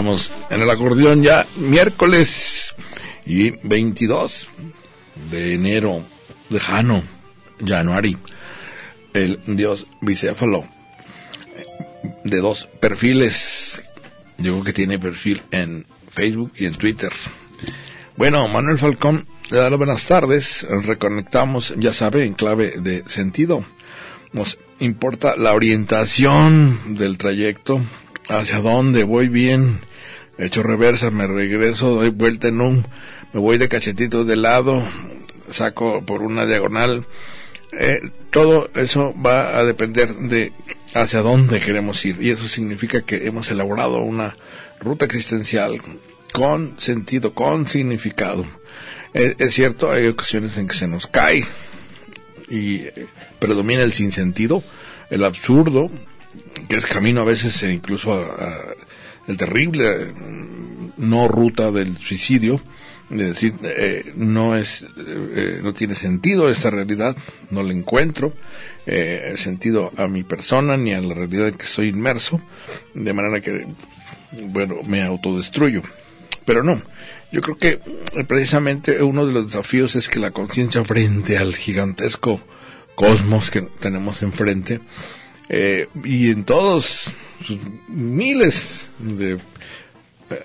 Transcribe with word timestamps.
Estamos 0.00 0.30
en 0.48 0.62
el 0.62 0.70
acordeón 0.70 1.22
ya 1.22 1.46
miércoles 1.56 2.72
y 3.26 3.50
22 3.50 4.46
de 5.30 5.52
enero, 5.52 6.02
lejano, 6.48 7.02
January, 7.62 8.16
el 9.12 9.38
dios 9.44 9.86
bicéfalo 10.00 10.64
de 12.24 12.38
dos 12.38 12.66
perfiles. 12.80 13.82
Yo 14.38 14.52
creo 14.52 14.64
que 14.64 14.72
tiene 14.72 14.98
perfil 14.98 15.42
en 15.50 15.84
Facebook 16.10 16.52
y 16.56 16.64
en 16.64 16.76
Twitter. 16.76 17.12
Bueno, 18.16 18.48
Manuel 18.48 18.78
Falcón 18.78 19.26
le 19.50 19.58
da 19.58 19.68
las 19.68 19.78
buenas 19.78 20.06
tardes. 20.06 20.66
Reconectamos, 20.66 21.74
ya 21.76 21.92
sabe, 21.92 22.24
en 22.24 22.32
clave 22.32 22.76
de 22.78 23.04
sentido. 23.06 23.66
Nos 24.32 24.56
importa 24.78 25.36
la 25.36 25.52
orientación 25.52 26.96
del 26.96 27.18
trayecto, 27.18 27.82
hacia 28.30 28.60
dónde 28.60 29.04
voy 29.04 29.28
bien, 29.28 29.80
hecho 30.46 30.62
reversa, 30.62 31.10
me 31.10 31.26
regreso, 31.26 31.90
doy 31.94 32.10
vuelta 32.10 32.48
en 32.48 32.60
un, 32.60 32.86
me 33.32 33.40
voy 33.40 33.58
de 33.58 33.68
cachetito 33.68 34.24
de 34.24 34.36
lado, 34.36 34.82
saco 35.50 36.02
por 36.04 36.22
una 36.22 36.46
diagonal. 36.46 37.04
Eh, 37.72 38.00
todo 38.30 38.70
eso 38.74 39.14
va 39.14 39.58
a 39.58 39.64
depender 39.64 40.12
de 40.14 40.52
hacia 40.94 41.22
dónde 41.22 41.60
queremos 41.60 42.04
ir 42.04 42.20
y 42.20 42.30
eso 42.30 42.48
significa 42.48 43.02
que 43.02 43.26
hemos 43.26 43.50
elaborado 43.50 43.98
una 43.98 44.36
ruta 44.80 45.04
existencial 45.04 45.80
con 46.32 46.74
sentido, 46.80 47.32
con 47.32 47.68
significado. 47.68 48.44
Eh, 49.14 49.36
es 49.38 49.54
cierto, 49.54 49.90
hay 49.90 50.06
ocasiones 50.06 50.56
en 50.58 50.68
que 50.68 50.74
se 50.74 50.88
nos 50.88 51.06
cae 51.06 51.44
y 52.48 52.86
predomina 53.38 53.82
el 53.82 53.92
sinsentido, 53.92 54.62
el 55.10 55.24
absurdo, 55.24 55.90
que 56.68 56.76
es 56.76 56.86
camino 56.86 57.20
a 57.20 57.24
veces 57.24 57.62
e 57.62 57.72
incluso 57.72 58.12
a, 58.12 58.22
a 58.22 58.74
el 59.26 59.36
terrible 59.36 60.12
no 60.96 61.28
ruta 61.28 61.70
del 61.70 61.98
suicidio, 61.98 62.60
es 63.10 63.18
decir, 63.18 63.54
eh, 63.64 64.12
no 64.14 64.56
es, 64.56 64.84
eh, 64.96 65.60
no 65.62 65.72
tiene 65.72 65.94
sentido 65.94 66.48
esta 66.48 66.70
realidad, 66.70 67.16
no 67.50 67.62
le 67.62 67.74
encuentro 67.74 68.32
eh, 68.86 69.34
sentido 69.36 69.92
a 69.96 70.06
mi 70.06 70.22
persona 70.22 70.76
ni 70.76 70.94
a 70.94 71.00
la 71.00 71.14
realidad 71.14 71.48
en 71.48 71.54
que 71.54 71.64
estoy 71.64 71.88
inmerso, 71.88 72.40
de 72.94 73.12
manera 73.12 73.40
que, 73.40 73.66
bueno, 74.46 74.76
me 74.86 75.02
autodestruyo. 75.02 75.82
Pero 76.44 76.62
no, 76.62 76.80
yo 77.32 77.40
creo 77.40 77.56
que 77.56 77.80
precisamente 78.26 79.02
uno 79.02 79.26
de 79.26 79.32
los 79.32 79.46
desafíos 79.46 79.96
es 79.96 80.08
que 80.08 80.20
la 80.20 80.30
conciencia 80.30 80.84
frente 80.84 81.36
al 81.36 81.54
gigantesco 81.54 82.40
cosmos 82.94 83.50
que 83.50 83.62
tenemos 83.62 84.22
enfrente, 84.22 84.80
eh, 85.52 85.88
y 86.04 86.30
en 86.30 86.44
todos 86.44 87.06
sus 87.44 87.58
miles 87.88 88.88
de 89.00 89.40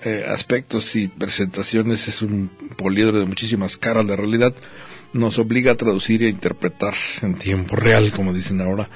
eh, 0.04 0.24
aspectos 0.26 0.96
y 0.96 1.06
presentaciones 1.06 2.08
es 2.08 2.22
un 2.22 2.50
poliedro 2.76 3.20
de 3.20 3.24
muchísimas 3.24 3.76
caras 3.76 4.04
de 4.08 4.16
realidad, 4.16 4.52
nos 5.12 5.38
obliga 5.38 5.70
a 5.70 5.76
traducir 5.76 6.24
e 6.24 6.28
interpretar 6.28 6.94
en 7.22 7.36
tiempo 7.36 7.76
real, 7.76 8.10
como 8.10 8.34
dicen 8.34 8.60
ahora, 8.60 8.88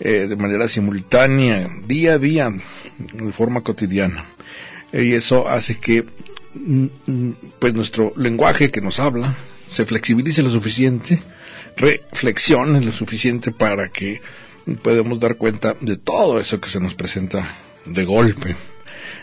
eh, 0.00 0.26
de 0.26 0.36
manera 0.36 0.66
simultánea, 0.66 1.68
día 1.86 2.14
a 2.14 2.18
día, 2.18 2.50
de 2.98 3.32
forma 3.32 3.60
cotidiana. 3.60 4.24
y 4.94 5.12
eso 5.12 5.46
hace 5.46 5.78
que 5.78 6.06
mm, 6.54 6.86
mm, 7.04 7.32
pues 7.58 7.74
nuestro 7.74 8.14
lenguaje 8.16 8.70
que 8.70 8.80
nos 8.80 8.98
habla 8.98 9.36
se 9.66 9.84
flexibilice 9.84 10.42
lo 10.42 10.50
suficiente, 10.50 11.22
reflexione 11.76 12.80
lo 12.80 12.92
suficiente 12.92 13.52
para 13.52 13.90
que 13.90 14.22
podamos 14.82 15.20
dar 15.20 15.36
cuenta 15.36 15.76
de 15.80 15.96
todo 15.96 16.40
eso 16.40 16.60
que 16.60 16.68
se 16.68 16.80
nos 16.80 16.94
presenta 16.94 17.56
de 17.84 18.04
golpe. 18.04 18.56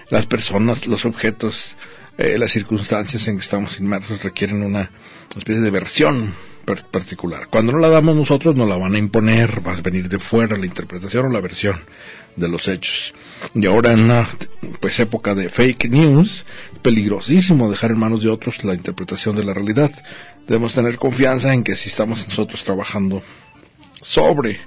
Las 0.09 0.25
personas, 0.25 0.87
los 0.87 1.05
objetos, 1.05 1.75
eh, 2.17 2.37
las 2.37 2.51
circunstancias 2.51 3.27
en 3.27 3.37
que 3.37 3.43
estamos 3.43 3.79
inmersos 3.79 4.23
requieren 4.23 4.63
una 4.63 4.89
especie 5.35 5.61
de 5.61 5.69
versión 5.69 6.33
particular. 6.91 7.47
Cuando 7.47 7.71
no 7.71 7.79
la 7.79 7.89
damos 7.89 8.15
nosotros, 8.15 8.55
nos 8.55 8.67
la 8.67 8.77
van 8.77 8.95
a 8.95 8.97
imponer, 8.97 9.65
va 9.65 9.73
a 9.73 9.81
venir 9.81 10.09
de 10.09 10.19
fuera 10.19 10.57
la 10.57 10.65
interpretación 10.65 11.27
o 11.27 11.29
la 11.29 11.39
versión 11.39 11.79
de 12.35 12.49
los 12.49 12.67
hechos. 12.67 13.13
Y 13.53 13.65
ahora 13.65 13.91
en 13.91 14.01
una 14.01 14.29
pues 14.79 14.99
época 14.99 15.33
de 15.33 15.49
fake 15.49 15.89
news, 15.89 16.43
peligrosísimo 16.81 17.69
dejar 17.69 17.91
en 17.91 17.99
manos 17.99 18.21
de 18.21 18.29
otros 18.29 18.63
la 18.63 18.73
interpretación 18.73 19.35
de 19.35 19.45
la 19.45 19.53
realidad. 19.53 19.91
Debemos 20.47 20.73
tener 20.73 20.97
confianza 20.97 21.53
en 21.53 21.63
que 21.63 21.75
si 21.75 21.89
estamos 21.89 22.27
nosotros 22.27 22.63
trabajando 22.63 23.21
sobre 24.01 24.59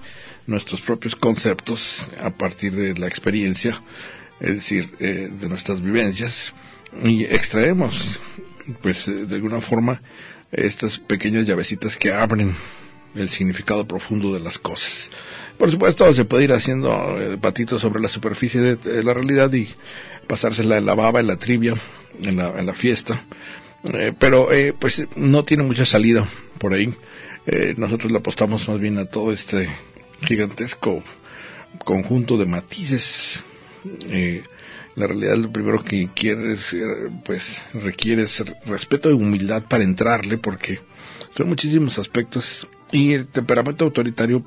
nuestros 0.47 0.81
propios 0.81 1.17
conceptos 1.17 2.07
a 2.23 2.31
partir 2.31 2.75
de 2.75 2.95
la 2.99 3.07
experiencia, 3.07 3.83
es 4.41 4.57
decir, 4.57 4.91
eh, 5.01 5.31
de 5.31 5.49
nuestras 5.49 5.83
vivencias, 5.83 6.53
y 7.03 7.25
extraemos, 7.25 8.19
pues, 8.83 9.09
eh, 9.09 9.27
de 9.27 9.37
alguna 9.37 9.61
forma, 9.61 10.03
estas 10.53 10.99
pequeñas 10.99 11.47
llavecitas 11.47 11.97
que 11.97 12.13
abren 12.13 12.55
el 13.15 13.29
significado 13.29 13.87
profundo 13.87 14.33
de 14.33 14.41
las 14.41 14.59
cosas. 14.59 15.11
Por 15.59 15.71
supuesto, 15.71 16.13
se 16.15 16.25
puede 16.25 16.45
ir 16.45 16.53
haciendo 16.53 17.21
eh, 17.21 17.37
patitos 17.39 17.83
sobre 17.83 18.01
la 18.01 18.09
superficie 18.09 18.61
de, 18.61 19.05
la 19.05 19.15
realidad 19.15 19.53
y 19.53 19.69
pasársela 20.27 20.79
en 20.79 20.87
la 20.87 20.95
baba, 20.95 21.21
en 21.21 21.27
la 21.27 21.37
trivia, 21.37 21.75
en 22.23 22.37
la, 22.37 22.75
fiesta, 22.75 23.25
pero 24.19 24.53
eh, 24.53 24.75
pues 24.79 25.03
no 25.17 25.45
tiene 25.45 25.63
mucha 25.63 25.85
salida 25.85 26.27
por 26.59 26.75
ahí. 26.75 26.95
Nosotros 27.77 28.13
le 28.13 28.19
apostamos 28.19 28.69
más 28.69 28.79
bien 28.79 28.99
a 28.99 29.07
todo 29.07 29.33
este 29.33 29.69
gigantesco 30.27 31.03
conjunto 31.85 32.37
de 32.37 32.47
matices. 32.47 33.45
Eh, 34.09 34.43
la 34.97 35.07
realidad 35.07 35.37
lo 35.37 35.51
primero 35.51 35.83
que 35.83 36.09
quiere 36.15 36.53
es, 36.53 36.73
eh, 36.73 36.87
pues 37.25 37.63
requiere 37.73 38.27
ser 38.27 38.57
respeto 38.67 39.11
y 39.11 39.15
humildad 39.15 39.63
para 39.63 39.85
entrarle 39.85 40.37
porque 40.37 40.81
son 41.37 41.49
muchísimos 41.49 41.99
aspectos 41.99 42.69
y 42.93 43.13
el 43.13 43.27
temperamento 43.27 43.85
autoritario 43.85 44.43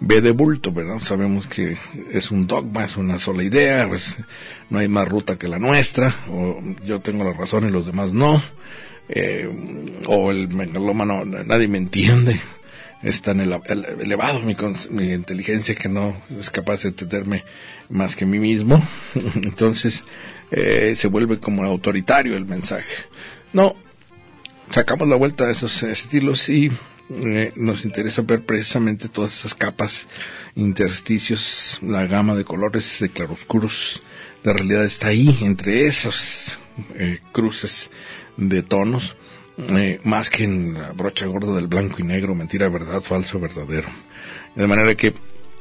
ve 0.00 0.20
de 0.20 0.32
bulto, 0.32 0.72
¿verdad? 0.72 1.00
Sabemos 1.00 1.46
que 1.46 1.76
es 2.12 2.30
un 2.30 2.46
dogma, 2.46 2.84
es 2.84 2.96
una 2.96 3.18
sola 3.18 3.42
idea, 3.42 3.88
pues 3.88 4.16
no 4.70 4.78
hay 4.78 4.88
más 4.88 5.08
ruta 5.08 5.38
que 5.38 5.48
la 5.48 5.58
nuestra, 5.58 6.14
o 6.30 6.60
yo 6.84 7.00
tengo 7.00 7.24
la 7.24 7.32
razón 7.32 7.68
y 7.68 7.70
los 7.70 7.86
demás 7.86 8.12
no, 8.12 8.42
eh, 9.08 9.48
o 10.06 10.30
el 10.30 10.48
megalómano, 10.48 11.24
nadie 11.24 11.68
me 11.68 11.78
entiende, 11.78 12.40
es 13.02 13.22
tan 13.22 13.40
ele- 13.40 13.60
ele- 13.66 14.02
elevado 14.02 14.40
mi, 14.40 14.56
mi 14.90 15.12
inteligencia 15.12 15.74
que 15.74 15.88
no 15.88 16.16
es 16.40 16.50
capaz 16.50 16.82
de 16.82 16.88
entenderme 16.88 17.44
más 17.88 18.16
que 18.16 18.26
mí 18.26 18.38
mismo, 18.38 18.86
entonces 19.34 20.02
eh, 20.50 20.94
se 20.96 21.08
vuelve 21.08 21.38
como 21.38 21.64
autoritario 21.64 22.36
el 22.36 22.46
mensaje. 22.46 22.94
No, 23.52 23.74
sacamos 24.70 25.08
la 25.08 25.16
vuelta 25.16 25.46
de 25.46 25.52
esos 25.52 25.82
estilos 25.82 26.48
y 26.48 26.70
eh, 27.10 27.52
nos 27.56 27.84
interesa 27.84 28.22
ver 28.22 28.42
precisamente 28.42 29.08
todas 29.08 29.38
esas 29.38 29.54
capas, 29.54 30.06
intersticios, 30.56 31.78
la 31.82 32.06
gama 32.06 32.34
de 32.34 32.44
colores, 32.44 32.98
de 33.00 33.08
claroscuros. 33.10 34.02
La 34.42 34.52
realidad 34.52 34.84
está 34.84 35.08
ahí, 35.08 35.38
entre 35.42 35.86
esos 35.86 36.58
eh, 36.94 37.20
cruces 37.32 37.90
de 38.36 38.62
tonos, 38.62 39.16
eh, 39.58 40.00
más 40.04 40.30
que 40.30 40.44
en 40.44 40.74
la 40.74 40.92
brocha 40.92 41.26
gorda 41.26 41.54
del 41.54 41.66
blanco 41.66 41.96
y 41.98 42.04
negro, 42.04 42.34
mentira, 42.34 42.68
verdad, 42.68 43.00
falso, 43.00 43.40
verdadero. 43.40 43.88
De 44.54 44.66
manera 44.66 44.94
que 44.94 45.14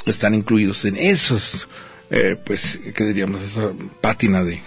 están 0.05 0.33
incluidos 0.33 0.85
en 0.85 0.97
esos, 0.97 1.67
eh, 2.09 2.35
pues, 2.43 2.79
¿qué 2.93 3.05
diríamos? 3.05 3.41
Esa 3.41 3.71
pátina 4.01 4.43
de 4.43 4.61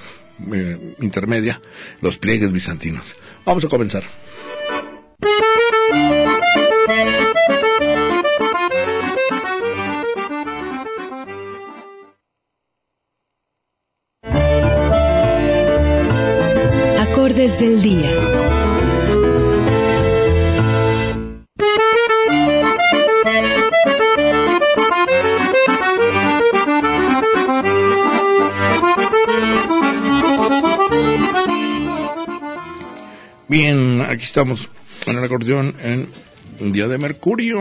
eh, 0.53 0.95
intermedia, 1.01 1.61
los 2.01 2.17
pliegues 2.17 2.53
bizantinos. 2.53 3.05
Vamos 3.45 3.65
a 3.65 3.69
comenzar. 3.69 4.05
acordes 17.29 17.59
del 17.61 17.83
día. 17.83 18.28
Aquí 34.19 34.25
estamos 34.25 34.69
en 35.07 35.17
el 35.17 35.23
acordeón 35.23 35.77
en 35.81 36.09
un 36.59 36.73
día 36.73 36.89
de 36.89 36.99
Mercurio. 36.99 37.61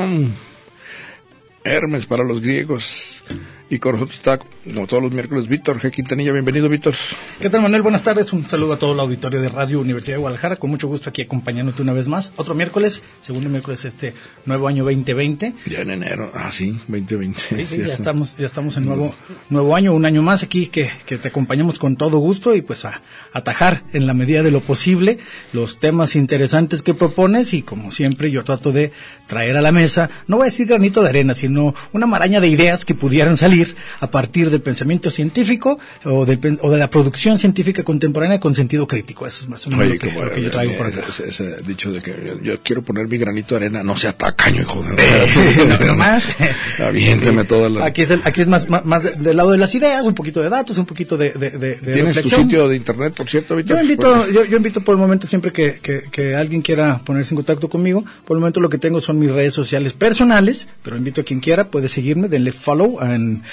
Hermes 1.63 2.07
para 2.07 2.23
los 2.23 2.41
griegos. 2.41 3.21
Y 3.69 3.77
con 3.77 4.01
está, 4.01 4.39
como 4.39 4.87
todos 4.87 5.03
los 5.03 5.13
miércoles, 5.13 5.47
Víctor 5.47 5.79
G. 5.79 5.91
Quintanilla. 5.91 6.31
Bienvenido, 6.31 6.67
Víctor. 6.67 6.95
¿Qué 7.39 7.51
tal, 7.51 7.61
Manuel? 7.61 7.83
Buenas 7.83 8.01
tardes. 8.01 8.33
Un 8.33 8.49
saludo 8.49 8.73
a 8.73 8.79
todo 8.79 8.93
el 8.93 8.99
auditorio 8.99 9.39
de 9.39 9.49
Radio 9.49 9.79
Universidad 9.79 10.15
de 10.15 10.21
Guadalajara. 10.21 10.55
Con 10.55 10.71
mucho 10.71 10.87
gusto 10.87 11.11
aquí 11.11 11.21
acompañándote 11.21 11.83
una 11.83 11.93
vez 11.93 12.07
más. 12.07 12.31
Otro 12.35 12.55
miércoles, 12.55 13.03
segundo 13.21 13.47
miércoles 13.47 13.83
de 13.83 13.89
este 13.89 14.13
nuevo 14.45 14.67
año 14.67 14.83
2020. 14.83 15.53
Ya 15.69 15.81
en 15.81 15.91
enero. 15.91 16.31
Ah, 16.33 16.49
sí, 16.51 16.71
2020. 16.87 17.39
Sí, 17.39 17.65
sí, 17.67 17.77
ya, 17.77 17.93
estamos, 17.93 18.37
ya 18.37 18.47
estamos 18.47 18.75
en 18.77 18.85
nuevo, 18.85 19.13
nuevo 19.51 19.75
año, 19.75 19.93
un 19.93 20.05
año 20.05 20.23
más 20.23 20.41
aquí 20.41 20.65
que, 20.65 20.89
que 21.05 21.19
te 21.19 21.27
acompañamos 21.27 21.77
con 21.77 21.95
todo 21.95 22.17
gusto 22.17 22.55
y 22.55 22.63
pues 22.63 22.85
a 22.85 23.03
atajar 23.33 23.83
en 23.93 24.07
la 24.07 24.15
medida 24.15 24.41
de 24.41 24.49
lo 24.49 24.61
posible 24.61 25.19
los 25.53 25.77
temas 25.77 26.15
interesantes 26.15 26.81
que 26.81 26.95
propones 26.95 27.53
y 27.53 27.61
como 27.61 27.91
siempre 27.91 28.31
yo 28.31 28.43
trato 28.43 28.71
de 28.71 28.91
traer 29.27 29.57
a 29.57 29.61
la 29.61 29.71
mesa, 29.71 30.09
no 30.25 30.37
voy 30.37 30.45
a 30.45 30.49
decir 30.49 30.65
granito 30.65 31.03
de 31.03 31.09
arena, 31.09 31.35
sino 31.35 31.75
una 31.93 32.07
maraña 32.07 32.41
de 32.41 32.47
ideas 32.47 32.83
que 32.83 32.95
pudieran 32.95 33.37
salir 33.37 33.75
a 33.99 34.09
partir 34.09 34.49
del 34.49 34.63
pensamiento 34.63 35.11
científico 35.11 35.77
o, 36.03 36.25
del 36.25 36.57
o 36.63 36.71
de 36.71 36.77
la 36.79 36.89
producción 36.89 37.26
científica 37.35 37.83
contemporánea 37.83 38.39
con 38.39 38.53
sentido 38.53 38.87
crítico. 38.87 39.25
Eso 39.25 39.43
es 39.45 39.49
más 39.49 39.65
o 39.65 39.71
menos 39.71 39.85
Oye, 39.85 39.93
lo, 39.95 39.99
que, 39.99 40.09
como 40.13 40.25
lo 40.25 40.31
que 40.33 40.41
yo 40.43 40.51
traigo 40.51 40.77
por 40.77 40.85
acá. 40.87 41.01
ese, 41.09 41.27
ese- 41.29 41.53
ese 41.55 41.61
dicho 41.63 41.91
de 41.91 42.01
que 42.01 42.11
yo, 42.25 42.41
yo 42.41 42.59
quiero 42.61 42.83
poner 42.83 43.07
mi 43.07 43.17
granito 43.17 43.55
de 43.55 43.65
arena, 43.65 43.83
no 43.83 43.97
sea 43.97 44.13
tacaño, 44.13 44.61
hijo 44.61 44.83
de 44.83 44.91
no, 45.87 45.95
más. 45.95 46.23
Aviénteme 46.79 47.43
toda 47.43 47.69
la... 47.69 47.85
Aquí 47.85 48.03
es, 48.03 48.11
el- 48.11 48.21
aquí 48.23 48.41
es 48.41 48.47
más, 48.47 48.69
más, 48.69 48.85
más 48.85 49.03
de- 49.03 49.11
del 49.11 49.35
lado 49.37 49.51
de 49.51 49.57
las 49.57 49.73
ideas, 49.75 50.03
un 50.05 50.13
poquito 50.13 50.41
de 50.41 50.49
datos, 50.49 50.77
un 50.77 50.85
poquito 50.85 51.17
de, 51.17 51.31
de, 51.31 51.49
de- 51.51 51.75
¿Tienes 51.75 51.95
tu 51.95 52.05
reflexión. 52.21 52.43
sitio 52.43 52.67
de 52.67 52.75
internet, 52.75 53.13
por 53.15 53.27
cierto, 53.29 53.55
Víctor? 53.55 53.77
Yo 53.77 53.81
invito, 53.81 54.27
yo, 54.29 54.45
yo 54.45 54.57
invito 54.57 54.81
por 54.81 54.93
el 54.95 54.99
momento 55.01 55.25
siempre 55.27 55.51
que, 55.51 55.79
que, 55.81 56.03
que 56.11 56.35
alguien 56.35 56.61
quiera 56.61 56.99
ponerse 56.99 57.33
en 57.33 57.37
contacto 57.37 57.67
conmigo. 57.69 58.03
Por 58.25 58.37
el 58.37 58.41
momento 58.41 58.59
lo 58.59 58.69
que 58.69 58.77
tengo 58.77 59.01
son 59.01 59.17
mis 59.19 59.31
redes 59.31 59.53
sociales 59.53 59.93
personales, 59.93 60.67
pero 60.83 60.97
invito 60.97 61.21
a 61.21 61.23
quien 61.23 61.39
quiera, 61.39 61.69
puede 61.71 61.89
seguirme, 61.89 62.27
denle 62.27 62.51
follow 62.51 63.01
en 63.01 63.43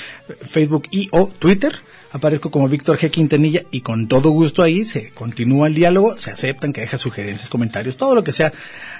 Facebook 0.45 0.85
y 0.91 1.09
o 1.13 1.27
Twitter. 1.39 1.75
Aparezco 2.15 2.49
como 2.53 2.69
Víctor 2.69 2.97
G. 2.97 3.11
Quintanilla 3.11 3.65
y 3.73 3.81
con 3.81 4.07
todo 4.07 4.31
gusto 4.31 4.63
ahí 4.63 4.85
se 4.85 5.11
continúa 5.11 5.67
el 5.67 5.75
diálogo, 5.75 6.17
se 6.17 6.31
aceptan, 6.31 6.73
que 6.73 6.81
deja 6.83 6.97
sugerencias, 6.97 7.51
comentarios, 7.51 7.97
todo 7.97 8.15
lo 8.15 8.23
que 8.23 8.33
sea 8.33 8.53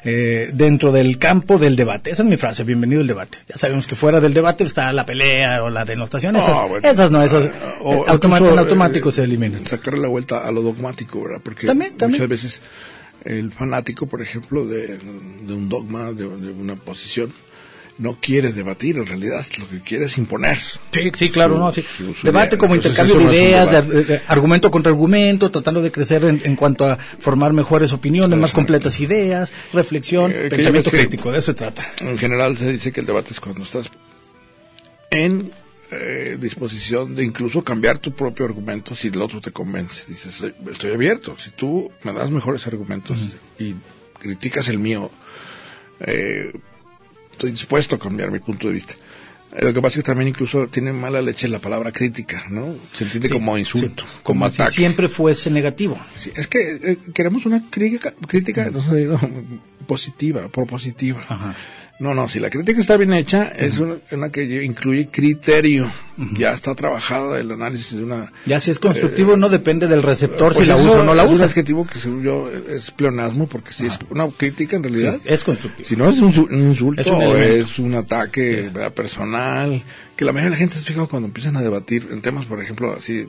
eh, 0.05 0.51
dentro 0.53 0.91
del 0.91 1.17
campo 1.19 1.59
del 1.61 1.77
debate. 1.77 2.11
Esa 2.11 2.25
es 2.25 2.29
mi 2.29 2.37
frase, 2.37 2.65
bienvenido 2.65 3.03
al 3.03 3.07
debate. 3.07 3.39
Ya 3.49 3.57
sabemos 3.57 3.87
que 3.87 3.95
fuera 3.95 4.19
del 4.21 4.35
debate 4.35 4.65
está 4.65 4.93
la 4.93 5.07
pelea 5.07 5.63
o 5.63 5.71
la 5.71 5.85
denostación, 5.85 6.35
esas, 6.35 6.59
Ah, 6.59 6.65
bueno. 6.65 6.89
esas 6.89 7.11
no, 7.13 7.23
esas 7.23 7.45
Ah, 7.47 7.75
o 7.83 7.95
eh, 7.95 8.19
en 8.51 8.59
automático 8.59 9.11
eh, 9.11 9.13
se 9.13 9.23
eliminan. 9.23 9.65
Sacarle 9.65 10.01
la 10.01 10.09
vuelta 10.09 10.41
a 10.45 10.51
lo 10.51 10.63
dogmático, 10.63 11.23
¿verdad? 11.23 11.41
Porque 11.41 11.69
También, 11.69 11.97
también. 11.97 12.21
muchas 12.21 12.29
veces 12.29 12.61
el 13.25 13.53
fanático, 13.53 14.07
por 14.07 14.23
ejemplo, 14.23 14.67
de, 14.67 14.99
de 15.47 15.53
un 15.55 15.69
dogma, 15.69 16.13
de, 16.13 16.25
de 16.29 16.51
una 16.51 16.75
posición, 16.75 17.33
no 17.97 18.19
quiere 18.21 18.53
debatir, 18.53 18.97
en 18.97 19.07
realidad 19.07 19.45
lo 19.59 19.69
que 19.69 19.81
quiere 19.81 20.07
es 20.07 20.19
imponer. 20.19 20.59
Sí, 20.59 21.13
sí, 21.17 21.31
claro, 21.31 21.55
Su- 21.55 21.61
no, 21.61 21.71
sí. 21.73 21.83
su- 21.83 22.13
su 22.15 22.27
debate 22.27 22.49
idea. 22.57 22.59
como 22.59 22.75
Entonces, 22.75 22.99
intercambio 23.01 23.31
de 23.31 23.37
ideas, 23.45 23.89
de- 23.89 24.05
de 24.05 24.23
argumento 24.27 24.71
contra 24.71 24.91
argumento, 24.91 25.51
tratando 25.51 25.81
de 25.81 25.93
crecer 25.93 26.25
en, 26.25 26.41
en 26.45 26.57
cuanto 26.57 26.87
a 26.89 26.97
formar 26.97 27.53
mejores 27.53 27.93
opiniones, 27.93 28.37
más 28.39 28.53
completas 28.53 28.99
ideas, 28.99 29.53
reflexión, 29.73 30.33
Eh, 30.35 30.49
pensamiento 30.51 30.91
crítico, 30.91 31.31
de 31.31 31.39
eso 31.39 31.53
se 31.53 31.55
trata. 31.55 31.85
En 32.01 32.19
general 32.19 32.59
se 32.59 32.73
dice 32.73 32.91
que 32.91 32.99
el 33.01 33.07
debate 33.07 33.33
es 33.33 33.39
cuando 33.41 33.63
estás 33.63 33.89
en 35.11 35.53
eh, 35.91 36.37
disposición 36.41 37.15
de 37.15 37.23
incluso 37.23 37.63
cambiar 37.63 37.99
tu 37.99 38.13
propio 38.13 38.45
argumento 38.47 38.97
si 38.97 39.09
el 39.09 39.23
otro 39.23 39.41
te 39.41 39.53
convence. 39.53 40.03
Dices, 40.09 40.41
"Eh, 40.43 40.53
estoy 40.73 40.91
abierto. 40.93 41.37
Si 41.39 41.51
tú 41.51 41.93
me 42.03 42.13
das 42.13 42.31
mejores 42.31 42.67
argumentos 42.67 43.21
y 43.61 43.75
criticas 44.19 44.67
el 44.69 44.79
mío, 44.81 45.11
eh, 46.01 46.51
estoy 47.35 47.51
dispuesto 47.51 47.97
a 47.97 47.99
cambiar 47.99 48.31
mi 48.31 48.39
punto 48.39 48.69
de 48.69 48.75
vista. 48.75 48.95
Lo 49.61 49.73
que 49.73 49.81
pasa 49.81 49.99
es 50.01 50.05
que 50.05 50.07
también 50.09 50.27
incluso 50.29 50.67
tiene 50.67 50.93
mala 50.93 51.23
leche 51.23 51.47
la 51.47 51.61
palabra 51.61 51.93
crítica, 51.93 52.45
¿no? 52.51 52.75
Se 52.93 53.05
entiende 53.05 53.29
Sí, 53.29 53.35
como 53.35 53.57
insulto, 53.57 54.03
sí, 54.05 54.09
como, 54.25 54.41
como 54.41 54.51
si 54.51 54.63
ataque. 54.63 54.77
siempre 54.77 55.09
fuese 55.09 55.49
negativo. 55.51 55.97
Sí, 56.17 56.33
es 56.35 56.49
que 56.49 56.81
eh, 56.83 56.99
queremos 57.15 57.47
una 57.47 57.63
crítica, 57.71 58.13
crítica 58.27 58.69
no 58.71 58.81
sé, 58.83 59.05
no, 59.05 59.21
positiva, 59.87 60.49
propositiva. 60.49 61.21
Ajá. 61.29 61.55
No, 62.01 62.13
no, 62.13 62.29
si 62.29 62.41
la 62.41 62.51
crítica 62.51 62.81
está 62.81 62.97
bien 62.97 63.13
hecha, 63.13 63.53
es 63.57 63.79
una, 63.79 63.97
una 64.11 64.29
que 64.31 64.65
incluye 64.65 65.09
criterio. 65.09 65.91
Ya 66.37 66.53
está 66.53 66.75
trabajada 66.75 67.39
el 67.39 67.53
análisis 67.53 67.97
de 67.97 68.03
una... 68.03 68.33
Ya 68.47 68.61
si 68.61 68.73
es 68.73 68.81
constructivo 68.81 69.37
no 69.37 69.49
depende 69.49 69.87
del 69.87 70.03
receptor 70.03 70.53
Pues 70.55 70.65
si 70.65 70.67
la 70.67 70.77
usa 70.77 71.01
o 71.01 71.05
no 71.05 71.15
la 71.15 71.23
es 71.23 71.29
un 71.29 71.35
usa. 71.37 71.47
adjetivo 71.47 71.87
que 71.87 72.01
según 72.01 72.25
yo 72.25 72.51
es 72.51 72.91
pleonasmo, 72.91 73.47
porque 73.47 73.73
si 73.73 73.87
es 73.87 73.99
una 74.11 74.29
crítica 74.29 74.77
en 74.77 74.83
realidad... 74.83 75.19
Sí, 75.23 75.29
es 75.29 75.45
constructivo. 75.45 75.89
Si 75.89 75.95
no 75.97 76.09
es 76.11 76.19
un, 76.19 76.33
su- 76.33 76.49
un 76.51 76.69
insulto 76.69 77.01
Es 77.01 77.07
un 77.07 77.23
es 77.23 77.79
un 77.79 77.95
ataque 77.95 78.71
personal, 78.95 79.83
que 80.17 80.25
la 80.25 80.33
mayoría 80.33 80.51
de 80.51 80.57
la 80.57 80.59
gente 80.59 80.75
se 80.75 80.85
fija 80.85 81.07
cuando 81.07 81.29
empiezan 81.29 81.57
a 81.57 81.63
debatir 81.63 82.09
en 82.11 82.21
temas, 82.21 82.47
por 82.47 82.61
ejemplo, 82.61 82.93
así 82.93 83.29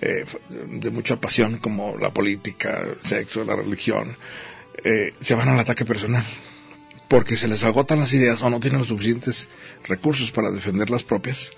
eh, 0.00 0.24
de 0.70 0.90
mucha 0.90 1.16
pasión 1.16 1.58
como 1.58 1.96
la 2.00 2.10
política, 2.14 2.80
el 2.80 3.08
sexo, 3.08 3.44
la 3.44 3.56
religión, 3.56 4.16
eh, 4.84 5.14
se 5.20 5.34
van 5.34 5.48
al 5.48 5.58
ataque 5.58 5.84
personal 5.84 6.24
porque 7.08 7.36
se 7.36 7.48
les 7.48 7.64
agotan 7.64 8.00
las 8.00 8.12
ideas 8.12 8.42
o 8.42 8.50
no 8.50 8.60
tienen 8.60 8.78
los 8.80 8.88
suficientes 8.88 9.48
recursos 9.84 10.30
para 10.30 10.50
defender 10.50 10.90
las 10.90 11.04
propias. 11.04 11.50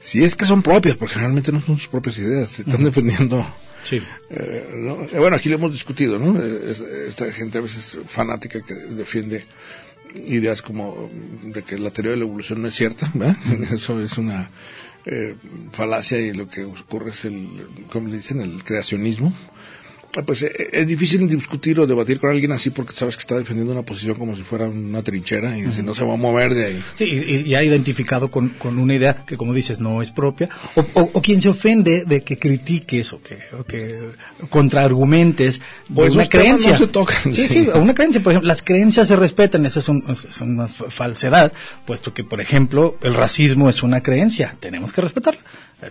Si 0.00 0.22
es 0.24 0.34
que 0.36 0.44
son 0.46 0.62
propias, 0.62 0.96
porque 0.96 1.14
generalmente 1.14 1.52
no 1.52 1.60
son 1.60 1.76
sus 1.78 1.88
propias 1.88 2.18
ideas, 2.18 2.50
se 2.50 2.62
están 2.62 2.82
defendiendo 2.84 3.46
Sí. 3.84 4.00
eh, 4.30 4.68
¿no? 4.76 5.02
Eh, 5.12 5.18
Bueno, 5.18 5.36
aquí 5.36 5.48
lo 5.48 5.56
hemos 5.56 5.72
discutido, 5.72 6.18
¿no? 6.18 6.40
Eh, 6.40 6.70
es- 6.70 6.80
Esta 6.80 7.30
gente 7.32 7.58
a 7.58 7.60
veces 7.62 7.98
fanática 8.08 8.60
que 8.62 8.74
defiende 8.74 9.44
ideas 10.24 10.60
como 10.62 11.10
de 11.42 11.62
que 11.62 11.78
la 11.78 11.90
teoría 11.90 12.12
de 12.12 12.18
la 12.18 12.24
evolución 12.24 12.62
no 12.62 12.68
es 12.68 12.74
cierta, 12.74 13.10
¿verdad? 13.14 13.36
Eso 13.72 14.00
es 14.00 14.18
una 14.18 14.50
eh, 15.04 15.34
falacia 15.72 16.20
y 16.20 16.32
lo 16.32 16.48
que 16.48 16.62
ocurre 16.64 17.10
es 17.10 17.24
el, 17.24 17.48
¿cómo 17.90 18.06
le 18.08 18.18
dicen? 18.18 18.40
El 18.40 18.62
creacionismo. 18.62 19.32
Pues 20.26 20.42
eh, 20.42 20.52
es 20.72 20.86
difícil 20.86 21.26
discutir 21.26 21.80
o 21.80 21.86
debatir 21.86 22.18
con 22.20 22.28
alguien 22.28 22.52
así 22.52 22.68
porque 22.68 22.92
sabes 22.94 23.16
que 23.16 23.20
está 23.20 23.38
defendiendo 23.38 23.72
una 23.72 23.82
posición 23.82 24.14
como 24.16 24.36
si 24.36 24.42
fuera 24.42 24.66
una 24.66 25.02
trinchera 25.02 25.56
y 25.58 25.72
si 25.72 25.82
no 25.82 25.94
se 25.94 26.04
va 26.04 26.12
a 26.12 26.16
mover 26.18 26.52
de 26.52 26.66
ahí. 26.66 26.82
Sí, 26.96 27.04
y, 27.04 27.48
y 27.48 27.54
ha 27.54 27.62
identificado 27.64 28.30
con, 28.30 28.50
con 28.50 28.78
una 28.78 28.94
idea 28.94 29.24
que, 29.24 29.38
como 29.38 29.54
dices, 29.54 29.80
no 29.80 30.02
es 30.02 30.10
propia, 30.10 30.50
o, 30.74 30.80
o- 30.94 31.10
o 31.14 31.22
quien 31.22 31.40
se 31.40 31.48
ofende 31.48 32.04
de 32.04 32.22
que 32.22 32.38
critiques 32.38 33.12
o 33.14 33.22
que, 33.22 33.38
o 33.58 33.64
que 33.64 34.10
contraargumentes 34.50 35.60
Pues 35.94 36.14
una 36.14 36.28
creencia. 36.28 36.72
no 36.72 36.78
se 36.78 36.86
tocan, 36.88 37.32
Sí, 37.34 37.48
sí. 37.48 37.68
una 37.74 37.94
creencia, 37.94 38.22
por 38.22 38.32
ejemplo, 38.32 38.48
las 38.48 38.62
creencias 38.62 39.08
se 39.08 39.16
respetan, 39.16 39.64
esa 39.66 39.80
es, 39.80 39.88
un- 39.88 40.04
es 40.08 40.40
una 40.40 40.68
fa- 40.68 40.90
falsedad, 40.90 41.52
puesto 41.86 42.12
que, 42.14 42.24
por 42.24 42.40
ejemplo, 42.40 42.96
el 43.02 43.14
racismo 43.14 43.68
es 43.68 43.82
una 43.82 44.02
creencia, 44.02 44.54
tenemos 44.60 44.92
que 44.92 45.00
respetarla. 45.00 45.40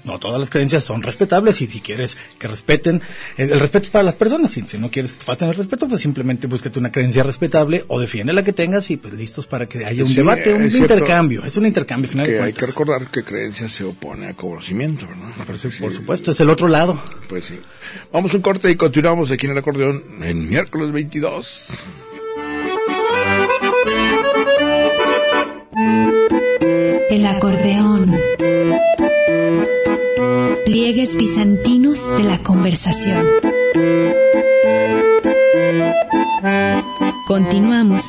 No 0.04 0.20
todas 0.20 0.40
las 0.40 0.50
creencias 0.50 0.84
son 0.84 1.02
respetables 1.04 1.62
y 1.62 1.68
si 1.68 1.82
quieres 1.82 2.18
que 2.40 2.48
respeten, 2.48 3.02
el, 3.38 3.52
el 3.52 3.60
respeto 3.60 3.86
es 3.86 3.90
para 3.92 4.04
las 4.04 4.16
personas, 4.16 4.56
y 4.58 4.62
si 4.62 4.78
no 4.78 4.90
quieres 4.90 5.12
que 5.14 5.20
te 5.20 5.26
falten 5.26 5.50
el 5.50 5.56
respeto, 5.56 5.88
pues 5.88 6.02
simplemente 6.02 6.48
búscate 6.48 6.80
una 6.80 6.92
creencia 6.92 7.24
respetable 7.24 7.84
o 7.88 8.00
defiende 8.00 8.34
la 8.34 8.44
que 8.44 8.54
tengas 8.54 8.90
y 8.92 8.98
pues 8.98 9.14
listos 9.14 9.48
para 9.48 9.66
que 9.68 9.86
haya 9.86 10.04
un 10.04 10.10
Sí, 10.10 10.16
debate, 10.16 10.54
un 10.54 10.66
intercambio, 10.76 11.44
es 11.44 11.56
un 11.58 11.66
intercambio, 11.66 12.08
al 12.08 12.12
final 12.12 12.28
de 12.28 12.34
Que 12.34 12.42
hay 12.42 12.54
que 12.54 12.66
recordar 12.66 13.10
que 13.12 13.24
creencia 13.24 13.68
se 13.70 13.84
opone 13.84 14.28
a 14.28 14.34
conocimiento, 14.34 15.08
¿verdad? 15.08 15.46
Por, 15.46 15.58
su- 15.60 15.72
Sí, 15.72 15.82
por 15.82 15.94
supuesto, 15.94 16.32
es 16.32 16.40
el 16.40 16.50
otro 16.50 16.68
lado. 16.68 17.02
Pues 17.28 17.46
sí. 17.46 17.60
Vamos 18.12 18.34
a 18.34 18.38
un 18.38 18.42
corte 18.44 18.70
y 18.72 18.76
continuamos 18.76 19.30
aquí 19.32 19.46
en 19.46 19.52
el 19.54 19.58
acordeón 19.58 20.04
en 20.22 20.50
miércoles 20.50 20.92
22. 20.92 21.70
El 27.10 27.26
acordeón. 27.26 28.16
Pliegues 30.72 31.18
bizantinos 31.18 32.00
de 32.16 32.24
la 32.24 32.42
conversación. 32.42 33.26
Continuamos. 37.28 38.06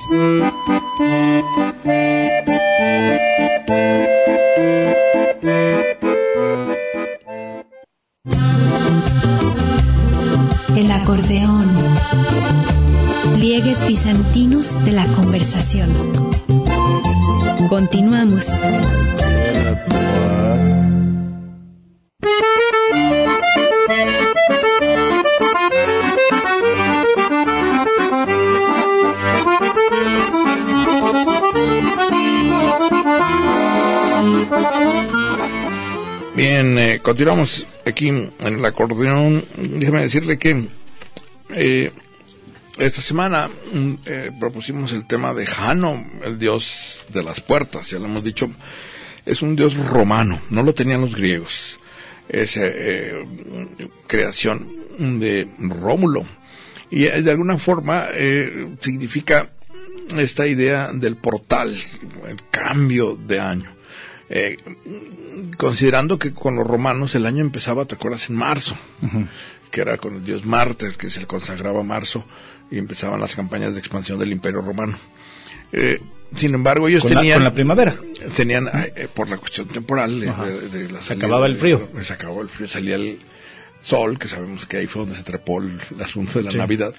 Continuamos 37.13 37.67
aquí 37.85 38.09
en 38.09 38.33
el 38.41 38.65
acordeón. 38.65 39.45
Déjeme 39.59 40.01
decirle 40.01 40.39
que 40.39 40.67
eh, 41.51 41.93
esta 42.79 43.03
semana 43.03 43.51
mm, 43.71 43.95
eh, 44.07 44.31
propusimos 44.41 44.93
el 44.93 45.07
tema 45.07 45.35
de 45.35 45.45
Jano, 45.45 46.07
el 46.25 46.39
dios 46.39 47.05
de 47.11 47.23
las 47.23 47.43
puertas, 47.43 47.91
ya 47.91 47.99
lo 47.99 48.07
hemos 48.07 48.25
dicho, 48.25 48.51
es 49.27 49.43
un 49.43 49.55
dios 49.57 49.77
romano, 49.77 50.41
no 50.49 50.63
lo 50.63 50.73
tenían 50.73 51.03
los 51.03 51.15
griegos, 51.15 51.79
es 52.31 52.57
eh, 52.57 53.27
creación 54.07 54.67
de 54.99 55.47
Rómulo 55.59 56.25
y 56.91 57.03
de 57.03 57.31
alguna 57.31 57.59
forma 57.59 58.09
significa 58.81 59.51
esta 60.17 60.47
idea 60.47 60.91
del 60.95 61.17
portal, 61.17 61.77
el 62.27 62.41
cambio 62.51 63.17
de 63.17 63.39
año. 63.39 63.71
Considerando 65.57 66.19
que 66.19 66.33
con 66.33 66.57
los 66.57 66.67
romanos 66.67 67.15
el 67.15 67.27
año 67.27 67.41
empezaba, 67.41 67.85
¿te 67.85 67.95
acuerdas? 67.95 68.29
En 68.29 68.37
marzo, 68.37 68.77
que 69.71 69.81
era 69.81 69.97
con 69.99 70.17
el 70.17 70.25
dios 70.25 70.45
Marte, 70.45 70.93
que 70.97 71.11
se 71.11 71.21
le 71.21 71.27
consagraba 71.27 71.83
marzo, 71.83 72.25
y 72.71 72.79
empezaban 72.79 73.21
las 73.21 73.35
campañas 73.35 73.75
de 73.75 73.81
expansión 73.81 74.19
del 74.19 74.33
Imperio 74.33 74.63
Romano. 74.63 74.99
Eh, 75.73 76.01
sin 76.35 76.55
embargo, 76.55 76.89
ellos 76.89 77.03
con 77.03 77.11
tenían... 77.11 77.29
La, 77.29 77.35
con 77.37 77.45
la 77.45 77.55
primavera. 77.55 77.97
Tenían, 78.35 78.69
eh, 78.73 79.09
por 79.13 79.29
la 79.29 79.37
cuestión 79.37 79.69
temporal... 79.69 80.21
De, 80.21 80.33
de, 80.71 80.89
de 80.89 81.01
se 81.03 81.13
acababa 81.13 81.47
el 81.47 81.57
frío. 81.57 81.89
se 82.03 82.13
acabó 82.13 82.41
el 82.43 82.49
frío, 82.49 82.69
salía 82.69 82.97
el 82.97 83.19
sol, 83.83 84.19
que 84.19 84.29
sabemos 84.29 84.67
que 84.67 84.79
ahí 84.79 84.87
fue 84.87 85.03
donde 85.03 85.17
se 85.17 85.23
trepó 85.23 85.61
el, 85.61 85.79
el 85.95 86.01
asunto 86.01 86.39
de 86.39 86.45
la 86.45 86.51
sí. 86.51 86.57
Navidad. 86.57 86.95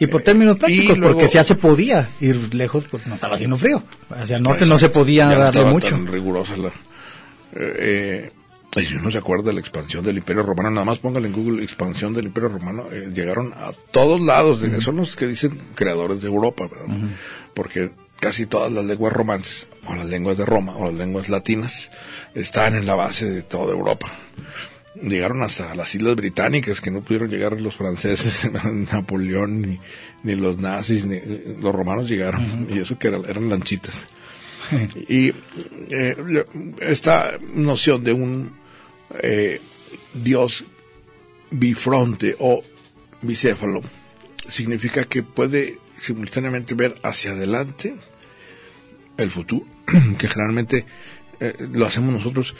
Y 0.00 0.06
por 0.06 0.22
términos 0.22 0.58
prácticos, 0.58 0.96
luego, 0.96 1.18
porque 1.18 1.32
ya 1.32 1.42
se 1.42 1.56
podía 1.56 2.08
ir 2.20 2.54
lejos, 2.54 2.86
pues 2.88 3.06
no 3.06 3.16
estaba 3.16 3.34
haciendo 3.34 3.56
frío. 3.56 3.82
Hacia 4.10 4.36
el 4.36 4.42
norte 4.42 4.64
no 4.64 4.78
se 4.78 4.88
podía 4.88 5.26
darle 5.26 5.62
no 5.62 5.70
mucho. 5.72 5.90
Tan 5.90 6.06
rigurosa 6.06 6.56
la... 6.56 6.70
Eh, 7.54 8.30
y 8.76 8.84
si 8.86 8.94
uno 8.94 9.10
se 9.10 9.18
acuerda 9.18 9.44
de 9.46 9.54
la 9.54 9.60
expansión 9.60 10.04
del 10.04 10.18
Imperio 10.18 10.42
Romano, 10.42 10.70
nada 10.70 10.84
más 10.84 10.98
póngale 10.98 11.28
en 11.28 11.34
Google 11.34 11.64
expansión 11.64 12.12
del 12.12 12.26
Imperio 12.26 12.50
Romano, 12.50 12.86
eh, 12.92 13.10
llegaron 13.14 13.52
a 13.54 13.72
todos 13.90 14.20
lados, 14.20 14.60
de, 14.60 14.68
uh 14.68 14.72
-huh. 14.72 14.80
son 14.80 14.96
los 14.96 15.16
que 15.16 15.26
dicen 15.26 15.58
creadores 15.74 16.20
de 16.20 16.28
Europa, 16.28 16.64
uh 16.64 16.88
-huh. 16.88 17.08
porque 17.54 17.90
casi 18.20 18.46
todas 18.46 18.70
las 18.70 18.84
lenguas 18.84 19.12
romances, 19.12 19.68
o 19.86 19.94
las 19.94 20.06
lenguas 20.06 20.36
de 20.36 20.44
Roma, 20.44 20.76
o 20.76 20.84
las 20.84 20.94
lenguas 20.94 21.28
latinas, 21.28 21.90
están 22.34 22.74
en 22.74 22.86
la 22.86 22.94
base 22.94 23.30
de 23.30 23.42
toda 23.42 23.72
Europa. 23.72 24.12
Llegaron 25.00 25.42
hasta 25.42 25.74
las 25.74 25.94
Islas 25.94 26.16
Británicas, 26.16 26.80
que 26.80 26.90
no 26.90 27.00
pudieron 27.00 27.30
llegar 27.30 27.58
los 27.60 27.74
franceses, 27.74 28.50
Napoleón, 28.92 29.62
ni, 29.62 29.80
ni 30.24 30.34
los 30.34 30.58
nazis, 30.58 31.06
ni 31.06 31.20
los 31.60 31.74
romanos 31.74 32.08
llegaron, 32.08 32.42
uh 32.42 32.68
-huh. 32.68 32.76
y 32.76 32.80
eso 32.80 32.98
que 32.98 33.08
eran, 33.08 33.24
eran 33.26 33.48
lanchitas. 33.48 34.06
y 35.08 35.32
eh, 35.90 36.44
esta 36.80 37.38
noción 37.54 38.02
de 38.02 38.12
un 38.12 38.52
eh, 39.22 39.60
Dios 40.14 40.64
bifronte 41.50 42.36
o 42.38 42.62
bicéfalo 43.22 43.82
significa 44.48 45.04
que 45.04 45.22
puede 45.22 45.78
simultáneamente 46.00 46.74
ver 46.74 46.96
hacia 47.02 47.32
adelante 47.32 47.96
el 49.16 49.30
futuro, 49.30 49.66
que 50.18 50.28
generalmente 50.28 50.86
eh, 51.40 51.54
lo 51.72 51.86
hacemos 51.86 52.12
nosotros 52.12 52.54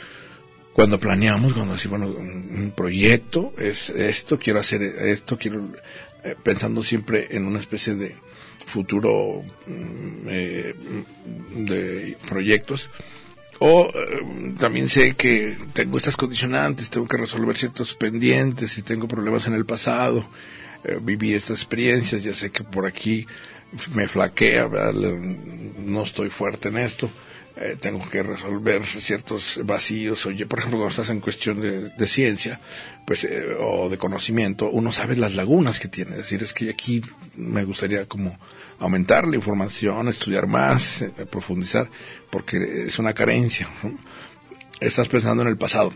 cuando 0.72 1.00
planeamos, 1.00 1.54
cuando 1.54 1.74
decimos, 1.74 1.98
bueno, 1.98 2.14
un 2.16 2.72
proyecto 2.76 3.52
es 3.58 3.90
esto, 3.90 4.38
quiero 4.38 4.60
hacer 4.60 4.82
esto, 4.82 5.36
quiero, 5.36 5.72
eh, 6.22 6.36
pensando 6.40 6.82
siempre 6.84 7.26
en 7.30 7.46
una 7.46 7.58
especie 7.58 7.94
de 7.94 8.14
futuro 8.68 9.42
eh, 10.26 10.74
de 11.54 12.16
proyectos. 12.28 12.90
O 13.58 13.90
eh, 13.92 14.54
también 14.58 14.88
sé 14.88 15.16
que 15.16 15.58
tengo 15.72 15.96
estas 15.96 16.16
condicionantes, 16.16 16.90
tengo 16.90 17.08
que 17.08 17.16
resolver 17.16 17.56
ciertos 17.56 17.96
pendientes 17.96 18.78
y 18.78 18.82
tengo 18.82 19.08
problemas 19.08 19.48
en 19.48 19.54
el 19.54 19.64
pasado, 19.66 20.28
eh, 20.84 20.98
viví 21.00 21.34
estas 21.34 21.58
experiencias, 21.58 22.22
ya 22.22 22.34
sé 22.34 22.50
que 22.50 22.62
por 22.62 22.86
aquí 22.86 23.26
me 23.94 24.06
flaquea, 24.06 24.68
no 25.84 26.02
estoy 26.04 26.30
fuerte 26.30 26.68
en 26.68 26.78
esto, 26.78 27.10
eh, 27.60 27.76
tengo 27.80 28.08
que 28.08 28.22
resolver 28.22 28.84
ciertos 28.86 29.60
vacíos. 29.64 30.24
Oye, 30.26 30.46
por 30.46 30.60
ejemplo, 30.60 30.78
cuando 30.78 30.90
estás 30.92 31.10
en 31.10 31.20
cuestión 31.20 31.60
de, 31.60 31.88
de 31.88 32.06
ciencia, 32.06 32.60
pues, 33.04 33.24
eh, 33.24 33.56
o 33.58 33.88
de 33.88 33.98
conocimiento, 33.98 34.70
uno 34.70 34.92
sabe 34.92 35.16
las 35.16 35.34
lagunas 35.34 35.80
que 35.80 35.88
tiene. 35.88 36.12
Es 36.12 36.18
decir, 36.18 36.42
es 36.42 36.52
que 36.52 36.70
aquí 36.70 37.02
me 37.36 37.64
gustaría 37.64 38.06
como 38.06 38.38
aumentar 38.78 39.26
la 39.26 39.36
información, 39.36 40.08
estudiar 40.08 40.46
más, 40.46 41.02
eh, 41.02 41.10
profundizar, 41.30 41.90
porque 42.30 42.84
es 42.86 42.98
una 42.98 43.12
carencia. 43.12 43.68
¿no? 43.82 43.98
Estás 44.80 45.08
pensando 45.08 45.42
en 45.42 45.48
el 45.48 45.56
pasado. 45.56 45.92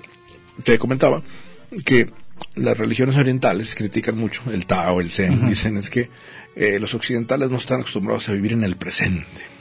Te 0.64 0.78
comentaba 0.78 1.22
que 1.84 2.10
las 2.56 2.76
religiones 2.76 3.16
orientales 3.16 3.74
critican 3.74 4.18
mucho 4.18 4.42
el 4.52 4.66
Tao, 4.66 5.00
el 5.00 5.10
Zen, 5.12 5.32
uh 5.34 5.42
-huh. 5.42 5.48
dicen 5.48 5.76
es 5.76 5.90
que 5.90 6.10
eh, 6.56 6.78
los 6.80 6.92
occidentales 6.94 7.50
no 7.50 7.56
están 7.56 7.80
acostumbrados 7.80 8.28
a 8.28 8.32
vivir 8.32 8.52
en 8.52 8.64
el 8.64 8.76
presente. 8.76 9.51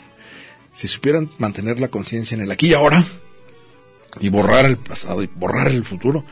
Si 0.73 0.87
supieran 0.87 1.29
mantener 1.37 1.79
la 1.79 1.89
conciencia 1.89 2.35
en 2.35 2.41
el 2.41 2.51
aquí 2.51 2.67
y 2.67 2.73
ahora 2.73 3.03
y 4.19 4.29
borrar 4.29 4.65
el 4.65 4.77
pasado 4.77 5.23
y 5.23 5.27
borrar 5.27 5.67
el 5.69 5.83
futuro, 5.83 6.25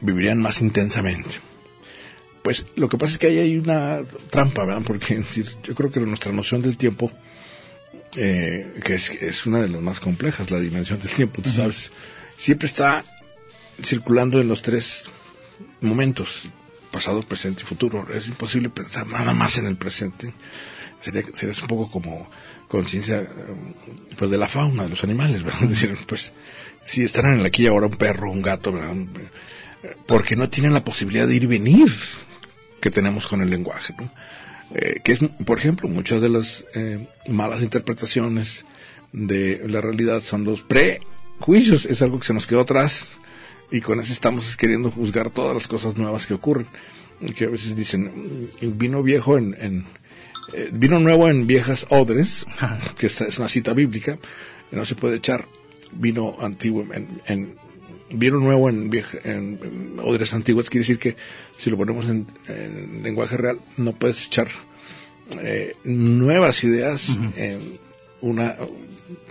vivirían 0.00 0.40
más 0.40 0.60
intensamente. 0.60 1.40
Pues 2.42 2.66
lo 2.76 2.88
que 2.88 2.98
pasa 2.98 3.14
es 3.14 3.18
que 3.18 3.28
ahí 3.28 3.38
hay 3.38 3.56
una 3.56 4.02
trampa, 4.30 4.64
¿verdad? 4.64 4.82
Porque 4.84 5.22
yo 5.62 5.74
creo 5.74 5.90
que 5.90 6.00
nuestra 6.00 6.32
noción 6.32 6.60
del 6.60 6.76
tiempo, 6.76 7.10
eh, 8.16 8.80
que 8.84 8.94
es, 8.94 9.10
es, 9.10 9.46
una 9.46 9.62
de 9.62 9.68
las 9.68 9.80
más 9.80 9.98
complejas, 9.98 10.50
la 10.50 10.60
dimensión 10.60 10.98
del 10.98 11.10
tiempo, 11.10 11.40
tú 11.40 11.48
uh 11.48 11.52
-huh. 11.52 11.56
sabes, 11.56 11.90
siempre 12.36 12.66
está 12.66 13.04
circulando 13.82 14.40
en 14.40 14.48
los 14.48 14.60
tres 14.60 15.04
momentos, 15.80 16.42
pasado, 16.90 17.26
presente 17.26 17.62
y 17.62 17.66
futuro. 17.66 18.06
Es 18.12 18.28
imposible 18.28 18.68
pensar 18.68 19.06
nada 19.06 19.32
más 19.32 19.56
en 19.58 19.66
el 19.66 19.76
presente. 19.76 20.34
Sería, 21.00 21.22
sería 21.32 21.54
un 21.62 21.68
poco 21.68 21.90
como 21.90 22.30
conciencia 22.68 23.26
pues 24.16 24.30
de 24.30 24.38
la 24.38 24.48
fauna, 24.48 24.84
de 24.84 24.90
los 24.90 25.04
animales, 25.04 25.42
¿verdad? 25.42 25.62
Es 25.64 25.70
decir, 25.70 25.96
pues 26.06 26.32
si 26.84 27.02
están 27.02 27.26
en 27.26 27.46
aquí 27.46 27.64
y 27.64 27.66
ahora 27.66 27.86
un 27.86 27.96
perro, 27.96 28.30
un 28.30 28.42
gato, 28.42 28.72
¿verdad? 28.72 28.94
porque 30.06 30.36
no 30.36 30.48
tienen 30.48 30.72
la 30.72 30.84
posibilidad 30.84 31.26
de 31.26 31.34
ir 31.34 31.44
y 31.44 31.46
venir 31.46 31.92
que 32.80 32.90
tenemos 32.90 33.26
con 33.26 33.40
el 33.40 33.50
lenguaje, 33.50 33.94
¿no? 33.98 34.10
Eh, 34.74 35.00
que 35.04 35.12
es, 35.12 35.20
por 35.44 35.58
ejemplo, 35.58 35.88
muchas 35.88 36.20
de 36.20 36.28
las 36.28 36.64
eh, 36.74 37.06
malas 37.28 37.62
interpretaciones 37.62 38.64
de 39.12 39.62
la 39.68 39.80
realidad 39.80 40.20
son 40.20 40.44
los 40.44 40.62
prejuicios, 40.62 41.86
es 41.86 42.02
algo 42.02 42.18
que 42.18 42.26
se 42.26 42.34
nos 42.34 42.46
quedó 42.46 42.60
atrás 42.60 43.18
y 43.70 43.80
con 43.80 44.00
eso 44.00 44.12
estamos 44.12 44.56
queriendo 44.56 44.90
juzgar 44.90 45.30
todas 45.30 45.54
las 45.54 45.68
cosas 45.68 45.96
nuevas 45.96 46.26
que 46.26 46.34
ocurren, 46.34 46.66
que 47.36 47.44
a 47.44 47.50
veces 47.50 47.76
dicen, 47.76 48.50
vino 48.60 49.02
viejo 49.02 49.38
en, 49.38 49.56
en 49.60 49.86
eh, 50.52 50.68
vino 50.72 50.98
nuevo 51.00 51.28
en 51.28 51.46
viejas 51.46 51.86
odres, 51.90 52.46
que 52.98 53.06
esta 53.06 53.26
es 53.26 53.38
una 53.38 53.48
cita 53.48 53.72
bíblica, 53.72 54.18
no 54.70 54.84
se 54.84 54.94
puede 54.94 55.16
echar 55.16 55.46
vino 55.92 56.36
antiguo 56.40 56.84
en, 56.92 57.20
en 57.26 57.56
vino 58.10 58.38
nuevo 58.38 58.68
en, 58.68 58.90
vieja, 58.90 59.18
en, 59.24 59.58
en, 59.62 60.00
odres 60.02 60.34
antiguas, 60.34 60.70
quiere 60.70 60.82
decir 60.82 60.98
que 60.98 61.16
si 61.56 61.70
lo 61.70 61.76
ponemos 61.76 62.06
en, 62.06 62.26
en 62.48 63.02
lenguaje 63.02 63.36
real, 63.36 63.60
no 63.76 63.92
puedes 63.92 64.26
echar 64.26 64.48
eh, 65.42 65.74
nuevas 65.84 66.62
ideas 66.64 67.10
uh 67.10 67.12
-huh. 67.12 67.32
en 67.36 67.78
una 68.20 68.56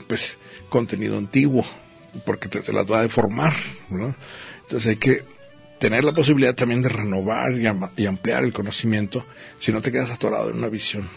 pues 0.07 0.37
contenido 0.69 1.17
antiguo, 1.17 1.65
porque 2.25 2.49
te, 2.49 2.61
te 2.61 2.73
las 2.73 2.85
va 2.85 2.99
a 2.99 3.03
deformar, 3.03 3.53
¿no? 3.89 4.15
Entonces 4.63 4.89
hay 4.89 4.95
que 4.97 5.23
tener 5.83 6.05
la 6.05 6.13
posibilidad 6.13 6.55
también 6.55 6.81
de 6.81 6.87
renovar 6.87 7.51
y, 7.59 7.67
y, 8.01 8.05
ampliar 8.05 8.45
el 8.45 8.53
conocimiento 8.53 9.25
si 9.59 9.73
no 9.73 9.81
te 9.81 9.91
quedas 9.91 10.11
atorado 10.11 10.49
en 10.49 10.55
una 10.55 10.69
visión. 10.69 11.09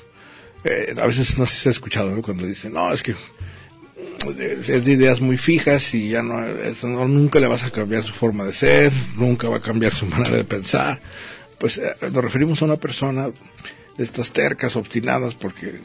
Eh, 0.65 0.93
a 1.01 1.07
veces 1.07 1.39
no 1.39 1.47
sé 1.47 1.55
si 1.55 1.63
se 1.63 1.69
ha 1.69 1.71
escuchado 1.71 2.21
cuando 2.21 2.45
dicen, 2.45 2.73
no, 2.73 2.93
es 2.93 3.01
que 3.01 3.15
es 4.67 4.85
de 4.85 4.93
ideas 4.93 5.21
muy 5.21 5.39
fijas 5.39 5.95
y 5.95 6.09
ya 6.09 6.25
no, 6.25 7.07
nunca 7.07 7.39
le 7.39 7.47
vas 7.47 7.63
a 7.63 7.71
cambiar 7.71 8.03
su 8.03 8.13
forma 8.13 8.45
de 8.45 8.53
ser, 8.53 8.93
nunca 9.15 9.49
va 9.49 9.59
a 9.59 9.63
cambiar 9.63 9.95
su 9.95 10.05
manera 10.15 10.37
de 10.37 10.43
pensar. 10.43 11.01
Pues 11.59 11.79
eh, 11.79 11.95
nos 12.11 12.25
referimos 12.25 12.61
a 12.61 12.65
una 12.65 12.77
persona 12.77 13.29
de 13.97 14.05
estas 14.05 14.33
tercas, 14.33 14.75
obstinadas, 14.75 15.35
porque 15.35 15.79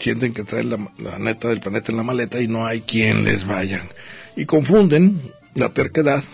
sienten 0.00 0.32
que 0.32 0.44
traen 0.44 0.70
la, 0.70 0.78
la, 0.96 1.18
neta 1.18 1.48
del 1.48 1.60
planeta 1.60 1.92
en 1.92 1.98
la 1.98 2.04
maleta 2.04 2.40
y 2.40 2.48
no 2.48 2.66
hay 2.66 2.80
quien 2.80 3.22
les 3.22 3.46
vayan. 3.46 3.86
Y 4.34 4.46
confunden 4.46 5.20
la 5.54 5.74
terquedad 5.74 6.24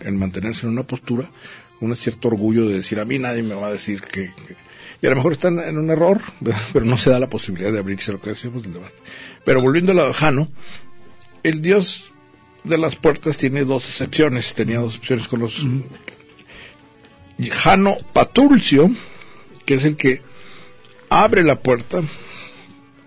en 0.00 0.18
mantenerse 0.18 0.66
en 0.66 0.72
una 0.72 0.82
postura 0.84 1.30
un 1.80 1.96
cierto 1.96 2.28
orgullo 2.28 2.68
de 2.68 2.76
decir 2.76 3.00
a 3.00 3.04
mí 3.04 3.18
nadie 3.18 3.42
me 3.42 3.54
va 3.54 3.68
a 3.68 3.72
decir 3.72 4.02
que, 4.02 4.32
que 4.34 4.56
y 5.02 5.06
a 5.06 5.10
lo 5.10 5.16
mejor 5.16 5.32
están 5.32 5.58
en 5.60 5.78
un 5.78 5.90
error, 5.90 6.20
pero 6.72 6.84
no 6.84 6.98
se 6.98 7.10
da 7.10 7.18
la 7.18 7.30
posibilidad 7.30 7.72
de 7.72 7.78
abrirse 7.78 8.12
lo 8.12 8.20
que 8.20 8.30
decimos 8.30 8.62
del 8.62 8.74
debate. 8.74 8.94
Pero 9.44 9.62
volviendo 9.62 9.92
a 9.92 9.94
lo 9.94 10.06
de 10.06 10.14
Jano, 10.14 10.48
el 11.42 11.62
dios 11.62 12.12
de 12.64 12.76
las 12.76 12.96
puertas 12.96 13.38
tiene 13.38 13.64
dos 13.64 13.88
excepciones, 13.88 14.52
tenía 14.54 14.78
dos 14.78 14.94
excepciones 14.94 15.28
con 15.28 15.40
los... 15.40 15.62
Jano 17.50 17.96
Patulcio, 18.12 18.90
que 19.64 19.74
es 19.74 19.84
el 19.86 19.96
que 19.96 20.20
abre 21.08 21.42
la 21.42 21.58
puerta, 21.58 22.02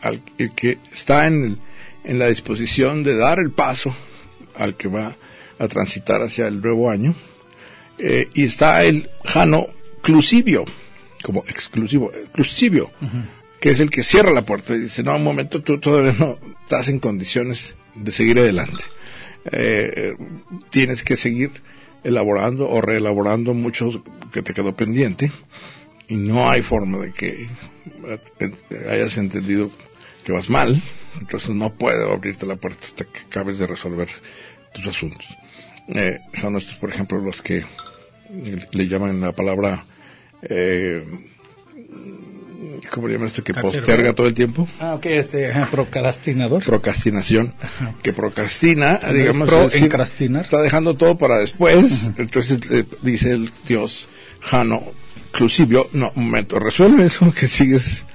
al, 0.02 0.24
el 0.40 0.56
que 0.56 0.80
está 0.92 1.28
en, 1.28 1.44
el, 1.44 1.58
en 2.04 2.18
la 2.18 2.28
disposición 2.30 3.04
de 3.04 3.16
dar 3.16 3.38
el 3.38 3.52
paso 3.52 3.96
al 4.56 4.76
que 4.76 4.88
va 4.88 5.16
a 5.60 5.68
transitar 5.68 6.22
hacia 6.22 6.48
el 6.48 6.62
nuevo 6.62 6.90
año. 6.90 7.16
Eh, 7.98 8.28
y 8.34 8.44
está 8.44 8.84
el 8.84 9.10
Jano 9.24 9.68
Clusivio, 10.02 10.66
como 11.24 11.44
exclusivo, 11.48 12.12
exclusivio, 12.12 12.92
que 13.60 13.72
es 13.72 13.80
el 13.80 13.90
que 13.90 14.04
cierra 14.04 14.32
la 14.32 14.42
puerta 14.42 14.76
y 14.76 14.80
dice, 14.80 15.04
no, 15.04 15.16
un 15.16 15.24
momento, 15.24 15.62
tú 15.62 15.80
todavía 15.80 16.16
no 16.18 16.38
estás 16.64 16.90
en 16.90 17.00
condiciones 17.00 17.76
de 17.96 18.12
seguir 18.12 18.40
adelante. 18.40 18.84
Eh, 19.52 20.16
tienes 20.70 21.04
que 21.04 21.18
seguir 21.18 21.52
elaborando 22.04 22.70
o 22.70 22.82
reelaborando 22.82 23.54
mucho 23.54 24.04
que 24.32 24.42
te 24.42 24.54
quedó 24.54 24.76
pendiente 24.76 25.32
y 26.08 26.16
no 26.16 26.50
hay 26.50 26.62
forma 26.62 27.00
de 27.00 27.14
que 27.14 27.48
eh, 28.40 28.52
hayas 28.90 29.18
entendido 29.18 29.72
que 30.24 30.32
vas 30.32 30.50
mal, 30.50 30.82
entonces 31.20 31.50
no 31.52 31.72
puedo 31.74 32.12
abrirte 32.12 32.46
la 32.46 32.56
puerta 32.56 32.86
hasta 32.86 33.06
que 33.06 33.20
acabes 33.20 33.60
de 33.60 33.68
resolver 33.68 34.10
tus 34.74 34.88
asuntos. 34.88 35.38
Eh, 35.88 36.20
son 36.34 36.56
estos, 36.56 36.76
por 36.76 36.90
ejemplo, 36.90 37.20
los 37.20 37.42
que 37.42 37.66
le 38.72 38.88
llaman 38.88 39.20
la 39.20 39.32
palabra, 39.32 39.84
eh, 40.42 41.04
¿cómo 42.90 43.08
le 43.08 43.14
llaman 43.14 43.28
esto? 43.28 43.44
Que 43.44 43.54
posterga 43.54 44.14
todo 44.14 44.28
el 44.28 44.34
tiempo. 44.34 44.68
Ah, 44.80 44.96
ok, 44.96 45.06
este, 45.08 45.52
ajá, 45.52 45.70
procrastinador. 45.70 46.64
Procrastinación, 46.64 47.54
que 48.02 48.14
procrastina, 48.14 49.00
digamos, 49.12 49.50
pro 49.50 49.60
es 49.60 49.74
decir, 49.74 49.86
encrastinar. 49.86 50.44
está 50.44 50.62
dejando 50.62 50.96
todo 50.96 51.18
para 51.18 51.38
después. 51.38 52.10
Entonces 52.18 52.60
eh, 52.72 52.86
dice 53.02 53.32
el 53.32 53.52
Dios, 53.68 54.08
Jano, 54.40 54.84
Clusivio, 55.32 55.90
no, 55.94 56.12
un 56.16 56.26
momento, 56.26 56.60
resuelve 56.60 57.06
eso 57.06 57.32
que 57.34 57.48
sigues. 57.48 58.06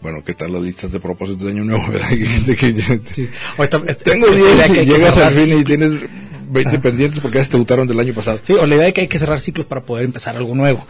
Bueno, 0.00 0.24
¿qué 0.24 0.32
tal 0.32 0.54
las 0.54 0.62
listas 0.62 0.92
de 0.92 1.00
propósitos 1.00 1.44
de 1.44 1.50
año 1.50 1.64
nuevo? 1.64 1.86
verdad? 1.90 2.08
Sí. 3.14 3.28
Este, 3.86 4.10
Tengo 4.10 4.26
la 4.28 4.38
idea 4.38 4.54
10 4.54 4.70
que 4.70 4.82
y 4.82 4.86
llegas 4.86 5.16
al 5.18 5.34
fin 5.34 5.60
y 5.60 5.64
tienes 5.64 5.92
20 6.50 6.78
pendientes 6.80 7.20
porque 7.20 7.38
ya 7.38 7.44
se 7.44 7.50
te 7.52 7.56
gustaron 7.58 7.86
del 7.88 7.98
año 8.00 8.12
pasado. 8.14 8.40
Sí, 8.42 8.52
o 8.54 8.66
la 8.66 8.74
idea 8.74 8.86
de 8.86 8.92
que 8.92 9.02
hay 9.02 9.08
que 9.08 9.18
cerrar 9.18 9.40
ciclos 9.40 9.66
para 9.66 9.82
poder 9.82 10.04
empezar 10.04 10.36
algo 10.36 10.54
nuevo. 10.54 10.86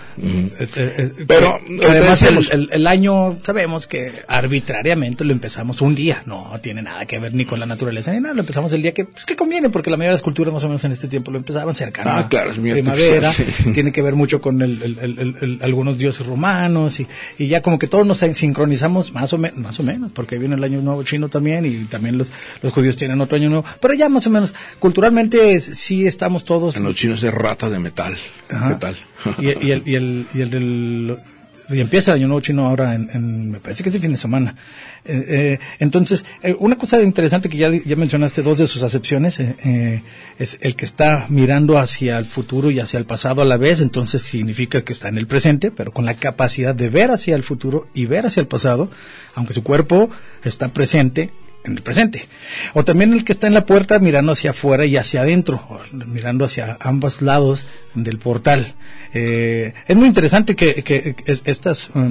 Este, 0.59 1.03
eh, 1.03 1.13
Pero, 1.27 1.59
que- 1.59 1.77
que 1.77 1.85
ahorita 1.87 1.91
además 1.91 2.23
el, 2.23 2.35
decíamos- 2.37 2.51
el- 2.53 2.69
el 2.73 2.87
año 2.87 3.37
sabemos 3.45 3.87
que 3.87 4.13
arbitrariamente 4.29 5.25
lo 5.25 5.33
empezamos 5.33 5.81
un 5.81 5.95
día, 5.95 6.23
no 6.27 6.53
tiene 6.63 6.83
nada 6.83 7.07
que 7.07 7.19
ver 7.19 7.35
ni 7.35 7.45
con 7.45 7.61
la 7.61 7.67
naturaleza 7.67 8.13
ni 8.13 8.21
nada, 8.21 8.35
lo 8.35 8.41
empezamos 8.41 8.73
el 8.73 8.83
día 8.83 8.93
que, 8.93 9.05
pues, 9.05 9.25
que 9.27 9.37
conviene, 9.37 9.71
porque 9.71 9.91
la 9.91 9.97
mayoría 9.97 10.11
de 10.11 10.15
las 10.17 10.23
culturas 10.23 10.53
más 10.53 10.65
o 10.65 10.69
menos 10.69 10.83
en 10.85 10.93
este 10.93 11.09
tiempo 11.09 11.31
lo 11.31 11.39
empezaban 11.39 11.75
cercano 11.75 12.11
Ah, 12.13 12.29
claro, 12.29 12.51
es 12.51 12.59
muy 12.59 12.73
primavera, 12.73 13.33
sí. 13.33 13.45
tiene 13.75 13.93
que 13.93 14.03
ver 14.03 14.15
mucho 14.15 14.41
con 14.41 14.61
el- 14.63 14.83
el- 14.83 14.99
el- 15.01 15.19
el- 15.19 15.37
el- 15.41 15.59
algunos 15.63 15.99
dioses 15.99 16.27
romanos 16.27 17.01
y, 17.01 17.07
y 17.39 17.49
ya 17.49 17.63
como 17.63 17.79
que 17.79 17.87
todos 17.87 18.07
nos 18.07 18.19
sincronizamos 18.19 19.13
más 19.13 19.33
o, 19.33 19.39
me- 19.39 19.53
más 19.53 19.79
o 19.81 19.83
menos, 19.83 20.13
porque 20.13 20.39
viene 20.39 20.55
el 20.57 20.65
año 20.65 20.81
nuevo 20.81 21.03
chino 21.03 21.29
también 21.29 21.65
y 21.67 21.85
también 21.87 22.19
los, 22.19 22.31
los 22.63 22.73
judíos 22.73 22.97
tienen 22.97 23.21
otro 23.21 23.37
año 23.37 23.49
nuevo, 23.49 23.65
pero 23.81 23.95
ya 23.95 24.09
más 24.09 24.27
o 24.27 24.31
menos 24.31 24.55
culturalmente 24.79 25.50
sí 25.61 26.07
estamos 26.07 26.45
todos 26.45 26.77
En 26.77 26.85
los 26.85 26.95
chinos 26.95 27.23
es 27.23 27.33
rata 27.33 27.69
de 27.71 27.79
metal. 27.79 28.17
Ajá. 28.51 28.69
Metal. 28.71 28.97
Y, 29.39 29.47
y 29.67 29.71
el, 29.73 29.83
y 29.87 29.95
el, 29.95 30.27
y 30.35 30.41
el 30.43 30.51
del- 30.51 31.17
y 31.73 31.79
empieza 31.79 32.11
el 32.11 32.17
año 32.19 32.27
nuevo 32.27 32.41
chino 32.41 32.67
ahora 32.67 32.97
en, 32.97 33.09
en- 33.13 33.49
me 33.53 33.61
parece 33.61 33.85
que 33.85 33.91
es 33.91 33.93
de 33.93 34.01
fin 34.01 34.11
de 34.11 34.17
semana. 34.19 34.57
Eh, 35.05 35.25
eh, 35.29 35.59
entonces, 35.79 36.25
eh, 36.43 36.57
una 36.59 36.75
cosa 36.77 37.01
interesante 37.01 37.49
que 37.49 37.57
ya, 37.59 37.71
ya 37.71 37.95
mencionaste, 37.95 38.43
dos 38.43 38.59
de 38.59 38.67
sus 38.67 38.83
acepciones, 38.83 39.39
es 40.39 40.59
el 40.63 40.75
que 40.75 40.85
está 40.85 41.27
mirando 41.29 41.79
hacia 41.79 42.19
el 42.19 42.25
futuro 42.25 42.73
y 42.73 42.81
hacia 42.81 42.99
el 42.99 43.05
pasado 43.07 43.41
a 43.43 43.45
la 43.45 43.57
vez, 43.57 43.81
entonces 43.81 44.23
significa 44.23 44.83
que 44.83 44.93
está 44.93 45.09
en 45.11 45.19
el 45.19 45.29
presente, 45.29 45.71
pero 45.71 45.93
con 45.93 46.05
la 46.07 46.15
capacidad 46.15 46.75
de 46.75 46.89
ver 46.91 47.13
hacia 47.13 47.37
el 47.37 47.45
futuro 47.45 47.87
y 47.95 48.07
ver 48.07 48.27
hacia 48.27 48.41
el 48.41 48.49
pasado, 48.49 48.91
aunque 49.37 49.53
su 49.55 49.63
cuerpo 49.63 50.11
está 50.43 50.71
presente 50.71 51.31
en 51.65 51.73
el 51.77 51.83
presente. 51.83 52.27
O 52.75 52.85
también 52.85 53.13
el 53.13 53.25
que 53.25 53.33
está 53.33 53.47
en 53.47 53.55
la 53.55 53.67
puerta 53.67 53.99
mirando 53.99 54.33
hacia 54.33 54.51
afuera 54.51 54.87
y 54.87 54.97
hacia 54.97 55.23
adentro, 55.23 55.63
mirando 56.07 56.45
hacia 56.45 56.77
ambos 56.81 57.21
lados 57.23 57.67
del 57.95 58.19
portal. 58.19 58.75
Eh, 59.13 59.73
es 59.87 59.97
muy 59.97 60.07
interesante 60.09 60.55
que, 60.57 60.83
que 60.85 61.15
es- 61.27 61.43
estas 61.45 61.91
mm, 61.95 62.11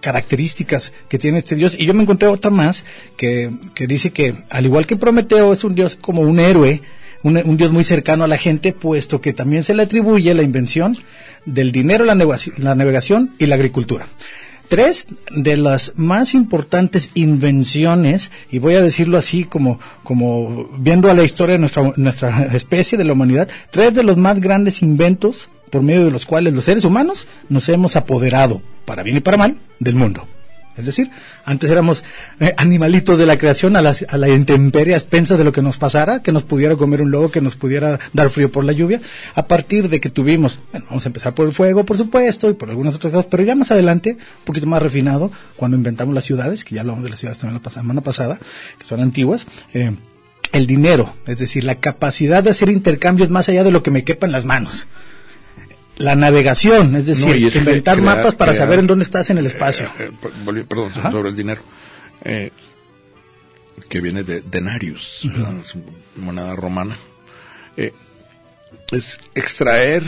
características 0.00 0.92
que 1.08 1.18
tiene 1.18 1.38
este 1.38 1.56
dios. 1.56 1.74
Y 1.78 1.86
yo 1.86 1.94
me 1.94 2.02
encontré 2.02 2.28
otra 2.28 2.50
más 2.50 2.84
que, 3.16 3.50
que 3.74 3.86
dice 3.86 4.10
que, 4.12 4.34
al 4.50 4.64
igual 4.66 4.86
que 4.86 4.96
Prometeo, 4.96 5.52
es 5.52 5.64
un 5.64 5.74
dios 5.74 5.96
como 6.00 6.22
un 6.22 6.38
héroe, 6.40 6.82
un, 7.22 7.36
un 7.36 7.56
dios 7.56 7.70
muy 7.72 7.84
cercano 7.84 8.24
a 8.24 8.28
la 8.28 8.38
gente, 8.38 8.72
puesto 8.72 9.20
que 9.20 9.32
también 9.32 9.64
se 9.64 9.74
le 9.74 9.82
atribuye 9.82 10.32
la 10.34 10.42
invención 10.42 10.96
del 11.44 11.72
dinero, 11.72 12.04
la 12.04 12.14
navegación 12.74 13.34
y 13.38 13.46
la 13.46 13.56
agricultura. 13.56 14.06
Tres 14.70 15.06
de 15.34 15.56
las 15.56 15.94
más 15.96 16.32
importantes 16.32 17.10
invenciones, 17.14 18.30
y 18.52 18.60
voy 18.60 18.76
a 18.76 18.82
decirlo 18.82 19.18
así 19.18 19.42
como, 19.42 19.80
como 20.04 20.70
viendo 20.78 21.10
a 21.10 21.14
la 21.14 21.24
historia 21.24 21.54
de 21.54 21.58
nuestra, 21.58 21.92
nuestra 21.96 22.44
especie, 22.54 22.96
de 22.96 23.02
la 23.04 23.14
humanidad, 23.14 23.48
tres 23.72 23.92
de 23.94 24.04
los 24.04 24.16
más 24.16 24.40
grandes 24.40 24.80
inventos 24.80 25.48
por 25.70 25.82
medio 25.82 26.04
de 26.04 26.12
los 26.12 26.24
cuales 26.24 26.54
los 26.54 26.66
seres 26.66 26.84
humanos 26.84 27.26
nos 27.48 27.68
hemos 27.68 27.96
apoderado, 27.96 28.62
para 28.84 29.02
bien 29.02 29.16
y 29.16 29.20
para 29.20 29.36
mal, 29.36 29.58
del 29.80 29.96
mundo. 29.96 30.28
Es 30.76 30.86
decir, 30.86 31.10
antes 31.44 31.70
éramos 31.70 32.04
eh, 32.38 32.54
animalitos 32.56 33.18
de 33.18 33.26
la 33.26 33.36
creación 33.36 33.76
a 33.76 33.82
la, 33.82 33.94
a 34.08 34.16
la 34.16 34.28
intemperie, 34.28 34.94
a 34.94 34.96
expensas 34.96 35.36
de 35.36 35.44
lo 35.44 35.52
que 35.52 35.62
nos 35.62 35.78
pasara, 35.78 36.22
que 36.22 36.32
nos 36.32 36.44
pudiera 36.44 36.76
comer 36.76 37.02
un 37.02 37.10
lobo, 37.10 37.30
que 37.30 37.40
nos 37.40 37.56
pudiera 37.56 37.98
dar 38.12 38.30
frío 38.30 38.50
por 38.50 38.64
la 38.64 38.72
lluvia. 38.72 39.00
A 39.34 39.46
partir 39.46 39.88
de 39.88 40.00
que 40.00 40.10
tuvimos, 40.10 40.60
bueno, 40.72 40.86
vamos 40.88 41.04
a 41.04 41.08
empezar 41.08 41.34
por 41.34 41.46
el 41.46 41.52
fuego, 41.52 41.84
por 41.84 41.96
supuesto, 41.96 42.48
y 42.48 42.54
por 42.54 42.70
algunas 42.70 42.94
otras 42.94 43.12
cosas, 43.12 43.26
pero 43.30 43.42
ya 43.42 43.54
más 43.54 43.70
adelante, 43.70 44.12
un 44.12 44.44
poquito 44.44 44.66
más 44.66 44.82
refinado, 44.82 45.30
cuando 45.56 45.76
inventamos 45.76 46.14
las 46.14 46.24
ciudades, 46.24 46.64
que 46.64 46.76
ya 46.76 46.82
hablamos 46.82 47.02
de 47.02 47.10
las 47.10 47.18
ciudades 47.18 47.38
también 47.38 47.60
la 47.62 47.70
semana 47.70 48.00
pasada, 48.00 48.38
que 48.78 48.84
son 48.84 49.00
antiguas, 49.00 49.46
eh, 49.74 49.92
el 50.52 50.66
dinero, 50.66 51.14
es 51.26 51.38
decir, 51.38 51.64
la 51.64 51.76
capacidad 51.76 52.42
de 52.42 52.50
hacer 52.50 52.70
intercambios 52.70 53.30
más 53.30 53.48
allá 53.48 53.64
de 53.64 53.70
lo 53.70 53.82
que 53.82 53.90
me 53.90 54.04
quepa 54.04 54.26
en 54.26 54.32
las 54.32 54.44
manos. 54.44 54.88
La 56.00 56.16
navegación, 56.16 56.96
es 56.96 57.04
decir, 57.06 57.40
No, 57.40 57.48
es 57.48 57.56
inventar 57.56 57.98
crear- 57.98 58.16
mapas 58.16 58.34
para 58.34 58.52
crear- 58.52 58.64
saber 58.66 58.78
en 58.78 58.86
dónde 58.86 59.04
estás 59.04 59.28
en 59.30 59.36
el 59.38 59.46
espacio. 59.46 59.86
Eh, 59.98 60.10
eh, 60.10 60.64
perdón, 60.68 60.90
Ajá. 60.96 61.10
sobre 61.10 61.28
el 61.28 61.36
dinero. 61.36 61.60
Eh, 62.24 62.50
que 63.88 64.00
viene 64.00 64.22
de 64.22 64.40
denarius, 64.40 65.28
moneda 66.16 66.54
romana. 66.56 66.96
Eh, 67.76 67.92
es 68.92 69.18
extraer 69.34 70.02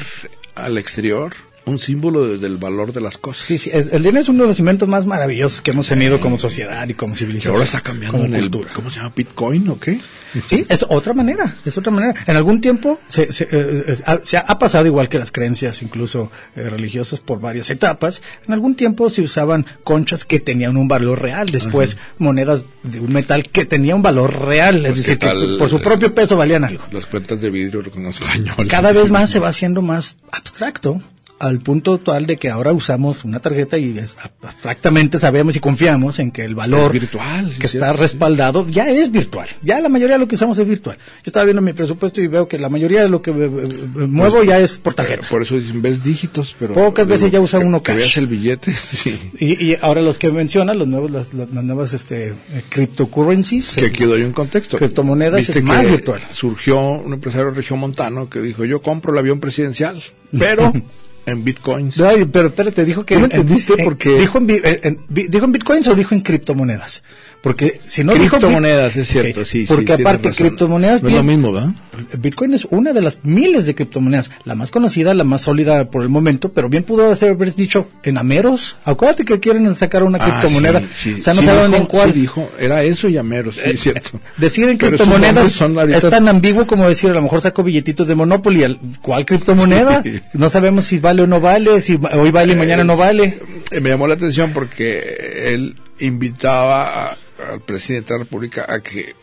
al 0.55 0.79
exterior 0.79 1.33
un 1.65 1.79
símbolo 1.79 2.27
de- 2.27 2.39
del 2.39 2.57
valor 2.57 2.93
de 2.93 3.01
las 3.01 3.19
cosas. 3.19 3.47
Sí, 3.47 3.57
sí, 3.59 3.71
el 3.73 4.03
dinero 4.03 4.21
es 4.21 4.29
uno 4.29 4.43
de 4.43 4.49
los 4.49 4.59
inventos 4.59 4.89
más 4.89 5.07
maravillosos 5.07 5.61
que 5.61 5.71
hemos 5.71 5.87
tenido 5.87 6.21
como 6.21 6.37
sociedad 6.39 6.89
y 6.89 6.95
como 6.95 7.13
Que 7.15 7.21
civilización. 7.21 7.53
ahora 7.55 7.65
está 7.65 7.81
cambiando 7.81 8.19
como 8.19 8.25
en 8.29 8.35
el, 8.35 8.51
cultura. 8.51 8.71
¿cómo 8.75 8.91
se 8.91 8.97
llama? 8.99 9.13
Bitcoin 9.15 9.69
o 9.69 9.79
qué? 9.79 10.01
Sí, 10.47 10.65
es 10.69 10.85
otra 10.89 11.13
manera, 11.13 11.57
es 11.65 11.77
otra 11.77 11.93
manera. 11.93 12.15
En 12.27 12.37
algún 12.37 12.61
tiempo 12.63 12.99
se, 13.07 13.31
se, 13.35 13.47
eh, 13.53 13.99
ha, 14.07 14.17
se 14.25 14.39
ha- 14.39 14.45
ha 14.49 14.59
pasado 14.59 14.87
igual 14.87 15.09
que 15.11 15.19
las 15.19 15.31
creencias, 15.31 15.83
incluso 15.83 16.33
eh, 16.57 16.71
religiosas, 16.71 17.21
por 17.21 17.39
varias 17.39 17.69
etapas. 17.69 18.23
En 18.47 18.55
algún 18.55 18.75
tiempo 18.75 19.11
se 19.11 19.21
usaban 19.21 19.67
conchas 19.85 20.25
que 20.25 20.41
tenían 20.41 20.77
un 20.79 20.89
valor 20.89 21.21
real, 21.21 21.51
después 21.51 21.99
monedas 22.19 22.65
de 22.83 22.99
un 23.01 23.13
metal 23.13 23.51
que 23.51 23.67
tenía 23.67 23.95
un 23.95 24.03
valor 24.03 24.47
real, 24.47 24.77
es 24.87 24.93
Pues, 24.93 24.97
decir, 24.97 25.19
¿qué 25.19 25.27
que 25.27 25.33
tal? 25.33 25.57
por 25.59 25.69
su 25.69 25.81
propio 25.83 26.15
peso 26.15 26.35
valían 26.37 26.65
algo. 26.65 26.83
Las 26.91 27.05
cuentas 27.07 27.39
de 27.41 27.51
vidrio 27.51 27.83
con 27.91 28.03
los 28.03 28.19
españoles. 28.21 28.69
Cada 28.71 28.91
vez 28.93 29.11
más 29.11 29.29
se 29.31 29.39
va 29.39 29.49
haciendo 29.51 29.83
más 29.83 30.17
abstracto 30.33 31.03
al 31.43 31.59
punto 31.59 31.99
tal 31.99 32.27
de 32.27 32.37
que 32.37 32.49
ahora 32.51 32.73
usamos 32.73 33.25
una 33.25 33.41
tarjeta 33.41 33.77
y 33.79 33.95
abstractamente 34.43 35.19
sabemos 35.19 35.57
y 35.57 35.61
confiamos 35.61 36.19
en 36.19 36.31
que 36.31 36.43
el 36.43 36.55
valor 36.55 36.87
Es 36.95 37.01
virtual, 37.01 37.53
sí, 37.53 37.59
que 37.59 37.67
está 37.67 37.91
sí. 37.93 37.97
respaldado 37.99 38.67
ya 38.69 38.89
es 38.91 39.11
virtual. 39.11 39.49
Ya 39.63 39.81
la 39.81 39.89
mayoría 39.89 40.15
de 40.17 40.21
lo 40.21 40.29
que 40.29 40.37
usamos 40.37 40.59
es 40.59 40.67
virtual. 40.69 40.97
Yo 40.99 41.23
estaba 41.27 41.45
viendo 41.45 41.61
mi 41.61 41.73
presupuesto 41.73 42.21
y 42.21 42.27
veo 42.29 42.47
que 42.49 42.59
la 42.59 42.69
mayoría 42.69 43.03
de 43.03 43.09
lo 43.09 43.21
que 43.23 43.33
muevo 43.33 44.43
ya 44.45 44.59
es 44.59 44.79
por 44.79 44.95
tarjeta. 44.95 45.27
Por 45.29 45.43
eso 45.43 45.57
dicen, 45.59 45.83
ves 45.83 46.03
dígitos, 46.03 46.55
pero... 46.59 46.75
Pocas 46.75 47.07
veces 47.07 47.31
ya 47.31 47.41
usa 47.41 47.59
que- 47.61 47.67
uno 47.67 47.83
Que 47.83 47.93
cash. 47.93 47.97
veas 47.97 48.17
el 48.17 48.27
billete, 48.29 48.73
sí. 48.75 49.19
Y, 49.39 49.73
y 49.73 49.79
ahora 49.83 50.01
los 50.01 50.19
que 50.19 50.31
menciona, 50.31 50.75
los 50.75 50.87
nuevos, 50.89 51.11
las, 51.11 51.35
las- 51.35 51.51
las 51.51 51.65
nuevas 51.65 51.93
este, 51.93 52.29
eh, 52.29 52.35
cryptocurrencies. 52.69 53.75
Que 53.77 53.87
aquí 53.87 54.05
doy 54.05 54.23
un 54.23 54.33
contexto. 54.33 54.79
Criptomonedas 54.79 55.39
Viste 55.41 55.59
es 55.59 55.65
más 55.65 55.85
que 55.85 55.91
virtual. 55.91 56.23
Surgió 56.31 56.79
un 56.81 57.13
empresario 57.13 57.51
regiomontano 57.51 58.31
que 58.31 58.41
dijo, 58.41 58.65
yo 58.65 58.81
compro 58.81 59.13
el 59.13 59.19
avión 59.19 59.41
presidencial, 59.41 60.01
pero 60.39 60.73
en 61.27 61.45
bitcoins. 61.45 62.01
Ay, 62.01 62.25
pero 62.25 62.49
espérate, 62.49 62.85
dijo 62.85 63.05
que... 63.05 63.15
¿Tú 63.15 63.21
me 63.21 63.27
en- 63.27 63.33
entendiste? 63.33 63.75
en- 63.79 63.85
Porque- 63.85 64.19
Dijo 64.19 64.39
en, 64.39 64.51
en- 64.51 65.01
¿Dijo 65.09 65.45
en 65.45 65.53
bitcoins 65.53 65.89
o 65.89 65.95
dijo 65.95 66.15
en 66.15 66.21
criptomonedas? 66.23 67.03
Porque 67.43 67.81
si 67.89 68.05
no 68.05 68.13
dijo... 68.15 68.37
Criptomonedas, 68.39 68.97
es 68.97 69.09
cierto, 69.09 69.41
Ok, 69.41 69.47
sí. 69.47 69.61
sí, 69.63 69.67
Porque 69.67 69.85
tienes 69.97 70.07
aparte, 70.07 70.31
criptomonedas... 70.31 71.03
No 71.03 71.09
es 71.09 71.15
lo 71.17 71.23
mismo, 71.25 71.53
¿verdad? 71.53 71.71
Bitcoin 72.19 72.55
es 72.55 72.67
una 72.71 72.93
de 72.93 73.03
las 73.03 73.19
miles 73.25 73.67
de 73.67 73.75
criptomonedas, 73.75 74.31
la 74.45 74.55
más 74.55 74.71
conocida, 74.71 75.13
la 75.13 75.25
más 75.25 75.43
sólida 75.43 75.91
por 75.91 76.03
el 76.03 76.09
momento, 76.09 76.53
pero 76.53 76.69
bien 76.69 76.85
pudo 76.85 77.13
haber 77.13 77.55
dicho 77.55 77.89
en 78.05 78.17
Ameros. 78.17 78.77
Acuérdate 78.85 79.25
que 79.25 79.41
quieren 79.41 79.75
sacar 79.75 80.05
una 80.05 80.19
Ah, 80.21 80.41
criptomoneda. 80.41 80.81
sí, 80.95 81.15
sí. 81.15 81.21
o 81.21 81.23
sea, 81.25 81.35
no 81.35 81.41
Sí 81.41 81.47
saben 81.47 81.67
dijo- 81.73 81.77
en 81.83 81.87
cuál. 81.87 82.13
Sí 82.13 82.21
dijo, 82.21 82.49
era 82.61 82.83
eso 82.85 83.09
y 83.09 83.17
Ameros, 83.19 83.57
sí, 83.57 83.71
es 83.71 83.81
cierto. 83.81 84.21
Decir 84.37 84.69
en 84.69 84.79
Pero 84.79 84.97
criptomonedas 84.97 85.51
son 85.53 85.77
es 85.91 86.01
tan 86.09 86.29
ambiguo 86.29 86.67
como 86.67 86.89
decir 86.89 87.11
a 87.11 87.15
lo 87.15 87.23
mejor 87.23 87.41
saco 87.41 87.65
billetitos 87.65 88.07
de 88.07 88.15
Monopoly. 88.15 88.63
¿al- 88.63 88.79
¿Cuál 89.03 89.27
criptomoneda? 89.27 90.01
Sí. 90.03 90.21
No 90.35 90.49
sabemos 90.49 90.87
si 90.87 90.99
vale 91.01 91.23
o 91.23 91.27
no 91.27 91.41
vale, 91.41 91.81
si 91.81 91.99
hoy 92.15 92.31
vale 92.31 92.53
y 92.53 92.57
mañana 92.57 92.85
no 92.85 92.97
vale. 92.97 93.41
Eh, 93.73 93.81
Me 93.81 93.91
llamó 93.91 94.07
la 94.07 94.15
atención 94.15 94.53
porque 94.53 95.51
él 95.53 95.75
invitaba 95.99 97.11
a- 97.11 97.17
al 97.51 97.61
presidente 97.61 98.13
de 98.13 98.19
la 98.19 98.25
República 98.25 98.67
a 98.69 98.81
que 98.81 99.15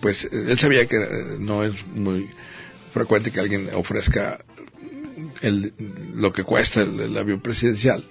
pues 0.00 0.28
él 0.30 0.58
sabía 0.58 0.86
que 0.86 0.96
no 1.38 1.64
es 1.64 1.86
muy 1.88 2.28
frecuente 2.92 3.30
que 3.32 3.40
alguien 3.40 3.68
ofrezca 3.74 4.38
el, 5.42 5.72
lo 6.14 6.32
que 6.32 6.44
cuesta 6.44 6.82
el, 6.82 7.00
el 7.00 7.16
avión 7.18 7.40
presidencial, 7.40 8.04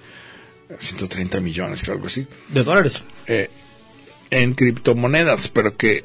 130 0.79 1.39
millones, 1.39 1.81
creo 1.81 1.95
algo 1.95 2.07
así, 2.07 2.27
De 2.49 2.63
dólares. 2.63 3.03
eh, 3.27 3.49
en 4.29 4.53
criptomonedas, 4.55 5.47
pero 5.47 5.77
que 5.77 6.03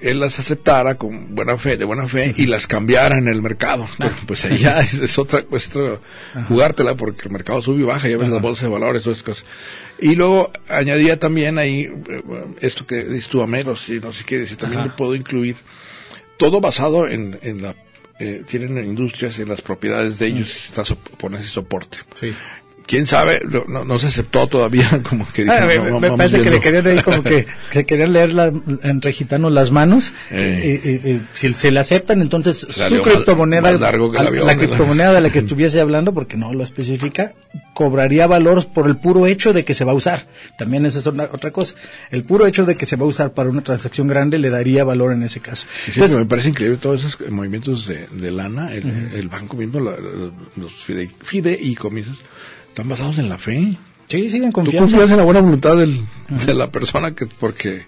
él 0.00 0.20
las 0.20 0.38
aceptara 0.38 0.96
con 0.96 1.34
buena 1.34 1.56
fe, 1.58 1.76
de 1.76 1.84
buena 1.84 2.06
fe, 2.08 2.34
y 2.36 2.46
las 2.46 2.66
cambiara 2.66 3.16
en 3.18 3.26
el 3.28 3.42
mercado. 3.42 3.86
Pero, 3.98 4.14
pues 4.26 4.44
ahí 4.44 4.58
ya 4.58 4.80
es, 4.80 4.94
es 4.94 5.18
otra 5.18 5.42
cuestión, 5.42 5.98
jugártela, 6.48 6.94
porque 6.94 7.22
el 7.24 7.30
mercado 7.30 7.62
sube 7.62 7.80
y 7.80 7.84
baja, 7.84 8.08
ya 8.08 8.16
ves 8.16 8.28
las 8.28 8.40
bolsas 8.42 8.64
de 8.64 8.68
valores, 8.70 9.02
todas 9.02 9.18
esas 9.18 9.26
cosas. 9.26 9.44
Y 10.00 10.16
luego 10.16 10.50
añadía 10.68 11.18
también 11.18 11.58
ahí, 11.58 11.82
eh, 12.08 12.22
esto 12.60 12.86
que 12.86 13.04
dices 13.04 13.28
tú, 13.28 13.42
Ameros, 13.42 13.88
y 13.88 14.00
no 14.00 14.12
sé 14.12 14.24
qué, 14.24 14.40
dice, 14.40 14.56
también 14.56 14.82
le 14.84 14.90
puedo 14.90 15.14
incluir 15.14 15.56
todo 16.36 16.60
basado 16.60 17.06
en, 17.08 17.38
en 17.42 17.62
la, 17.62 17.74
eh, 18.18 18.42
tienen 18.48 18.76
industrias, 18.84 19.38
en 19.38 19.48
las 19.48 19.62
propiedades 19.62 20.18
de 20.18 20.26
ellos, 20.26 20.66
está 20.66 20.84
so- 20.84 20.98
soporte. 21.42 21.98
Sí. 22.18 22.34
Quién 22.86 23.06
sabe, 23.06 23.40
no, 23.68 23.84
no- 23.84 23.98
se 23.98 24.08
aceptó 24.08 24.46
todavía, 24.46 25.00
como 25.08 25.26
que 25.32 25.42
Ah, 25.48 25.66
me, 26.00 26.10
parece 26.16 26.42
que 26.42 26.50
le 26.50 26.60
querían 26.60 26.86
ahí 26.86 27.00
como 27.00 27.22
que, 27.22 27.46
que 27.70 27.84
querían 27.86 28.12
leer 28.12 28.32
la- 28.32 28.52
entre 28.82 29.12
gitanos 29.12 29.52
las 29.52 29.70
manos. 29.70 30.12
Eh. 30.30 31.22
Si 31.32 31.52
se 31.54 31.70
le 31.70 31.80
aceptan, 31.80 32.20
entonces 32.22 32.66
Salió 32.70 32.98
su 33.02 33.10
criptomoneda, 33.10 33.62
más 33.78 33.78
que 33.78 33.86
avión, 34.18 34.46
la 34.46 34.56
criptomoneda 34.56 35.12
de 35.14 35.20
la 35.20 35.30
que 35.30 35.38
estuviese 35.44 35.80
hablando, 35.80 36.12
porque 36.12 36.36
no 36.36 36.52
lo 36.52 36.62
especifica, 36.64 37.34
cobraría 37.72 38.26
valor 38.26 38.66
por 38.72 38.86
el 38.86 38.96
puro 38.96 39.26
hecho 39.26 39.52
de 39.52 39.64
que 39.64 39.74
se 39.74 39.84
va 39.84 39.92
a 39.92 39.94
usar. 39.94 40.26
También 40.58 40.86
esa 40.86 40.98
es 40.98 41.06
una- 41.06 41.24
otra 41.24 41.50
cosa. 41.50 41.74
El 42.10 42.24
puro 42.24 42.46
hecho 42.46 42.64
de 42.66 42.76
que 42.76 42.86
se 42.86 42.96
va 42.96 43.04
a 43.04 43.08
usar 43.08 43.32
para 43.32 43.48
una 43.50 43.62
transacción 43.62 44.06
grande 44.08 44.38
le 44.38 44.50
daría 44.50 44.84
valor 44.84 45.12
en 45.12 45.22
ese 45.22 45.40
caso. 45.40 45.66
Sí, 45.86 45.92
Entonces, 45.94 46.16
me 46.18 46.26
parece 46.26 46.50
increíble 46.50 46.78
todos 46.78 47.04
esos 47.04 47.30
movimientos 47.30 47.86
de, 47.86 48.06
de 48.12 48.30
lana, 48.30 48.72
el, 48.72 48.86
el 49.14 49.28
banco 49.28 49.56
viendo 49.56 49.80
la- 49.80 49.96
los 50.56 50.72
fide, 50.84 51.08
fideicomisos, 51.22 52.18
están 52.74 52.88
basados 52.88 53.18
en 53.18 53.28
la 53.28 53.38
fe. 53.38 53.76
sí, 54.08 54.28
siguen 54.30 54.50
Tú 54.50 54.54
confiando. 54.56 54.88
confías 54.90 55.10
en 55.12 55.16
la 55.18 55.22
buena 55.22 55.40
voluntad 55.40 55.76
del- 55.76 56.04
de 56.44 56.54
la 56.54 56.68
persona 56.70 57.14
que, 57.14 57.26
porque, 57.26 57.82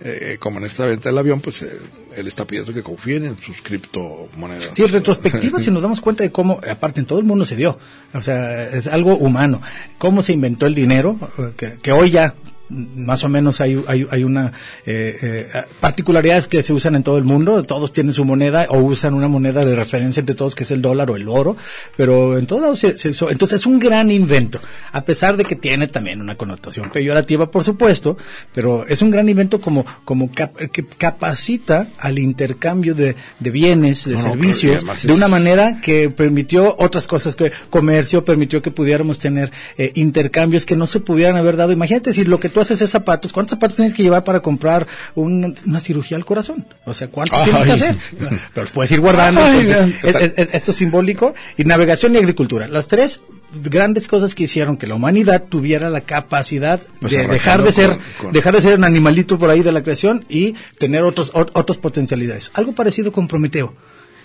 eh, 0.00 0.36
como 0.40 0.58
en 0.58 0.64
esta 0.64 0.84
venta 0.84 1.08
del 1.10 1.18
avión, 1.18 1.40
pues 1.40 1.62
eh, 1.62 1.68
él 2.16 2.26
está 2.26 2.44
pidiendo 2.44 2.74
que 2.74 2.82
confíen 2.82 3.24
en 3.24 3.38
sus 3.38 3.62
criptomonedas. 3.62 4.70
Sí, 4.74 4.82
en 4.82 4.90
retrospectiva, 4.92 5.60
si 5.60 5.70
nos 5.70 5.80
damos 5.80 6.00
cuenta 6.00 6.24
de 6.24 6.32
cómo, 6.32 6.60
aparte 6.68 6.98
en 7.00 7.06
todo 7.06 7.20
el 7.20 7.24
mundo 7.24 7.46
se 7.46 7.54
dio, 7.54 7.78
o 8.12 8.20
sea, 8.20 8.64
es 8.68 8.88
algo 8.88 9.16
humano, 9.16 9.62
cómo 9.98 10.22
se 10.24 10.32
inventó 10.32 10.66
el 10.66 10.74
dinero, 10.74 11.16
que, 11.56 11.78
que 11.80 11.92
hoy 11.92 12.10
ya 12.10 12.34
más 12.68 13.22
o 13.24 13.28
menos 13.28 13.60
hay, 13.60 13.82
hay, 13.86 14.06
hay 14.10 14.24
una 14.24 14.52
eh, 14.84 15.16
eh, 15.22 15.46
particularidades 15.80 16.48
que 16.48 16.62
se 16.62 16.72
usan 16.72 16.94
en 16.96 17.02
todo 17.02 17.18
el 17.18 17.24
mundo, 17.24 17.62
todos 17.62 17.92
tienen 17.92 18.12
su 18.12 18.24
moneda 18.24 18.66
o 18.70 18.78
usan 18.78 19.14
una 19.14 19.28
moneda 19.28 19.64
de 19.64 19.74
referencia 19.76 20.20
entre 20.20 20.34
todos 20.34 20.54
que 20.54 20.64
es 20.64 20.70
el 20.70 20.82
dólar 20.82 21.10
o 21.10 21.16
el 21.16 21.28
oro, 21.28 21.56
pero 21.96 22.38
en 22.38 22.46
todos 22.46 22.62
lados 22.62 22.78
se, 22.78 22.98
se 22.98 23.10
usó. 23.10 23.30
entonces 23.30 23.60
es 23.60 23.66
un 23.66 23.78
gran 23.78 24.10
invento, 24.10 24.60
a 24.92 25.02
pesar 25.04 25.36
de 25.36 25.44
que 25.44 25.54
tiene 25.56 25.86
también 25.88 26.20
una 26.20 26.36
connotación 26.36 26.90
peyorativa, 26.90 27.50
por 27.50 27.62
supuesto, 27.64 28.16
pero 28.54 28.86
es 28.86 29.00
un 29.02 29.10
gran 29.10 29.28
invento 29.28 29.60
como, 29.60 29.84
como 30.04 30.32
cap- 30.32 30.56
que 30.72 30.84
capacita 30.86 31.88
al 31.98 32.18
intercambio 32.18 32.94
de, 32.94 33.16
de 33.38 33.50
bienes, 33.50 34.04
de 34.04 34.14
No, 34.14 34.22
servicios, 34.22 34.84
de 35.02 35.12
una 35.12 35.28
manera 35.28 35.80
que 35.80 36.10
permitió 36.10 36.74
otras 36.78 37.06
cosas, 37.06 37.36
que 37.36 37.52
comercio, 37.70 38.24
permitió 38.24 38.60
que 38.62 38.70
pudiéramos 38.70 39.18
tener 39.18 39.50
eh, 39.78 39.92
intercambios 39.94 40.66
que 40.66 40.76
no 40.76 40.86
se 40.86 41.00
pudieran 41.00 41.36
haber 41.36 41.56
dado. 41.56 41.72
Imagínate 41.72 42.12
si 42.12 42.24
lo 42.24 42.40
que 42.40 42.48
tú 42.56 42.62
haces 42.62 42.80
es 42.80 42.88
zapatos, 42.88 43.34
¿cuántos 43.34 43.50
zapatos 43.50 43.76
tienes 43.76 43.92
que 43.92 44.02
llevar 44.02 44.24
para 44.24 44.40
comprar 44.40 44.86
un- 45.14 45.54
una 45.66 45.78
cirugía 45.80 46.16
al 46.16 46.24
corazón? 46.24 46.66
O 46.86 46.94
sea, 46.94 47.08
¿cuántos 47.08 47.44
tienes 47.44 47.64
que 47.66 47.72
hacer? 47.72 47.96
Pero 48.18 48.62
los 48.62 48.70
puedes 48.70 48.90
ir 48.92 49.00
guardando. 49.00 49.42
Ay, 49.42 49.60
entonces, 49.60 50.00
ya. 50.02 50.08
es- 50.08 50.16
es- 50.16 50.32
es- 50.38 50.54
esto 50.54 50.70
es 50.70 50.76
simbólico. 50.78 51.34
Y 51.58 51.64
navegación 51.64 52.14
y 52.14 52.16
agricultura. 52.16 52.66
Las 52.66 52.88
tres 52.88 53.20
grandes 53.62 54.08
cosas 54.08 54.34
que 54.34 54.44
hicieron 54.44 54.78
que 54.78 54.86
la 54.86 54.94
humanidad 54.94 55.42
tuviera 55.50 55.90
la 55.90 56.00
capacidad 56.00 56.80
Pues 57.00 57.12
de 57.12 57.26
dejar 57.28 57.62
de 57.62 57.72
ser 57.72 57.90
con- 57.90 57.98
con- 58.22 58.32
dejar 58.32 58.54
de 58.54 58.62
ser 58.62 58.78
un 58.78 58.84
animalito 58.84 59.38
por 59.38 59.50
ahí 59.50 59.60
de 59.60 59.72
la 59.72 59.82
creación 59.82 60.24
y 60.30 60.54
tener 60.78 61.02
otros 61.02 61.30
ot- 61.34 61.50
otras 61.52 61.76
potencialidades 61.76 62.50
algo 62.54 62.72
parecido 62.74 63.12
con 63.12 63.28
Prometeo 63.28 63.74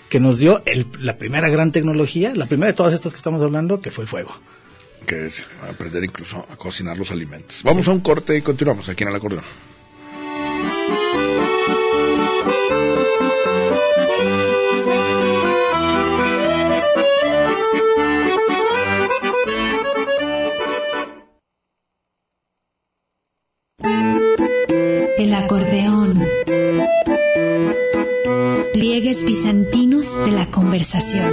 que 0.08 0.20
nos 0.20 0.38
dio 0.38 0.62
el- 0.64 0.86
la 1.00 1.18
primera 1.18 1.48
gran 1.50 1.70
tecnología 1.70 2.34
la 2.34 2.46
primera 2.46 2.68
de 2.68 2.76
todas 2.76 2.94
estas 2.94 3.12
que 3.12 3.18
estamos 3.18 3.42
hablando 3.42 3.80
que 3.82 3.90
fue 3.90 4.04
el 4.04 4.08
fuego 4.08 4.34
que 5.02 5.30
aprender 5.68 6.04
incluso 6.04 6.46
a 6.50 6.56
cocinar 6.56 6.98
los 6.98 7.10
alimentos. 7.10 7.62
Vamos 7.62 7.88
a 7.88 7.92
un 7.92 8.00
corte 8.00 8.36
y 8.36 8.42
continuamos 8.42 8.88
aquí 8.88 9.02
en 9.02 9.10
el 9.10 9.16
acordeón. 9.16 9.44
El 25.18 25.34
acordeón. 25.34 26.24
Pliegues 28.72 29.24
bizantinos 29.24 30.24
de 30.24 30.30
la 30.32 30.50
conversación. 30.50 31.32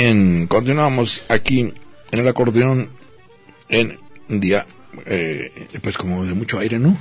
Bien, 0.00 0.46
continuamos 0.46 1.24
aquí 1.28 1.74
en 2.12 2.20
el 2.20 2.28
acordeón 2.28 2.88
en 3.68 3.98
un 4.28 4.38
día, 4.38 4.64
eh, 5.06 5.50
pues 5.82 5.98
como 5.98 6.24
de 6.24 6.34
mucho 6.34 6.60
aire, 6.60 6.78
¿no? 6.78 6.96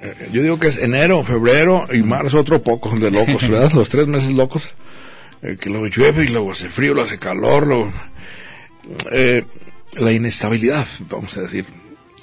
Eh, 0.00 0.28
yo 0.30 0.40
digo 0.42 0.60
que 0.60 0.68
es 0.68 0.78
enero, 0.78 1.24
febrero 1.24 1.88
y 1.92 2.00
marzo 2.04 2.38
otro 2.38 2.62
poco 2.62 2.96
de 2.96 3.10
locos, 3.10 3.48
¿verdad? 3.48 3.72
Los 3.72 3.88
tres 3.88 4.06
meses 4.06 4.32
locos, 4.34 4.62
eh, 5.42 5.56
que 5.60 5.68
luego 5.68 5.88
llueve 5.88 6.22
y 6.22 6.28
luego 6.28 6.52
hace 6.52 6.68
frío, 6.68 6.94
luego 6.94 7.08
hace 7.08 7.18
calor, 7.18 7.66
luego, 7.66 7.92
la 9.98 10.12
inestabilidad, 10.12 10.86
vamos 11.10 11.36
a 11.36 11.40
decir, 11.40 11.64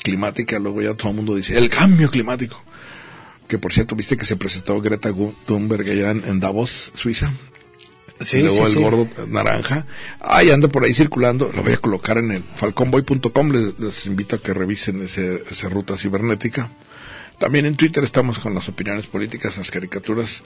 climática, 0.01 0.59
luego 0.59 0.81
ya 0.81 0.93
todo 0.93 1.09
el 1.09 1.17
mundo 1.17 1.35
dice, 1.35 1.57
el 1.57 1.69
cambio 1.69 2.09
climático. 2.09 2.63
Que 3.49 3.57
por 3.57 3.73
cierto, 3.73 3.97
viste 3.97 4.15
que 4.15 4.23
se 4.23 4.37
presentó 4.37 4.79
Greta 4.79 5.11
Thunberg 5.45 5.81
allá 5.81 6.11
en, 6.11 6.23
en 6.25 6.39
Davos, 6.39 6.93
Suiza, 6.95 7.33
y 8.33 8.41
luego 8.41 8.67
el 8.67 8.75
gordo 8.75 9.07
naranja. 9.27 9.85
Ahí 10.19 10.49
anda 10.49 10.67
por 10.67 10.83
ahí 10.83 10.93
circulando. 10.93 11.51
Lo 11.53 11.63
voy 11.63 11.73
a 11.73 11.77
colocar 11.77 12.17
en 12.17 12.31
el 12.31 12.43
falconboy.com. 12.43 13.51
Les, 13.51 13.79
les 13.79 14.05
invito 14.05 14.35
a 14.35 14.39
que 14.39 14.53
revisen 14.53 15.01
ese, 15.01 15.43
esa 15.49 15.69
ruta 15.69 15.97
cibernética. 15.97 16.69
También 17.37 17.65
en 17.65 17.75
Twitter 17.75 18.03
estamos 18.03 18.37
con 18.39 18.53
las 18.53 18.69
opiniones 18.69 19.07
políticas, 19.07 19.57
las 19.57 19.71
caricaturas, 19.71 20.43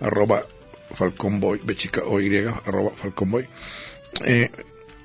arroba 0.00 0.44
falconboy, 0.94 1.60
b 1.64 1.74
chica 1.74 2.02
o 2.04 2.20
y, 2.20 2.36
arroba 2.36 2.90
falconboy. 2.90 3.44
Eh, 4.24 4.50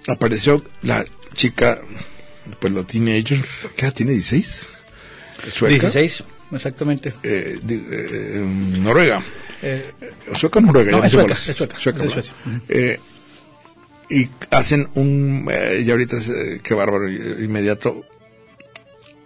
apareció 0.07 0.63
la 0.83 1.05
chica, 1.33 1.81
pues 2.59 2.73
la 2.73 2.83
teenager, 2.83 3.43
¿qué 3.75 3.85
edad 3.85 3.93
tiene? 3.93 4.13
¿16? 4.13 4.69
Sueca. 5.51 5.89
16 5.89 6.23
exactamente 6.51 7.13
Eh, 7.23 7.59
eh, 7.67 8.45
Noruega. 8.79 9.23
Eh, 9.63 9.91
Sueca 10.35 10.59
o 10.59 10.61
Noruega. 10.61 11.07
Eh, 12.67 12.99
y 14.09 14.29
hacen 14.51 14.89
un, 14.95 15.47
eh, 15.51 15.83
y 15.85 15.89
ahorita 15.89 16.17
es, 16.17 16.29
eh, 16.29 16.59
qué 16.61 16.73
bárbaro, 16.73 17.07
eh, 17.07 17.37
inmediato, 17.39 18.03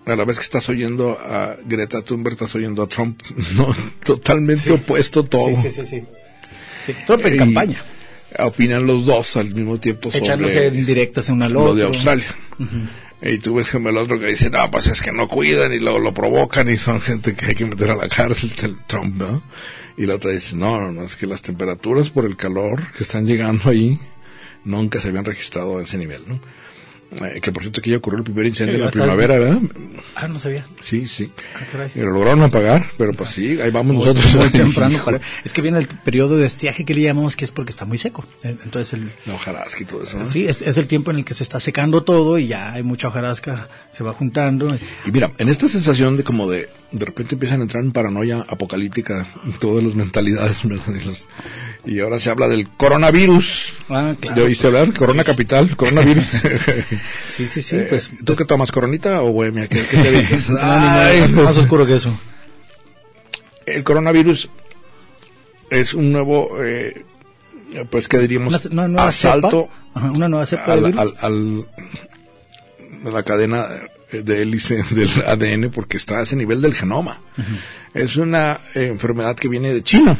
a 0.06 0.16
la 0.16 0.24
vez 0.24 0.38
que 0.38 0.44
estás 0.44 0.70
oyendo 0.70 1.18
a 1.20 1.58
Greta 1.66 2.04
Thunberg, 2.04 2.34
estás 2.34 2.54
oyendo 2.56 2.84
a 2.84 2.88
Trump, 2.88 3.22
no, 3.56 3.76
totalmente 4.06 4.72
opuesto 4.72 5.24
todo. 5.26 5.50
sí 5.62 5.70
sí 5.70 5.86
sí 5.86 6.04
Trump 7.06 7.26
en 7.26 7.34
Y 7.34 7.38
campaña 7.38 7.84
Opinan 8.40 8.86
los 8.86 9.06
dos 9.06 9.36
al 9.38 9.54
mismo 9.54 9.80
tiempo 9.80 10.10
echándose 10.14 10.54
sobre 10.54 10.80
indirectas 10.80 11.28
en 11.30 11.36
una 11.36 11.50
lo 11.50 11.74
de. 11.74 11.84
Australia. 11.84 12.36
Y 13.22 13.40
tú 13.40 13.56
ves 13.56 13.72
que 13.72 13.78
el 13.78 13.98
otro 13.98 14.20
que 14.20 14.28
dice, 14.28 14.50
no, 14.50 14.70
pues 14.70 14.88
es 14.88 15.02
que 15.02 15.12
no 15.12 15.28
cuidan 15.28 15.74
y 15.74 15.80
luego 15.80 15.98
lo 15.98 16.14
provocan 16.14 16.70
y 16.70 16.78
son 16.78 17.02
gente 17.02 17.34
que 17.34 17.48
hay 17.48 17.56
que 17.56 17.66
meter 17.66 17.90
a 17.90 17.96
la 17.96 18.08
cárcel, 18.08 18.52
el 18.62 18.78
Trump, 18.86 19.16
¿no? 19.16 19.42
Y 19.98 20.06
la 20.06 20.16
otra 20.16 20.32
dice, 20.32 20.56
no, 20.56 20.80
no, 20.80 20.92
no, 20.92 21.04
es 21.04 21.16
que 21.16 21.26
las 21.26 21.42
temperaturas 21.42 22.12
por 22.12 22.26
el 22.26 22.38
calor 22.38 22.92
que 22.96 23.04
están 23.04 23.26
llegando 23.26 23.70
ahí 23.70 24.00
nunca 24.64 25.02
se 25.02 25.08
habían 25.08 25.26
registrado 25.26 25.80
a 25.80 25.82
ese 25.82 25.98
nivel, 25.98 26.22
¿no? 26.28 26.40
Eh, 27.10 27.40
que 27.42 27.54
por 27.54 27.64
cierto 27.64 27.80
aquí 27.80 27.90
ya 27.92 27.98
ocurrió 27.98 28.18
el 28.18 28.26
primer 28.26 28.46
incendio 28.46 28.76
en 28.76 28.82
la 28.82 28.92
primavera, 28.92 29.40
¿verdad? 29.40 29.60
Ah, 30.16 30.28
no 30.28 30.40
sabía. 30.40 30.66
Sí, 30.82 31.08
sí. 31.08 31.32
Ah, 31.56 31.88
lo 31.96 32.12
lograron 32.12 32.44
apagar, 32.44 32.86
pero 32.98 33.14
pues 33.14 33.30
sí, 33.30 33.60
ahí 33.62 33.72
vamos 33.72 33.96
nosotros. 34.06 34.36
muy 34.36 34.50
temprano. 34.50 34.94
Hijo, 34.96 35.06
para- 35.06 35.22
es 35.46 35.54
que 35.54 35.62
viene 35.62 35.78
el 35.80 35.88
periodo 35.88 36.36
de 36.36 36.46
estiaje 36.46 36.84
que 36.84 36.94
le 36.94 37.02
llamamos, 37.04 37.38
que 37.38 37.46
es 37.46 37.52
porque 37.52 37.72
está 37.72 37.86
muy 37.86 37.98
seco. 37.98 38.26
Eh, 38.44 38.58
Entonces, 38.66 38.94
el, 38.94 39.12
La 39.26 39.36
hojarasca 39.36 39.82
y 39.82 39.86
todo 39.86 40.04
eso, 40.04 40.18
¿no? 40.20 40.30
sí, 40.30 40.48
es, 40.48 40.62
es 40.62 40.78
el 40.78 40.88
tiempo 40.88 41.12
en 41.12 41.18
el 41.18 41.26
que 41.26 41.34
se 41.34 41.44
está 41.44 41.62
secando 41.62 42.04
todo 42.04 42.38
y 42.40 42.48
ya 42.48 42.74
hay 42.74 42.84
mucha 42.84 43.08
hojarasca, 43.08 43.70
se 43.92 44.04
va 44.04 44.12
juntando. 44.12 44.78
Y 45.06 45.12
mira, 45.12 45.32
en 45.38 45.48
esta 45.48 45.70
sensación 45.70 46.18
de 46.18 46.24
como 46.26 46.50
de, 46.50 46.68
de 46.92 47.06
repente 47.06 47.36
empiezan 47.36 47.62
a 47.62 47.64
entrar 47.64 47.84
en 47.86 47.94
paranoia 47.94 48.46
apocalíptica 48.50 49.28
en 49.46 49.54
todas 49.54 49.82
las 49.84 49.96
mentalidades, 49.96 50.62
¿verdad? 50.68 50.84
Y, 51.02 51.06
los- 51.06 51.26
y 51.88 52.00
ahora 52.00 52.20
se 52.20 52.30
habla 52.30 52.48
del 52.48 52.70
coronavirus. 52.70 53.74
Ah, 53.90 54.14
claro. 54.20 54.38
¿Ya 54.38 54.44
oíste 54.44 54.68
hablar? 54.68 54.94
Corona 54.94 55.24
capital, 55.24 55.76
coronavirus. 55.76 56.26
Sí, 57.28 57.46
sí, 57.46 57.62
sí, 57.62 57.76
Eh, 57.78 57.88
pues. 57.90 58.12
¿Tú 58.26 58.36
qué 58.36 58.46
tomas, 58.46 58.72
coronita 58.72 59.22
o 59.22 59.32
bohemia? 59.32 59.68
¿Qué, 59.68 59.82
qué 59.90 59.98
te 59.98 60.12
dices? 60.22 60.50
No, 60.50 60.60
Ay, 60.62 61.22
modo, 61.22 61.32
pues, 61.34 61.46
más 61.46 61.58
oscuro 61.58 61.86
que 61.86 61.96
eso. 61.96 62.20
el 63.66 63.84
coronavirus 63.84 64.50
es 65.70 65.94
un 65.94 66.12
nuevo, 66.12 66.58
eh, 66.64 67.04
pues, 67.90 68.08
¿qué 68.08 68.20
diríamos? 68.20 68.66
Una, 68.66 68.74
una 68.74 68.88
nueva 68.88 69.08
asalto. 69.10 69.70
Ajá, 69.94 70.12
una 70.12 70.28
nueva 70.30 70.46
cepa 70.46 70.74
al, 70.74 70.84
virus. 70.86 71.00
al, 71.00 71.14
al- 71.22 71.66
a 73.06 73.10
la 73.10 73.24
cadena 73.24 73.68
de 74.12 74.42
hélice 74.42 74.84
del 74.92 75.10
ADN 75.26 75.70
porque 75.72 75.98
está 75.98 76.20
a 76.20 76.24
ese 76.24 76.36
nivel 76.36 76.62
del 76.62 76.74
genoma. 76.74 77.20
Es 77.94 78.16
una 78.18 78.60
enfermedad 78.74 79.36
que 79.36 79.48
viene 79.48 79.74
de 79.74 79.84
China. 79.84 80.18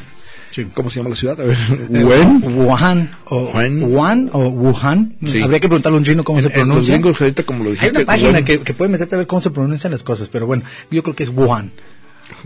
Sí. 0.52 0.66
¿Cómo 0.74 0.90
se 0.90 0.98
llama 1.00 1.10
la 1.12 1.16
ciudad? 1.16 1.40
A 1.40 1.44
ver, 1.44 1.58
Wuhan. 1.90 2.42
Wuhan 2.44 3.12
o 3.26 3.40
Wuhan. 3.52 3.84
Wuhan 3.84 4.30
o 4.34 4.48
Wuhan. 4.50 5.16
Sí. 5.26 5.42
Habría 5.42 5.60
que 5.60 5.68
preguntarle 5.68 5.98
a 5.98 6.00
un 6.00 6.06
chino 6.06 6.24
cómo 6.24 6.42
se 6.42 6.48
En- 6.48 6.54
en 6.54 6.58
los 6.60 6.66
pronuncia. 6.68 6.94
gringos, 6.96 7.22
ahorita 7.22 7.44
como 7.44 7.64
lo 7.64 7.70
Hay 7.70 7.76
dijiste, 7.76 7.98
una 8.00 8.06
página 8.08 8.30
Wuhan. 8.32 8.46
que, 8.46 8.60
que 8.62 8.74
puede 8.74 8.92
meterte 8.92 9.16
a 9.16 9.18
ver 9.20 9.28
cómo 9.28 9.42
se 9.42 9.52
pronuncian 9.52 9.92
las 9.92 10.04
cosas, 10.04 10.30
pero 10.32 10.48
bueno, 10.48 10.64
yo 10.90 11.04
creo 11.04 11.16
que 11.16 11.24
es 11.24 11.30
Wuhan. 11.30 11.72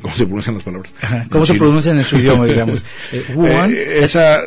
¿Cómo 0.01 0.15
se 0.15 0.25
pronuncian 0.25 0.55
las 0.55 0.63
palabras? 0.63 0.91
Ajá, 1.01 1.25
¿Cómo 1.31 1.43
En 1.43 1.47
se 1.47 1.53
pronuncian 1.55 1.97
en 1.97 2.03
su 2.05 2.17
idioma, 2.17 2.45
digamos? 2.45 2.83
Eh, 3.11 3.25
Wuhan. 3.35 3.73
Eh, 3.73 3.99
esa 4.03 4.41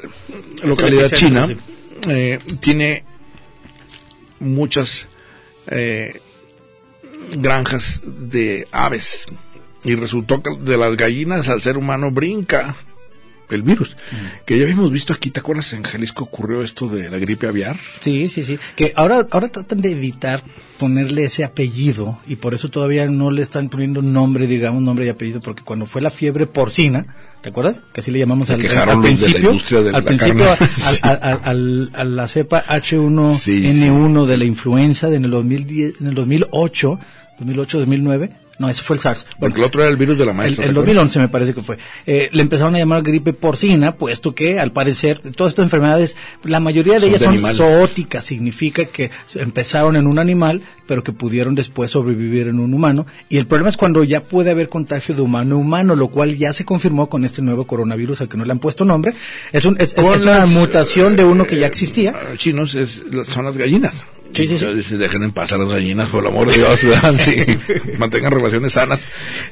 localidad 0.62 1.10
china 1.10 1.44
epicentro, 1.44 2.12
eh, 2.12 2.38
tiene 2.60 3.04
muchas 4.40 5.08
eh, 5.68 6.20
granjas 7.38 8.00
de 8.04 8.68
aves 8.72 9.26
y 9.84 9.94
resultó 9.94 10.42
que 10.42 10.50
de 10.56 10.76
las 10.76 10.96
gallinas 10.96 11.48
al 11.48 11.62
ser 11.62 11.76
humano 11.76 12.10
brinca 12.10 12.76
el 13.50 13.62
virus 13.62 13.96
que 14.44 14.56
ya 14.58 14.64
habíamos 14.64 14.90
visto 14.90 15.12
aquí 15.12 15.30
te 15.30 15.40
acuerdas 15.40 15.72
en 15.72 15.82
Jalisco 15.82 16.24
ocurrió 16.24 16.62
esto 16.62 16.88
de 16.88 17.10
la 17.10 17.18
gripe 17.18 17.46
aviar 17.46 17.76
Sí, 18.00 18.28
sí, 18.28 18.44
sí. 18.44 18.58
Que 18.76 18.92
ahora, 18.96 19.26
ahora 19.30 19.48
tratan 19.48 19.80
de 19.80 19.92
evitar 19.92 20.42
ponerle 20.78 21.24
ese 21.24 21.44
apellido 21.44 22.20
y 22.26 22.36
por 22.36 22.54
eso 22.54 22.68
todavía 22.68 23.06
no 23.06 23.30
le 23.30 23.42
están 23.42 23.68
poniendo 23.68 24.02
nombre, 24.02 24.46
digamos, 24.46 24.82
nombre 24.82 25.06
y 25.06 25.08
apellido, 25.08 25.40
porque 25.40 25.62
cuando 25.62 25.86
fue 25.86 26.02
la 26.02 26.10
fiebre 26.10 26.46
porcina, 26.46 27.06
¿te 27.40 27.48
acuerdas? 27.48 27.80
Que 27.92 28.00
así 28.00 28.10
le 28.10 28.18
llamamos 28.18 28.50
al, 28.50 28.60
al 28.66 29.00
principio. 29.00 29.56
al 29.94 30.04
principio, 30.04 30.44
a 31.02 31.54
la 32.04 32.28
cepa 32.28 32.64
H1N1 32.66 33.38
Sí, 33.38 34.28
de 34.28 34.36
la 34.36 34.44
influenza 34.44 35.08
de 35.08 35.16
en 35.16 35.24
el 35.24 35.30
2010, 35.30 36.00
en 36.00 36.06
el 36.08 36.14
2008, 36.14 36.98
2008, 37.38 37.78
2009. 37.78 38.43
No, 38.58 38.68
ese 38.68 38.82
fue 38.82 38.96
el 38.96 39.00
SARS. 39.02 39.26
porque 39.40 39.58
el 39.58 39.64
otro 39.64 39.82
era 39.82 39.90
el 39.90 39.96
virus 39.96 40.16
de 40.16 40.26
la 40.26 40.32
maestra 40.32 40.64
el 40.64 40.70
¿te 40.72 40.78
acuerdas? 40.78 40.94
2011 40.94 41.18
me 41.18 41.28
parece 41.28 41.54
que 41.54 41.60
fue. 41.62 41.78
Eh, 42.06 42.28
le 42.32 42.42
empezaron 42.42 42.74
a 42.74 42.78
llamar 42.78 43.02
gripe 43.02 43.32
porcina, 43.32 43.96
puesto 43.96 44.34
que 44.34 44.60
al 44.60 44.70
parecer 44.72 45.20
todas 45.34 45.50
estas 45.52 45.64
enfermedades, 45.64 46.16
la 46.44 46.60
mayoría 46.60 46.94
de 46.94 47.00
Son 47.00 47.08
ellas 47.08 47.20
de 47.20 47.24
son 47.26 47.34
animales. 47.34 47.56
zoóticas, 47.58 48.24
significa 48.24 48.84
que 48.84 49.10
empezaron 49.34 49.96
en 49.96 50.06
un 50.06 50.18
animal, 50.18 50.62
pero 50.86 51.02
que 51.02 51.12
pudieron 51.12 51.54
después 51.54 51.90
sobrevivir 51.90 52.46
en 52.48 52.60
un 52.60 52.74
humano. 52.74 53.06
Y 53.28 53.38
el 53.38 53.46
problema 53.46 53.70
es 53.70 53.76
cuando 53.76 54.04
ya 54.04 54.22
puede 54.22 54.50
haber 54.50 54.68
contagio 54.68 55.14
de 55.14 55.22
humano 55.22 55.56
a 55.56 55.58
humano, 55.58 55.96
lo 55.96 56.08
cual 56.08 56.36
ya 56.36 56.52
se 56.52 56.64
confirmó 56.64 57.08
con 57.08 57.24
este 57.24 57.42
nuevo 57.42 57.66
coronavirus 57.66 58.20
al 58.20 58.28
que 58.28 58.36
no 58.36 58.44
le 58.44 58.52
han 58.52 58.58
puesto 58.60 58.84
nombre. 58.84 59.14
Es, 59.52 59.64
un, 59.64 59.76
es, 59.80 59.88
es- 59.88 59.94
Con 59.94 60.14
es 60.14 60.22
una 60.22 60.40
las, 60.40 60.50
mutación 60.50 61.16
de 61.16 61.24
uno 61.24 61.46
que 61.46 61.56
ya 61.56 61.66
eh, 61.66 61.70
existía. 61.70 62.14
chinos 62.36 62.74
es, 62.74 63.02
son 63.28 63.44
las 63.46 63.56
gallinas. 63.56 64.06
Sí, 64.34 64.46
sí, 64.58 64.82
sí. 64.82 64.96
Dejen 64.96 65.22
en 65.22 65.32
paz 65.32 65.52
a 65.52 65.58
las 65.58 65.68
gallinas, 65.68 66.08
por 66.10 66.22
el 66.24 66.30
amor 66.30 66.48
de 66.50 66.54
Dios. 66.56 66.80
Sí, 67.20 67.34
mantengan 67.98 68.32
relaciones 68.32 68.72
sanas. 68.72 69.00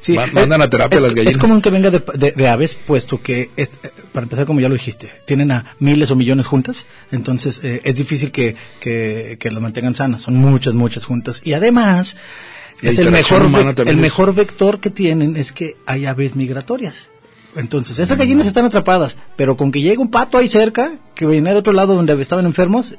Sí, 0.01 0.13
Ma- 0.15 0.27
mandan 0.27 0.63
a 0.63 0.69
terapia 0.71 0.97
es, 0.99 1.03
a 1.03 1.07
las 1.07 1.15
gallinas. 1.15 1.33
Es 1.35 1.39
común 1.39 1.61
que 1.63 1.71
venga 1.71 1.91
de, 1.91 2.03
de- 2.15 2.33
de 2.33 2.49
aves, 2.49 2.75
puesto 2.75 3.21
que, 3.23 3.51
es, 3.57 3.71
eh, 3.83 3.91
para 4.13 4.25
empezar, 4.25 4.47
como 4.47 4.61
ya 4.61 4.69
lo 4.69 4.75
dijiste, 4.75 5.11
tienen 5.27 5.51
a 5.53 5.75
miles 5.79 6.11
o 6.11 6.17
millones 6.17 6.47
juntas, 6.47 6.87
entonces 7.11 7.61
eh, 7.63 7.81
es 7.85 7.95
difícil 7.95 8.31
que, 8.33 8.57
que, 8.81 9.37
que 9.41 9.51
las 9.51 9.63
mantengan 9.63 9.95
sanas. 9.95 10.23
Son 10.23 10.35
muchas, 10.37 10.75
muchas 10.75 11.05
juntas. 11.05 11.41
Y 11.45 11.53
además, 11.53 12.17
es 12.83 12.99
el 12.99 13.11
mejor, 13.11 13.43
el 13.79 13.89
es- 13.89 13.97
mejor 13.97 14.35
vector 14.35 14.81
que 14.81 14.91
tienen 14.91 15.37
es 15.37 15.53
que 15.53 15.77
hay 15.87 16.07
aves 16.07 16.35
migratorias. 16.37 17.09
Entonces, 17.57 17.99
esas 17.99 18.17
gallinas 18.17 18.47
están 18.47 18.65
atrapadas, 18.65 19.17
pero 19.37 19.57
con 19.57 19.71
que 19.73 19.81
llegue 19.81 19.99
un 19.99 20.11
pato 20.11 20.39
ahí 20.39 20.49
cerca, 20.49 20.93
que 21.15 21.27
viene 21.27 21.51
de 21.51 21.57
otro 21.57 21.73
lado 21.73 21.95
donde 21.95 22.21
estaban 22.23 22.47
enfermos, 22.47 22.95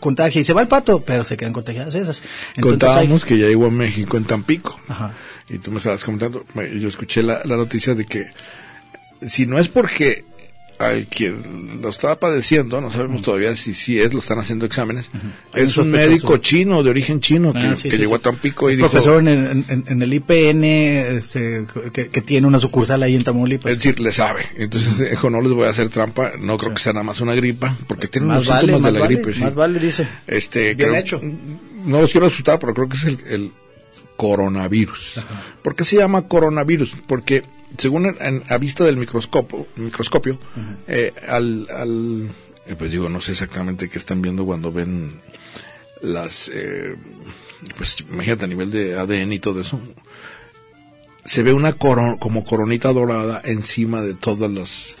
contagia 0.00 0.40
y 0.40 0.44
se 0.44 0.52
va 0.52 0.62
el 0.62 0.68
pato, 0.68 1.00
pero 1.00 1.24
se 1.24 1.36
quedan 1.36 1.52
contagiadas 1.52 1.94
esas. 1.94 2.22
Entonces, 2.54 2.62
Contábamos 2.62 3.24
hay- 3.24 3.28
que 3.28 3.38
ya 3.38 3.46
llegó 3.48 3.66
a 3.66 3.70
México 3.70 4.16
en 4.16 4.24
Tampico. 4.24 4.78
Ajá. 4.88 5.14
Y 5.48 5.58
tú 5.58 5.70
me 5.72 5.78
estabas 5.78 6.04
comentando, 6.04 6.44
me- 6.54 6.78
yo 6.78 6.88
escuché 6.88 7.22
la, 7.22 7.40
la 7.44 7.56
noticia 7.56 7.94
de 7.94 8.04
que 8.06 8.26
si 9.26 9.46
no 9.46 9.58
es 9.58 9.68
porque 9.68 10.24
al 10.78 11.06
quien 11.06 11.80
lo 11.80 11.88
estaba 11.88 12.18
padeciendo, 12.20 12.80
no 12.80 12.90
sabemos 12.90 13.22
todavía 13.22 13.56
si 13.56 13.72
sí 13.74 13.98
es, 13.98 14.12
lo 14.12 14.20
están 14.20 14.38
haciendo 14.38 14.66
exámenes, 14.66 15.08
es 15.54 15.76
un 15.78 15.90
médico 15.90 16.36
chino, 16.38 16.82
de 16.82 16.90
origen 16.90 17.20
chino, 17.20 17.52
que, 17.52 17.58
Ah, 17.60 17.76
sí, 17.76 17.88
que 17.88 17.96
sí, 17.96 18.02
llegó 18.02 18.16
sí. 18.16 18.20
a 18.20 18.22
Tampico 18.22 18.68
y 18.68 18.72
Es 18.74 18.78
dijo... 18.78 18.90
profesor 18.90 19.20
en, 19.20 19.28
el- 19.28 19.64
en- 19.68 19.84
en 19.86 20.02
el 20.02 20.12
IPN 20.14 20.64
este, 20.64 21.66
que, 21.92 22.08
que 22.10 22.20
tiene 22.20 22.46
una 22.46 22.58
sucursal 22.58 23.02
ahí 23.02 23.14
en 23.14 23.22
Tamaulipas. 23.24 23.72
Es 23.72 23.78
decir, 23.78 23.98
le 24.00 24.12
sabe. 24.12 24.46
Entonces 24.56 25.10
dijo, 25.10 25.30
no 25.30 25.40
les 25.40 25.52
voy 25.52 25.66
a 25.66 25.70
hacer 25.70 25.88
trampa, 25.88 26.32
no 26.38 26.58
creo 26.58 26.74
que 26.74 26.82
sea 26.82 26.92
nada 26.92 27.04
más 27.04 27.20
una 27.20 27.34
gripa, 27.34 27.74
porque 27.86 28.08
tienen 28.08 28.28
más 28.28 28.46
vale, 28.46 28.60
síntomas 28.62 28.92
de 28.92 28.98
la 28.98 29.04
vale, 29.04 29.14
gripe. 29.22 29.38
más 29.40 29.54
vale, 29.54 29.78
dice. 29.80 30.06
Este, 30.26 30.74
Bien 30.74 30.90
creo- 30.90 30.94
hecho. 31.00 31.20
No 31.84 32.00
los 32.00 32.10
quiero 32.12 32.26
asustar, 32.26 32.58
pero 32.58 32.74
creo 32.74 32.88
que 32.88 32.96
es 32.96 33.04
el, 33.04 33.18
el 33.30 33.52
coronavirus. 34.16 35.20
¿Por 35.62 35.74
qué 35.74 35.84
se 35.84 35.96
llama 35.96 36.22
coronavirus? 36.28 36.96
Porque 37.06 37.42
según 37.78 38.06
en- 38.06 38.16
en- 38.20 38.42
a 38.48 38.58
vista 38.58 38.84
del 38.84 38.96
microscopio, 38.96 39.66
microscopio 39.76 40.38
eh, 40.86 41.12
al, 41.28 41.66
al- 41.70 42.30
eh, 42.66 42.74
pues 42.78 42.90
digo, 42.90 43.08
no 43.08 43.20
sé 43.20 43.32
exactamente 43.32 43.88
qué 43.88 43.98
están 43.98 44.22
viendo 44.22 44.44
cuando 44.44 44.72
ven 44.72 45.20
las, 46.02 46.50
eh, 46.52 46.94
pues 47.76 47.96
imagínate 48.08 48.44
a 48.44 48.48
nivel 48.48 48.70
de 48.70 48.98
ADN 48.98 49.32
y 49.32 49.38
todo 49.38 49.60
eso, 49.60 49.80
se 51.24 51.42
ve 51.42 51.52
una 51.52 51.72
coro- 51.74 52.18
como 52.20 52.44
coronita 52.44 52.92
dorada 52.92 53.40
encima 53.44 54.02
de 54.02 54.14
todas 54.14 54.50
las 54.50 54.94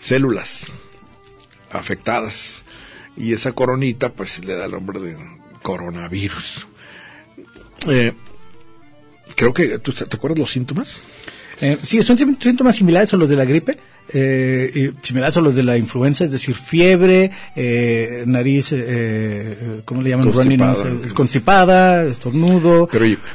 células 0.00 0.66
afectadas. 1.70 2.62
Y 3.16 3.32
esa 3.32 3.52
coronita, 3.52 4.10
pues 4.10 4.44
le 4.44 4.54
da 4.54 4.66
el 4.66 4.70
nombre 4.72 5.00
de 5.00 5.16
coronavirus. 5.62 6.66
Eh, 7.88 8.12
creo 9.34 9.52
que, 9.52 9.78
¿tú 9.80 9.92
te 9.92 10.06
te 10.06 10.16
acuerdas 10.16 10.38
los 10.38 10.50
síntomas? 10.52 11.00
Eh, 11.60 11.78
sí, 11.82 12.02
son 12.02 12.16
síntomas 12.18 12.76
similares 12.76 13.12
a 13.12 13.16
los 13.16 13.28
de 13.28 13.36
la 13.36 13.44
gripe, 13.44 13.76
eh, 14.12 14.70
y 15.02 15.06
similares 15.06 15.36
a 15.36 15.40
los 15.40 15.54
de 15.54 15.62
la 15.62 15.76
influenza, 15.76 16.24
es 16.24 16.32
decir, 16.32 16.54
fiebre, 16.54 17.30
eh, 17.56 18.22
nariz, 18.26 18.72
eh, 18.72 18.76
eh, 18.88 19.80
¿cómo 19.84 20.02
le 20.02 20.10
llaman? 20.10 20.30
Constipada. 20.32 20.74
eh, 20.88 21.12
constipada, 21.14 22.04
estornudo. 22.04 22.88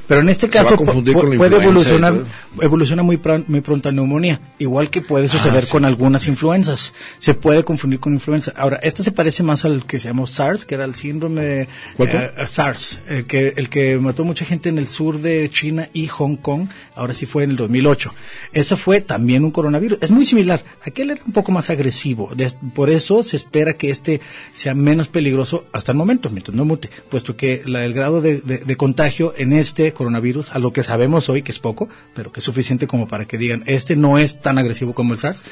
Pero 0.08 0.20
en 0.20 0.30
este 0.30 0.50
caso 0.50 0.76
puede 0.78 1.58
evolucionar, 1.64 2.14
evoluciona 2.62 3.04
muy, 3.04 3.18
pron- 3.18 3.46
muy 3.48 3.62
pronto 3.62 3.90
a 3.90 3.92
neumonía, 3.92 4.40
igual 4.60 4.90
que 4.90 5.02
puede 5.02 5.28
suceder 5.28 5.66
sí. 5.66 5.72
con 5.72 5.86
algunas 5.86 6.28
influencias. 6.28 6.94
Se 7.20 7.34
puede 7.34 7.64
confundir 7.64 8.00
con 8.00 8.14
influenza. 8.14 8.54
Ahora, 8.56 8.80
este 8.84 9.04
se 9.04 9.12
parece 9.12 9.44
más 9.44 9.66
al 9.66 9.86
que 9.86 10.00
se 10.00 10.08
llamó 10.08 10.28
SARS, 10.28 10.66
que 10.66 10.76
era 10.76 10.86
el 10.86 10.96
síndrome 10.96 11.68
¿Cuál, 11.98 12.10
eh? 12.10 12.32
SARS, 12.48 13.00
el 13.08 13.26
que, 13.26 13.54
el 13.58 13.70
que 13.70 13.98
mató 14.00 14.24
mucha 14.24 14.46
gente 14.46 14.70
en 14.70 14.78
el 14.78 14.88
sur 14.88 15.20
de 15.20 15.50
China 15.52 15.90
y 15.94 16.08
Hong 16.08 16.36
Kong, 16.38 16.68
ahora 16.96 17.14
sí 17.14 17.26
fue 17.26 17.44
en 17.44 17.52
el 17.52 17.56
2008. 17.58 18.14
Ese 18.54 18.76
fue 18.76 19.02
también 19.02 19.44
un 19.44 19.52
coronavirus. 19.52 20.00
Es 20.02 20.12
muy 20.12 20.26
similar. 20.26 20.63
Aquel 20.86 21.12
era 21.12 21.22
un 21.26 21.34
poco 21.34 21.52
más 21.52 21.70
agresivo. 21.70 22.32
De- 22.36 22.52
por 22.74 22.90
eso 22.90 23.24
se 23.24 23.38
espera 23.38 23.74
que 23.74 23.90
este 23.90 24.22
sea 24.54 24.74
menos 24.76 25.08
peligroso 25.08 25.66
hasta 25.72 25.92
el 25.92 25.98
momento, 25.98 26.30
mientras 26.30 26.56
no 26.56 26.66
mute, 26.66 26.90
puesto 27.10 27.36
que 27.36 27.62
la- 27.66 27.84
el 27.86 27.94
grado 27.94 28.22
de, 28.22 28.42
de- 28.42 28.60
de 28.60 28.78
contagio 28.78 29.34
en 29.38 29.54
este 29.54 29.94
coronavirus, 29.94 30.52
a 30.56 30.60
lo 30.60 30.74
que 30.74 30.84
sabemos 30.84 31.30
hoy, 31.30 31.42
que 31.42 31.52
es 31.52 31.60
poco, 31.60 31.90
pero 32.16 32.32
que 32.32 32.40
es 32.40 32.44
suficiente 32.44 32.88
como 32.88 33.08
para 33.08 33.26
que 33.26 33.38
digan, 33.38 33.64
este 33.66 33.96
no 33.96 34.18
es 34.18 34.42
tan 34.42 34.58
agresivo 34.58 34.94
como 34.94 35.14
el 35.14 35.20
SARS. 35.20 35.44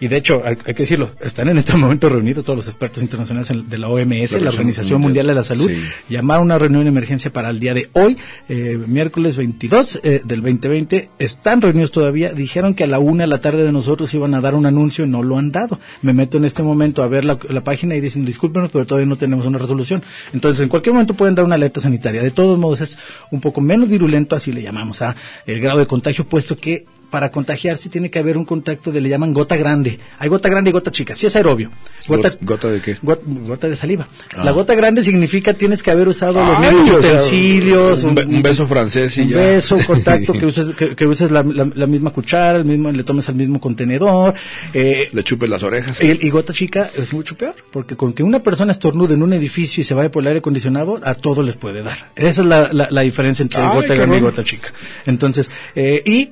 Y 0.00 0.08
de 0.08 0.16
hecho, 0.16 0.42
hay, 0.44 0.56
hay 0.64 0.74
que 0.74 0.82
decirlo, 0.82 1.10
están 1.20 1.48
en 1.48 1.58
este 1.58 1.72
momento 1.76 2.08
reunidos 2.08 2.44
todos 2.44 2.56
los 2.56 2.68
expertos 2.68 3.02
internacionales 3.02 3.48
de 3.68 3.78
la 3.78 3.88
OMS, 3.88 4.32
la, 4.32 4.40
La 4.40 4.50
Organización 4.50 5.00
Mundial 5.00 5.26
de 5.26 5.34
la 5.34 5.44
Salud, 5.44 5.68
Sí. 5.68 5.80
llamaron 6.08 6.44
una 6.44 6.58
reunión 6.58 6.84
de 6.84 6.88
emergencia 6.88 7.32
para 7.32 7.50
el 7.50 7.60
día 7.60 7.74
de 7.74 7.88
hoy, 7.92 8.16
eh, 8.48 8.78
miércoles 8.86 9.36
22 9.36 10.00
eh, 10.02 10.20
del 10.24 10.40
2020. 10.42 11.10
Están 11.18 11.60
reunidos 11.60 11.92
todavía. 11.92 12.32
Dijeron 12.32 12.74
que 12.74 12.84
a 12.84 12.86
la 12.86 12.98
una 12.98 13.24
de 13.24 13.28
la 13.28 13.40
tarde 13.40 13.64
de 13.64 13.72
nosotros 13.72 14.12
iban 14.14 14.34
a 14.34 14.40
dar 14.40 14.54
un 14.58 14.66
anuncio 14.66 15.04
y 15.04 15.08
no 15.08 15.22
lo 15.22 15.38
han 15.38 15.52
dado. 15.52 15.78
Me 16.02 16.12
meto 16.12 16.38
en 16.38 16.44
este 16.44 16.62
momento 16.62 17.02
a 17.02 17.08
ver 17.08 17.24
la, 17.24 17.38
página 17.64 17.96
y 17.96 18.00
dicen, 18.00 18.24
discúlpenos, 18.24 18.70
pero 18.70 18.86
todavía 18.86 19.08
no 19.08 19.16
tenemos 19.16 19.46
una 19.46 19.58
resolución. 19.58 20.02
Entonces, 20.32 20.62
en 20.62 20.68
cualquier 20.68 20.92
momento 20.92 21.14
pueden 21.14 21.34
dar 21.34 21.44
una 21.44 21.54
alerta 21.54 21.80
sanitaria. 21.80 22.22
De 22.22 22.30
todos 22.30 22.58
modos, 22.58 22.80
es 22.80 22.98
un 23.30 23.40
poco 23.40 23.60
menos 23.60 23.88
virulento, 23.88 24.36
así 24.36 24.52
le 24.52 24.62
llamamos 24.62 25.02
a 25.02 25.16
el 25.46 25.60
grado 25.60 25.78
de 25.78 25.86
contagio, 25.86 26.26
puesto 26.26 26.56
que 26.56 26.86
para 27.10 27.30
contagiarse 27.30 27.88
tiene 27.88 28.10
que 28.10 28.18
haber 28.18 28.36
un 28.36 28.44
contacto 28.44 28.92
de 28.92 29.00
le 29.00 29.08
llaman 29.08 29.32
gota 29.32 29.56
grande. 29.56 29.98
Hay 30.18 30.28
gota 30.28 30.48
grande 30.48 30.70
y 30.70 30.72
gota 30.72 30.90
chica. 30.90 31.16
Sí 31.16 31.26
es 31.26 31.36
aerobio. 31.36 31.70
Gota- 32.06 32.36
¿gota 32.42 32.68
de 32.68 32.80
qué? 32.80 32.96
Gota, 33.02 33.22
gota 33.26 33.68
de 33.68 33.76
saliva. 33.76 34.06
Ah. 34.36 34.44
La 34.44 34.50
gota 34.50 34.74
grande 34.74 35.02
significa 35.04 35.54
tienes 35.54 35.82
que 35.82 35.90
haber 35.90 36.08
usado 36.08 36.44
los 36.44 36.58
Ay, 36.58 36.74
mismos 36.74 36.98
utensilios. 36.98 38.02
un 38.04 38.14
be- 38.14 38.24
un 38.26 38.42
beso 38.42 38.66
francés 38.66 39.16
y 39.18 39.22
un 39.22 39.28
ya. 39.28 39.36
beso, 39.38 39.76
un 39.76 39.84
contacto, 39.84 40.32
que 40.38 40.46
uses, 40.46 40.74
que, 40.74 40.94
que 40.94 41.06
uses 41.06 41.30
la, 41.30 41.42
la- 41.42 41.70
la 41.74 41.86
misma 41.86 42.10
cuchara, 42.10 42.58
el 42.58 42.64
mismo, 42.64 42.90
le 42.90 43.04
tomes 43.04 43.28
al 43.28 43.34
mismo 43.36 43.60
contenedor. 43.60 44.34
Eh, 44.74 45.08
Le 45.12 45.24
chupes 45.24 45.48
las 45.48 45.62
orejas. 45.62 46.02
y, 46.02 46.26
y 46.26 46.30
gota 46.30 46.52
chica 46.52 46.90
es 46.96 47.12
mucho 47.12 47.36
peor, 47.36 47.54
porque 47.70 47.96
con 47.96 48.12
que 48.12 48.22
una 48.22 48.42
persona 48.42 48.72
estornude 48.72 49.14
en 49.14 49.22
un 49.22 49.32
edificio 49.32 49.80
y 49.80 49.84
se 49.84 49.94
vaya 49.94 50.10
por 50.10 50.22
el 50.22 50.28
aire 50.28 50.38
acondicionado, 50.40 51.00
a 51.02 51.14
todo 51.14 51.42
les 51.42 51.56
puede 51.56 51.82
dar. 51.82 52.12
Esa 52.16 52.42
es 52.42 52.46
la, 52.46 53.00
diferencia 53.02 53.42
entre 53.42 53.60
Ay, 53.62 53.74
gota 53.74 53.94
grande 53.94 54.18
y 54.18 54.20
gota 54.20 54.44
chica. 54.44 54.68
Entonces, 55.06 55.50
eh, 55.74 56.02
y 56.04 56.30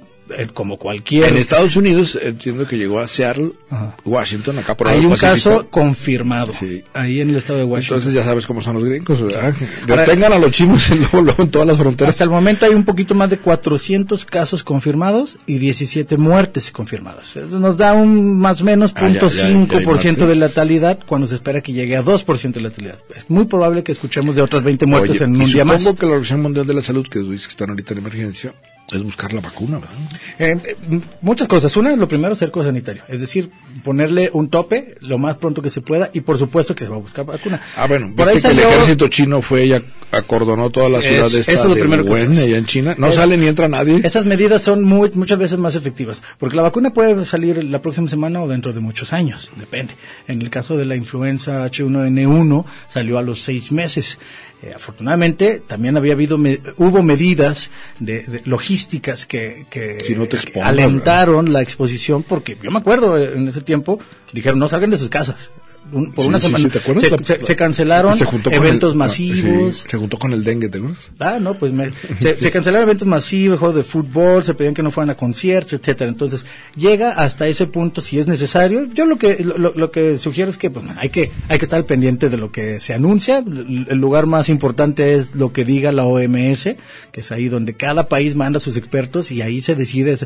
como 0.55 0.79
cualquier... 0.79 1.29
En 1.29 1.37
Estados 1.37 1.77
Unidos 1.77 2.19
entiendo 2.21 2.67
que 2.67 2.77
llegó 2.77 3.01
a 3.01 3.07
Seattle, 3.07 3.53
Ajá. 3.71 3.97
Washington, 4.05 4.59
acá 4.59 4.77
por 4.77 4.89
hay 4.89 4.99
un 5.05 5.11
Pacífico. 5.11 5.33
caso 5.33 5.67
confirmado 5.71 6.53
Sí. 6.53 6.83
ahí 6.95 7.21
en 7.21 7.31
el 7.31 7.37
estado 7.37 7.59
de 7.61 7.65
Washington. 7.65 7.99
Entonces 7.99 8.15
ya 8.15 8.25
sabes 8.25 8.47
cómo 8.47 8.61
son 8.63 8.75
los 8.75 8.85
gringos, 8.85 9.21
¿verdad? 9.23 9.55
Ahora- 9.89 10.05
Detengan 10.07 10.33
a 10.33 10.39
los 10.39 10.51
chinos 10.51 10.91
en, 10.91 11.03
en 11.39 11.51
todas 11.51 11.67
las 11.69 11.79
fronteras. 11.79 12.11
Hasta 12.15 12.25
el 12.25 12.31
momento 12.31 12.67
hay 12.67 12.75
un 12.75 12.85
poquito 12.85 13.15
más 13.15 13.31
de 13.31 13.39
400 13.39 14.25
casos 14.25 14.63
confirmados 14.63 15.39
y 15.47 15.59
17 15.59 16.17
muertes 16.17 16.71
confirmadas. 16.73 17.37
Eso 17.37 17.59
nos 17.59 17.77
da 17.77 17.93
un 17.95 18.39
más 18.39 18.61
o 18.61 18.65
menos 18.65 18.93
Ah, 18.97 19.09
ya, 19.09 19.21
ya, 19.21 19.29
ya 19.29 19.47
hay 19.47 19.55
0.5% 19.55 19.69
de 19.77 19.85
muertes. 19.85 20.37
letalidad 20.39 20.99
cuando 21.07 21.27
se 21.27 21.35
espera 21.37 21.61
que 21.61 21.73
llegue 21.73 21.97
a 21.97 22.03
2% 22.03 22.53
de 22.53 22.61
letalidad. 22.61 22.99
Es 23.15 23.29
muy 23.31 23.45
probable 23.45 23.83
que 23.85 23.93
escuchemos 23.93 24.37
de 24.37 24.43
otras 24.43 24.63
20 24.63 24.87
muertes 24.87 25.11
Oye, 25.21 25.25
en 25.25 25.41
un 25.41 25.51
día 25.53 25.65
más. 25.65 25.83
supongo 25.83 25.99
que 25.99 26.07
la 26.07 26.13
Organización 26.13 26.43
Mundial 26.43 26.67
de 26.67 26.75
la 26.75 26.83
Salud, 26.83 27.07
que 27.07 27.21
dice 27.21 27.47
que 27.47 27.51
están 27.51 27.71
ahorita 27.71 27.93
en 27.93 27.99
emergencia, 27.99 28.53
es 28.93 29.03
buscar 29.03 29.33
la 29.33 29.41
vacuna, 29.41 29.79
¿verdad? 29.81 29.95
Eh, 30.39 30.77
muchas 31.21 31.49
cosas. 31.49 31.77
Una, 31.77 31.97
lo 31.97 32.07
primero, 32.07 32.37
cerco 32.37 32.63
sanitario. 32.63 33.03
Es 33.09 33.21
decir, 33.21 33.51
ponerle 33.83 34.31
un 34.33 34.49
tope 34.49 34.95
lo 35.01 35.19
más 35.19 35.37
pronto 35.39 35.61
que 35.61 35.71
se 35.71 35.81
pueda 35.81 36.11
y 36.13 36.21
por 36.21 36.39
supuesto 36.39 36.75
que 36.75 36.85
se 36.85 36.91
va 36.91 36.97
a 36.97 37.01
buscar 37.01 37.25
vacuna. 37.25 37.61
Ah, 37.77 37.87
bueno, 37.89 38.13
por 38.15 38.29
ahí 38.29 38.35
viste 38.35 38.49
que 38.51 38.55
el 38.55 38.61
ejército 38.61 39.09
chino 39.09 39.43
fue 39.43 39.67
y 39.67 39.71
ac- 39.71 39.83
acordonó 40.13 40.71
toda 40.71 40.89
la 40.89 40.99
Es- 40.99 41.05
ciudad 41.07 41.23
de 41.23 41.27
eso 41.29 41.39
esta 41.41 41.53
es 41.53 41.65
lo 41.65 41.75
de 41.75 41.81
primero 41.81 42.05
que 42.05 42.11
Wuhan, 42.11 42.23
hacemos. 42.31 42.39
allá 42.39 42.59
en 42.59 42.67
China. 42.67 42.95
No 42.97 43.09
Es- 43.09 43.17
sale 43.17 43.37
ni 43.37 43.49
entra 43.49 43.67
nadie. 43.69 44.01
Esas 44.05 44.25
medidas 44.25 44.63
son 44.63 44.85
muy, 44.85 45.11
muchas 45.15 45.39
veces 45.39 45.59
más 45.59 45.75
efectivas, 45.75 46.23
porque 46.39 46.55
la 46.57 46.63
vacuna 46.63 46.91
puede 46.91 47.25
salir 47.27 47.65
la 47.65 47.83
próxima 47.83 48.09
semana 48.09 48.41
o 48.41 48.47
dentro 48.49 48.73
de 48.73 48.79
muchos 48.81 49.13
años, 49.13 49.51
depende. 49.57 49.95
En 50.29 50.41
el 50.43 50.49
caso 50.51 50.77
de 50.77 50.87
la 50.87 50.95
influenza 50.95 51.65
H1N1 51.67 52.65
salió 52.89 53.19
a 53.19 53.23
los 53.23 53.43
seis 53.43 53.73
meses. 53.73 54.19
Eh, 54.63 54.73
afortunadamente 54.75 55.61
también 55.67 55.97
había 55.99 56.15
habido 56.15 56.39
me- 56.39 56.59
hubo 56.79 57.03
medidas 57.03 57.71
de, 57.99 58.23
de 58.23 58.41
logísticas 58.47 59.27
que, 59.27 59.67
que, 59.69 59.99
Si 60.07 60.15
no 60.15 60.23
te 60.25 60.31
que 60.31 60.37
expongas, 60.45 60.71
alentaron 60.71 61.53
la 61.53 61.61
exposición, 61.61 62.23
porque 62.23 62.57
yo 62.63 62.71
me 62.71 62.79
acuerdo 62.79 63.19
eh, 63.19 63.33
en 63.37 63.49
ese 63.49 63.61
tiempo 63.61 64.01
dijeron 64.33 64.59
no 64.59 64.69
salgan 64.69 64.91
de 64.91 64.99
sus 64.99 65.11
casas. 65.11 65.51
Un- 65.93 66.13
por 66.13 66.25
Sí, 66.25 66.29
una 66.29 66.41
semana 66.41 66.65
sí, 66.65 66.71
¿te 66.71 66.79
acuerdas? 66.79 67.05
se, 67.05 67.11
La- 67.11 67.19
se- 67.23 67.45
se 67.45 67.57
cancelaron 67.57 68.15
Se 68.17 68.25
eventos 68.51 68.91
el- 68.93 68.97
ah, 68.97 69.05
masivos. 69.05 69.85
se 69.89 69.97
juntó 69.97 70.19
con 70.19 70.33
el 70.33 70.43
dengue, 70.43 70.69
¿te 70.69 70.79
acuerdas? 70.79 71.11
Ah, 71.21 71.39
no, 71.41 71.57
pues 71.59 71.73
me- 71.73 71.93
se, 72.21 72.35
se 72.37 72.51
cancelaron 72.51 72.89
eventos 72.89 73.07
masivos, 73.07 73.59
juegos 73.61 73.77
de 73.77 73.85
fútbol, 73.85 74.43
se 74.43 74.55
pedían 74.55 74.75
que 74.75 74.83
no 74.83 74.91
fueran 74.91 75.11
a 75.11 75.17
conciertos, 75.17 75.75
etcétera. 75.75 76.11
Entonces, 76.11 76.45
llega 76.75 77.13
hasta 77.13 77.47
ese 77.47 77.67
punto 77.69 78.01
si 78.01 78.19
es 78.19 78.27
necesario. 78.27 78.87
Yo 78.93 79.07
lo 79.07 79.17
que 79.19 79.43
lo, 79.45 79.73
lo 79.75 79.91
que 79.93 80.19
sugiero 80.19 80.51
es 80.51 80.59
que 80.59 80.71
pues 80.71 80.85
hay 80.99 81.09
que 81.11 81.31
hay 81.49 81.59
que 81.59 81.65
estar 81.65 81.85
pendiente 81.85 82.29
de 82.31 82.37
lo 82.37 82.51
que 82.51 82.81
se 82.81 82.93
anuncia. 82.93 83.39
El, 83.39 83.87
el 83.89 83.99
lugar 83.99 84.27
más 84.27 84.49
importante 84.49 85.15
es 85.15 85.35
lo 85.37 85.53
que 85.53 85.65
diga 85.65 85.93
la 85.93 86.05
OMS, 86.05 86.65
que 87.13 87.21
es 87.21 87.31
ahí 87.33 87.49
donde 87.49 87.75
cada 87.75 88.09
país 88.09 88.35
manda 88.35 88.57
a 88.59 88.61
sus 88.61 88.77
expertos 88.77 89.31
y 89.31 89.41
ahí 89.41 89.63
se 89.63 89.77
decide. 89.77 90.17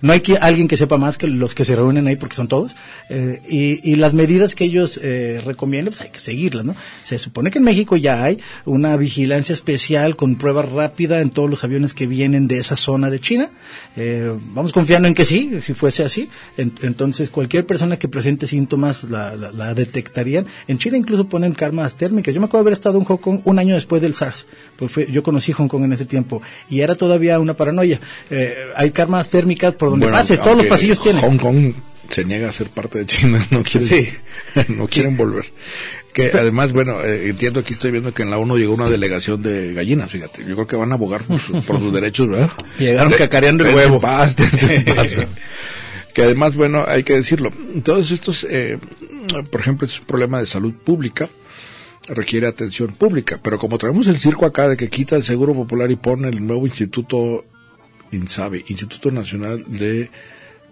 No 0.00 0.12
hay 0.12 0.20
que, 0.20 0.36
alguien 0.36 0.68
que 0.68 0.76
sepa 0.76 0.96
más 0.96 1.18
que 1.18 1.26
los 1.26 1.54
que 1.56 1.64
se 1.64 1.74
reúnen 1.74 2.06
ahí 2.06 2.16
porque 2.16 2.36
son 2.36 2.46
todos. 2.48 2.76
Eh, 3.10 3.40
y, 3.48 3.80
y 3.90 3.96
las 3.96 4.14
medidas 4.14 4.54
que 4.54 4.64
ellos 4.64 5.00
eh, 5.08 5.40
recomienden, 5.44 5.92
pues 5.92 6.02
hay 6.02 6.10
que 6.10 6.20
seguirlas, 6.20 6.64
¿no? 6.64 6.76
Se 7.04 7.18
supone 7.18 7.50
que 7.50 7.58
en 7.58 7.64
México 7.64 7.96
ya 7.96 8.22
hay 8.22 8.38
una 8.64 8.96
vigilancia 8.96 9.52
especial 9.52 10.16
con 10.16 10.36
prueba 10.36 10.62
rápida 10.62 11.20
en 11.20 11.30
todos 11.30 11.48
los 11.48 11.64
aviones 11.64 11.94
que 11.94 12.06
vienen 12.06 12.46
de 12.48 12.58
esa 12.58 12.76
zona 12.76 13.10
de 13.10 13.20
China. 13.20 13.50
Eh, 13.96 14.32
vamos 14.54 14.72
confiando 14.72 15.08
en 15.08 15.14
que 15.14 15.24
sí, 15.24 15.60
si 15.62 15.74
fuese 15.74 16.04
así. 16.04 16.28
En- 16.56 16.72
entonces, 16.82 17.30
cualquier 17.30 17.66
persona 17.66 17.98
que 17.98 18.08
presente 18.08 18.46
síntomas 18.46 19.04
la, 19.04 19.34
la- 19.36 19.50
la 19.52 19.74
detectarían. 19.74 20.46
En 20.66 20.78
China 20.78 20.96
incluso 20.96 21.28
ponen 21.28 21.54
karmas 21.54 21.94
térmicas. 21.94 22.34
Yo 22.34 22.40
me 22.40 22.46
acuerdo 22.46 22.64
de 22.64 22.68
haber 22.68 22.78
estado 22.78 22.98
en 22.98 23.04
Hong 23.04 23.16
Kong 23.18 23.40
un 23.44 23.58
año 23.58 23.74
después 23.74 24.02
del 24.02 24.14
SARS. 24.14 24.46
Pues 24.76 24.92
fue- 24.92 25.10
yo 25.10 25.22
conocí 25.22 25.52
Hong 25.52 25.68
Kong 25.68 25.84
en 25.84 25.92
ese 25.92 26.04
tiempo 26.04 26.42
y 26.68 26.80
era 26.80 26.94
todavía 26.94 27.38
una 27.40 27.54
paranoia. 27.54 28.00
Eh, 28.30 28.54
hay 28.76 28.90
karmas 28.90 29.28
térmicas 29.30 29.74
por 29.74 29.90
donde 29.90 30.06
Bueno, 30.06 30.18
pases, 30.18 30.40
todos 30.42 30.56
los 30.58 30.66
pasillos 30.66 31.00
tienen. 31.02 31.22
Hong 31.22 31.38
Kong 31.38 31.72
se 32.08 32.24
niega 32.24 32.48
a 32.48 32.52
ser 32.52 32.68
parte 32.70 32.98
de 32.98 33.06
China, 33.06 33.44
no 33.50 33.62
quieren, 33.62 33.88
Sí. 33.88 34.08
no 34.68 34.86
quieren 34.88 35.16
volver. 35.16 35.46
Que 36.12 36.30
además, 36.32 36.72
bueno, 36.72 37.02
eh, 37.04 37.28
entiendo 37.28 37.60
aquí 37.60 37.74
estoy 37.74 37.90
viendo 37.92 38.12
que 38.12 38.22
en 38.22 38.30
la 38.30 38.38
ONU 38.38 38.56
llegó 38.58 38.74
una 38.74 38.90
delegación 38.90 39.40
de 39.42 39.72
gallinas, 39.74 40.10
fíjate. 40.10 40.40
Yo 40.44 40.54
creo 40.54 40.66
que 40.66 40.74
van 40.76 40.90
a 40.90 40.94
abogar 40.96 41.22
por, 41.22 41.38
su- 41.38 41.62
por 41.62 41.78
sus 41.78 41.92
derechos, 41.92 42.28
¿verdad? 42.28 42.50
Llegaron 42.78 43.12
cacareando 43.12 43.64
el 43.64 43.74
huevo. 43.74 44.00
paz, 44.00 44.34
que 46.14 46.22
además, 46.22 46.56
bueno, 46.56 46.84
hay 46.88 47.04
que 47.04 47.12
decirlo, 47.14 47.52
todos 47.84 48.10
estos, 48.10 48.44
eh, 48.50 48.78
por 49.50 49.60
ejemplo, 49.60 49.86
es 49.86 50.00
un 50.00 50.06
problema 50.06 50.40
de 50.40 50.46
salud 50.46 50.72
pública, 50.74 51.28
requiere 52.08 52.46
atención 52.46 52.88
pública, 52.94 53.38
pero 53.42 53.58
como 53.58 53.78
traemos 53.78 54.06
el 54.08 54.18
circo 54.18 54.46
acá 54.46 54.66
de 54.68 54.76
que 54.76 54.88
quita 54.88 55.14
el 55.14 55.24
Seguro 55.24 55.54
Popular 55.54 55.90
y 55.90 55.96
pone 55.96 56.28
el 56.28 56.44
nuevo 56.44 56.66
instituto 56.66 57.44
INSABI, 58.10 58.64
Instituto 58.68 59.10
Nacional 59.12 59.62
de 59.68 60.10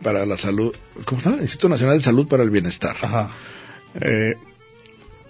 para 0.02 0.26
la 0.26 0.36
Salud, 0.36 0.74
¿cómo 1.04 1.18
está? 1.18 1.30
Instituto 1.40 1.68
Nacional 1.70 1.98
de 1.98 2.04
Salud 2.04 2.26
para 2.28 2.42
el 2.42 2.50
Bienestar. 2.50 2.96
Ajá. 3.00 3.30
Eh, 4.00 4.36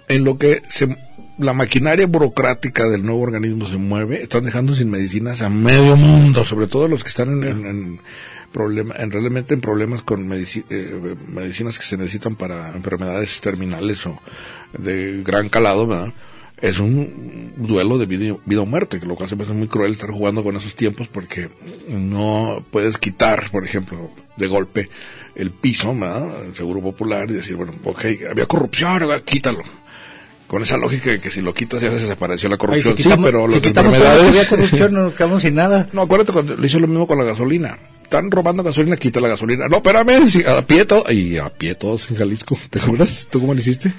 en 0.09 0.24
lo 0.24 0.38
que 0.38 0.62
se, 0.68 0.96
la 1.38 1.52
maquinaria 1.52 2.07
burocrática 2.07 2.88
del 2.88 3.05
nuevo 3.05 3.20
organismo 3.22 3.68
se 3.68 3.76
mueve, 3.76 4.22
están 4.22 4.44
dejando 4.44 4.74
sin 4.74 4.90
medicinas 4.90 5.42
a 5.42 5.48
medio 5.48 5.96
mundo, 5.96 6.44
sobre 6.44 6.66
todo 6.66 6.88
los 6.88 7.02
que 7.02 7.09
están 7.09 7.42
en, 7.42 7.44
en, 7.44 7.66
en 7.66 8.00
problema, 8.52 8.94
en 8.98 9.11
realmente 9.11 9.55
en 9.55 9.61
problemas 9.61 10.02
con 10.02 10.29
medici- 10.29 10.64
eh, 10.70 11.14
medicinas 11.29 11.79
que 11.79 11.85
se 11.85 11.96
necesitan 11.96 12.37
para 12.37 12.70
enfermedades 12.74 13.40
terminales 13.40 14.07
o 14.07 14.20
de 14.79 15.22
gran 15.24 15.48
calado, 15.48 15.87
¿verdad? 15.87 16.12
Es 16.61 16.79
un 16.79 17.53
duelo 17.57 17.99
de 17.99 18.07
vida, 18.07 18.37
vida 18.47 18.62
o 18.62 18.66
muerte, 18.66 18.99
que 18.99 19.07
lo 19.07 19.14
cual 19.14 19.29
se 19.29 19.37
me 19.37 19.42
hace 19.42 19.53
muy 19.53 19.69
cruel 19.69 19.92
estar 19.92 20.11
jugando 20.11 20.42
con 20.42 20.57
esos 20.57 20.75
tiempos 20.75 21.07
porque 21.09 21.51
no 21.88 22.64
puedes 22.71 22.97
quitar, 22.97 23.51
por 23.51 23.64
ejemplo, 23.64 24.11
de 24.37 24.47
golpe 24.47 24.88
el 25.35 25.51
piso, 25.51 25.95
¿verdad? 25.95 26.47
El 26.47 26.57
seguro 26.57 26.81
popular 26.81 27.29
y 27.31 27.35
decir, 27.35 27.57
bueno, 27.57 27.75
ok, 27.85 28.05
había 28.31 28.47
corrupción, 28.47 29.03
ahora 29.03 29.21
quítalo 29.21 29.62
con 30.47 30.62
esa 30.62 30.77
lógica 30.77 31.11
de 31.11 31.21
que 31.21 31.31
si 31.31 31.40
lo 31.40 31.53
quitas 31.53 31.83
ya 31.83 31.90
se 31.90 31.97
desapareció 31.97 32.49
la 32.49 32.55
Ay, 32.55 32.59
corrupción. 32.59 32.97
si 32.97 33.03
quitamos, 33.03 33.27
sí, 33.27 33.33
pero 33.33 33.51
si 33.51 33.55
las 33.57 33.62
lo 33.62 33.69
enfermedades... 33.69 34.29
había 34.29 34.49
corrupción, 34.49 34.92
no 34.95 35.03
nos 35.05 35.14
quedamos 35.14 35.42
sin 35.42 35.55
nada. 35.57 35.88
No, 35.92 36.03
acuérdate 36.03 36.33
cuando 36.33 36.57
le 36.57 36.66
hizo 36.66 36.79
lo 36.79 36.87
mismo 36.87 37.07
con 37.07 37.19
la 37.19 37.25
gasolina. 37.25 37.79
Están 38.03 38.31
robando 38.31 38.62
gasolina, 38.62 38.97
quita 38.97 39.21
la 39.21 39.29
gasolina. 39.29 39.66
No, 39.69 39.79
espérame, 39.79 40.23
a 40.47 40.62
pie 40.62 40.85
todo. 40.85 41.11
Y 41.11 41.38
a 41.38 41.49
pie 41.49 41.75
todos 41.75 42.09
en 42.11 42.16
Jalisco. 42.16 42.57
¿Te 42.71 42.79
acuerdas? 42.79 43.27
¿Tú 43.29 43.40
cómo 43.40 43.53
le 43.53 43.61
hiciste? 43.61 43.92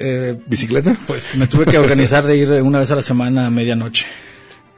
Eh, 0.00 0.38
¿Bicicleta? 0.46 0.96
pues 1.06 1.34
me 1.36 1.46
tuve 1.46 1.66
que 1.66 1.78
organizar 1.78 2.26
de 2.26 2.36
ir 2.36 2.50
una 2.62 2.78
vez 2.78 2.90
a 2.90 2.96
la 2.96 3.02
semana 3.02 3.46
a 3.46 3.50
medianoche. 3.50 4.06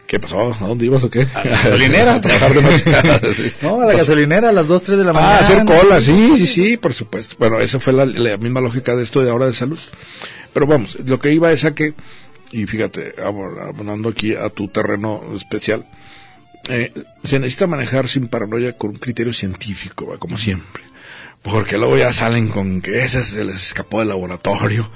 ¿Qué 0.07 0.19
pasó? 0.19 0.55
¿A 0.59 0.67
dónde 0.67 0.87
ibas 0.87 1.05
o 1.05 1.11
qué? 1.11 1.27
A 1.35 1.45
la 1.45 1.51
gasolinera. 1.51 2.15
a 2.17 2.21
trabajar 2.21 2.55
de 2.55 2.63
noche. 2.63 2.85
Sí. 3.35 3.53
No, 3.61 3.83
a 3.83 3.87
la 3.87 3.93
gasolinera 3.93 4.49
a 4.49 4.53
las 4.53 4.67
2, 4.67 4.83
3 4.83 4.99
de 4.99 5.05
la 5.05 5.13
mañana. 5.13 5.35
Ah, 5.35 5.41
hacer 5.41 5.65
cola, 5.67 6.01
sí, 6.01 6.33
sí, 6.37 6.47
sí, 6.47 6.77
por 6.79 6.95
supuesto. 6.95 7.37
Bueno, 7.39 7.61
esa 7.61 7.79
fue 7.79 7.93
la, 7.93 8.07
la 8.07 8.39
misma 8.39 8.63
lógica 8.63 8.97
de 8.97 9.03
esto 9.03 9.23
de 9.23 9.31
ahora 9.31 9.47
de 9.47 9.53
salud. 9.53 9.79
Pero 10.55 10.67
vamos, 10.67 10.97
lo 11.05 11.19
que 11.21 11.31
iba 11.31 11.53
es 11.53 11.65
a 11.67 11.75
que, 11.75 11.93
y 12.53 12.65
fíjate, 12.67 13.17
abonando 13.23 14.09
aquí 14.09 14.35
a 14.35 14.49
tu 14.49 14.69
terreno 14.69 15.23
especial, 15.37 15.85
eh, 16.71 16.93
se 17.25 17.39
necesita 17.39 17.67
manejar 17.67 18.09
sin 18.09 18.29
paranoia 18.29 18.73
con 18.73 18.91
un 18.91 18.97
criterio 18.97 19.33
científico, 19.33 20.07
¿va? 20.07 20.19
como 20.19 20.39
siempre. 20.39 20.83
Porque 21.51 21.79
luego 21.79 21.97
ya 21.97 22.13
salen 22.13 22.49
con 22.49 22.81
que 22.81 23.03
ese 23.03 23.25
se 23.25 23.45
les 23.45 23.57
escapó 23.57 24.01
del 24.01 24.09
laboratorio 24.09 24.91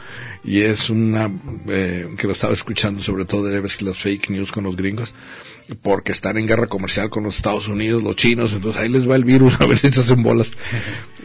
y 0.45 0.63
es 0.63 0.91
una 0.91 1.31
eh, 1.69 2.09
que 2.17 2.27
lo 2.27 2.33
estaba 2.33 2.53
escuchando 2.53 3.01
sobre 3.03 3.25
todo 3.25 3.45
de 3.45 3.61
las 3.61 3.99
fake 3.99 4.31
news 4.31 4.53
con 4.53 4.65
los 4.65 4.77
gringos 4.77 5.15
porque 5.81 6.13
están 6.13 6.37
en 6.37 6.47
guerra 6.47 6.67
comercial 6.67 7.09
con 7.09 7.23
los 7.23 7.37
Estados 7.37 7.69
Unidos, 7.69 8.03
los 8.03 8.17
chinos, 8.17 8.53
entonces 8.53 8.81
ahí 8.81 8.89
les 8.89 9.09
va 9.09 9.17
el 9.17 9.25
virus 9.25 9.61
a 9.61 9.67
ver 9.67 9.79
si 9.79 9.89
se 9.89 10.01
hacen 10.01 10.23
bolas. 10.23 10.53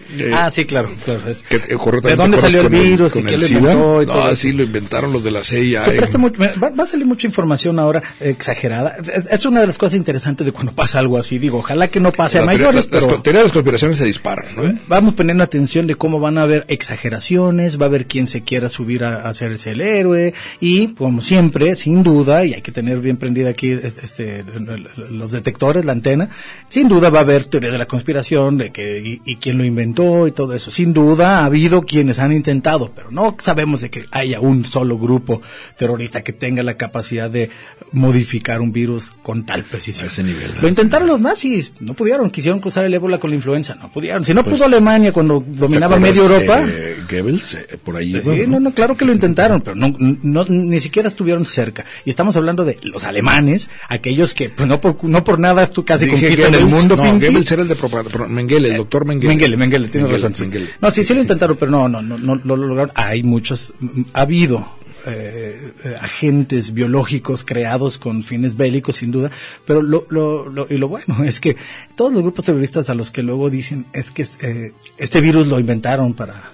Eh, 0.10 0.32
ah, 0.34 0.49
sí, 0.51 0.66
claro. 0.66 0.89
claro 1.03 1.22
que, 1.49 1.60
¿De 1.60 2.16
dónde 2.16 2.39
salió 2.39 2.62
el 2.62 2.70
virus? 2.70 3.12
Con 3.12 3.24
¿Quién 3.24 3.39
lo 3.41 3.47
inventó? 3.47 4.01
Y 4.03 4.05
todo 4.05 4.30
no, 4.30 4.36
sí, 4.36 4.53
lo 4.53 4.64
inventaron 4.64 5.12
los 5.12 5.24
de 5.24 5.32
la 5.32 5.43
CIA. 5.43 5.84
Se 5.84 5.91
presta 5.91 6.18
mucho, 6.18 6.39
va, 6.41 6.70
va, 6.70 6.84
a 6.84 6.88
salir 6.88 7.05
mucha 7.05 7.28
información 7.28 7.80
ahora 7.80 8.01
exagerada. 8.20 8.97
Es, 9.14 9.28
es, 9.28 9.45
una 9.45 9.62
de 9.62 9.68
las 9.68 9.78
cosas 9.78 9.95
interesantes 9.95 10.45
de 10.45 10.51
cuando 10.51 10.72
pasa 10.72 10.99
algo 10.99 11.18
así. 11.18 11.39
Digo, 11.39 11.60
ojalá 11.60 11.89
que 11.89 11.99
no 11.99 12.12
pase 12.12 12.38
la 12.38 12.43
a 12.43 12.45
mayores, 12.45 12.76
las, 12.76 12.86
pero... 12.88 13.08
Las 13.08 13.24
teorías 13.24 13.41
de 13.41 13.47
las 13.47 13.53
conspiraciones 13.53 13.97
se 13.97 14.05
disparan, 14.05 14.55
¿no? 14.55 14.80
Vamos 14.88 15.14
poniendo 15.14 15.43
atención 15.43 15.88
de 15.88 15.95
cómo 15.95 16.20
van 16.20 16.38
a 16.38 16.43
haber 16.43 16.66
exageraciones, 16.70 17.80
va 17.80 17.86
a 17.86 17.88
haber 17.88 18.05
quien 18.05 18.28
se 18.28 18.41
quiera 18.43 18.70
subir 18.70 19.03
a, 19.03 19.22
a 19.24 19.30
hacerse 19.30 19.72
el 19.72 19.82
héroe 19.82 20.34
y, 20.60 20.89
como 20.89 21.22
siempre, 21.22 21.76
sin 21.76 22.03
duda, 22.03 22.45
y 22.45 22.53
hay 22.53 22.62
que 22.62 22.72
tener 22.72 22.99
bien 22.99 23.18
prendida 23.18 23.49
aquí 23.49 23.72
este, 23.72 24.45
los 25.10 25.32
detectores, 25.32 25.86
la 25.86 25.91
antena, 25.91 26.30
sin 26.70 26.88
duda 26.88 27.10
va 27.10 27.20
a 27.20 27.22
haber 27.22 27.45
teoría 27.45 27.72
de 27.72 27.78
la 27.78 27.88
conspiración, 27.88 28.58
de 28.58 28.72
que 28.72 28.99
y, 28.99 29.22
y 29.26 29.36
quién 29.38 29.58
lo 29.58 29.66
inventó 29.66 29.97
y 29.98 30.32
todo 30.32 30.54
eso 30.54 30.70
sin 30.70 30.93
duda 30.93 31.39
ha 31.39 31.45
habido 31.45 31.82
quienes 31.82 32.20
han 32.20 32.32
intentado, 32.32 32.91
pero 32.95 33.10
no 33.10 33.36
sabemos 33.41 33.82
de 33.82 33.89
que 33.89 34.06
haya 34.12 34.39
un 34.39 34.64
solo 34.64 34.98
grupo 35.00 35.41
terrorista 35.76 36.22
que 36.22 36.34
tenga 36.34 36.62
la 36.62 36.76
capacidad 36.76 37.32
de 37.32 37.50
modificar 37.93 38.62
un 38.62 38.72
virus 38.72 39.14
con 39.24 39.45
tal 39.45 39.66
precisión. 39.66 40.08
ese 40.08 40.24
nivel, 40.24 40.54
Lo 40.62 40.68
intentaron 40.68 41.08
los 41.08 41.20
nazis, 41.20 41.72
no 41.80 41.93
pudieron, 41.95 42.30
quisieron 42.30 42.60
cruzar 42.60 42.86
el 42.86 42.93
ébola 42.93 43.20
con 43.20 43.32
la 43.32 43.38
influenza, 43.38 43.76
no 43.76 43.91
pudieron. 43.91 44.24
Si 44.24 44.34
no 44.34 44.43
pues, 44.43 44.58
pudo 44.58 44.66
Alemania 44.66 45.12
cuando 45.12 45.43
dominaba 45.45 45.98
media 45.98 46.22
Europa. 46.22 46.62
Eh, 46.64 46.98
Goebbels, 47.10 47.54
eh, 47.56 47.78
por 47.84 47.95
ahí. 47.95 48.14
Sí, 48.14 48.45
no, 48.48 48.60
no, 48.60 48.72
claro 48.74 48.95
que 48.95 49.06
lo 49.06 49.14
intentaron, 49.14 49.62
pero 49.62 49.76
no, 49.76 49.95
no, 49.98 50.45
ni 50.45 50.80
siquiera 50.80 51.08
estuvieron 51.08 51.45
cerca. 51.45 51.86
Y 52.06 52.10
estamos 52.10 52.36
hablando 52.36 52.66
de 52.66 52.78
los 52.84 53.04
alemanes, 53.04 53.70
aquellos 53.89 54.34
que, 54.34 54.50
pues 54.50 54.68
no 54.68 54.80
por, 54.80 55.04
no 55.06 55.24
por 55.24 55.39
nada 55.39 55.66
tú 55.68 55.86
casi 55.86 56.06
Dije 56.06 56.18
conquistan 56.18 56.52
Goebbels, 56.52 56.72
el 56.72 56.78
mundo. 56.78 56.95
No. 56.98 57.20
Goebbels 57.20 57.52
era 57.52 57.62
el 57.64 57.68
de 57.68 57.76
propaganda, 57.76 58.28
Mengele, 58.28 58.70
el 58.70 58.78
doctor 58.78 59.06
Mengele. 59.06 59.30
Mengele, 59.30 59.58
Mengele, 59.58 59.87
tienes 59.90 60.10
Mengele, 60.10 60.28
razón. 60.30 60.36
sí. 60.36 60.44
Mengele. 60.44 60.70
No, 60.82 60.92
sí, 60.92 61.04
sí 61.04 61.14
lo 61.14 61.22
intentaron, 61.22 61.58
pero 61.58 61.72
no, 61.72 61.88
no, 61.88 62.02
no, 62.02 62.18
no 62.18 62.36
lo 62.44 62.56
lograron. 62.56 62.92
Hay 62.96 63.24
muchos, 63.24 63.74
ha 64.14 64.22
habido 64.22 64.68
eh, 65.06 65.74
eh, 65.86 65.96
agentes 66.02 66.74
biológicos 66.74 67.46
creados 67.46 67.98
con 67.98 68.24
fines 68.24 68.58
bélicos, 68.58 68.98
sin 68.98 69.12
duda, 69.12 69.32
pero 69.66 69.82
lo, 69.82 70.06
lo, 70.10 70.50
lo, 70.50 70.68
y 70.70 70.78
lo 70.78 70.90
bueno 70.90 71.24
es 71.24 71.40
que 71.40 71.56
todos 71.96 72.12
los 72.12 72.22
grupos 72.24 72.46
terroristas 72.46 72.90
a 72.90 72.96
los 72.96 73.12
que 73.12 73.24
luego 73.24 73.50
dicen 73.50 73.86
es 73.94 74.12
que 74.12 74.28
eh, 74.42 74.74
este 74.98 75.22
virus 75.22 75.48
lo 75.48 75.60
inventaron 75.60 76.14
para 76.14 76.52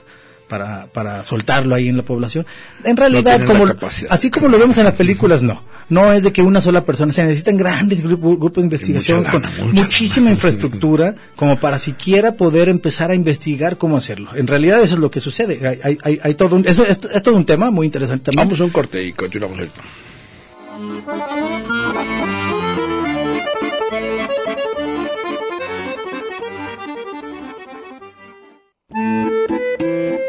para, 0.48 0.86
para 0.86 1.26
soltarlo 1.26 1.74
ahí 1.74 1.88
en 1.88 1.98
la 1.98 2.04
población. 2.04 2.46
En 2.84 2.96
realidad, 2.96 3.38
tienen 3.38 3.48
como, 3.48 3.74
así 4.10 4.30
como 4.30 4.50
lo 4.50 4.60
vemos 4.60 4.78
en 4.78 4.84
las 4.84 4.94
películas, 4.94 5.42
no. 5.42 5.64
No 5.90 6.12
es 6.12 6.24
de 6.24 6.32
que 6.32 6.42
una 6.42 6.62
sola 6.62 6.86
persona, 6.86 7.14
se 7.14 7.24
necesitan 7.24 7.58
grandes 7.58 8.04
grupos, 8.04 8.40
grupos 8.40 8.62
de 8.64 8.66
investigación 8.66 9.20
mucha 9.20 9.32
con 9.32 9.42
lana, 9.44 9.56
muchísima 9.72 10.30
infraestructura 10.30 11.16
como 11.36 11.60
para 11.60 11.80
siquiera 11.80 12.34
poder 12.34 12.70
empezar 12.70 13.12
a 13.12 13.16
investigar 13.16 13.78
cómo 13.78 13.98
hacerlo. 13.98 14.36
En 14.36 14.48
realidad 14.48 14.82
eso 14.82 14.96
es 14.96 15.02
lo 15.02 15.12
que 15.12 15.20
sucede. 15.20 15.68
Hay, 15.68 15.80
hay, 15.84 15.98
hay, 16.04 16.20
hay 16.24 16.34
todo 16.36 16.56
un, 16.56 16.66
es, 16.68 16.78
es 16.80 17.24
todo 17.24 17.36
un 17.36 17.46
tema 17.46 17.72
muy 17.72 17.86
interesante 17.86 18.26
también. 18.26 18.48
Vamos 18.48 18.62
a 18.62 18.64
un 18.66 18.70
corte 18.70 19.04
y 19.04 19.14
continuamos 19.14 19.58
ahorita. 19.60 19.82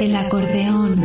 El 0.01 0.17
acordeón. 0.17 1.05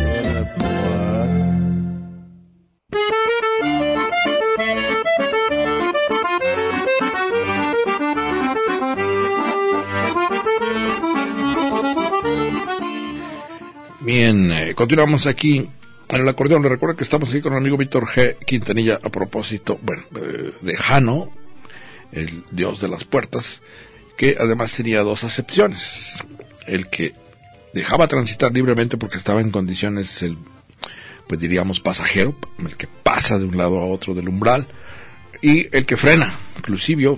Bien, 14.13 14.51
eh, 14.51 14.75
continuamos 14.75 15.25
aquí 15.25 15.69
en 16.09 16.21
el 16.21 16.27
acordeón. 16.27 16.61
Le 16.61 16.67
recuerdo 16.67 16.97
que 16.97 17.05
estamos 17.05 17.29
aquí 17.29 17.39
con 17.39 17.53
el 17.53 17.59
amigo 17.59 17.77
Víctor 17.77 18.07
G. 18.07 18.35
Quintanilla 18.39 18.99
a 19.01 19.07
propósito, 19.07 19.79
bueno, 19.81 20.03
eh, 20.17 20.51
de 20.61 20.75
Jano, 20.75 21.31
el 22.11 22.43
dios 22.51 22.81
de 22.81 22.89
las 22.89 23.05
puertas, 23.05 23.61
que 24.17 24.35
además 24.37 24.73
tenía 24.73 25.03
dos 25.03 25.23
acepciones. 25.23 26.21
El 26.67 26.89
que 26.89 27.13
dejaba 27.73 28.09
transitar 28.09 28.51
libremente 28.51 28.97
porque 28.97 29.15
estaba 29.15 29.39
en 29.39 29.49
condiciones, 29.49 30.21
el, 30.23 30.37
pues 31.29 31.39
diríamos, 31.39 31.79
pasajero, 31.79 32.35
el 32.59 32.75
que 32.75 32.87
pasa 32.87 33.39
de 33.39 33.45
un 33.45 33.55
lado 33.55 33.79
a 33.79 33.85
otro 33.85 34.13
del 34.13 34.27
umbral, 34.27 34.67
y 35.41 35.73
el 35.73 35.85
que 35.85 35.95
frena, 35.95 36.35
inclusive, 36.57 37.15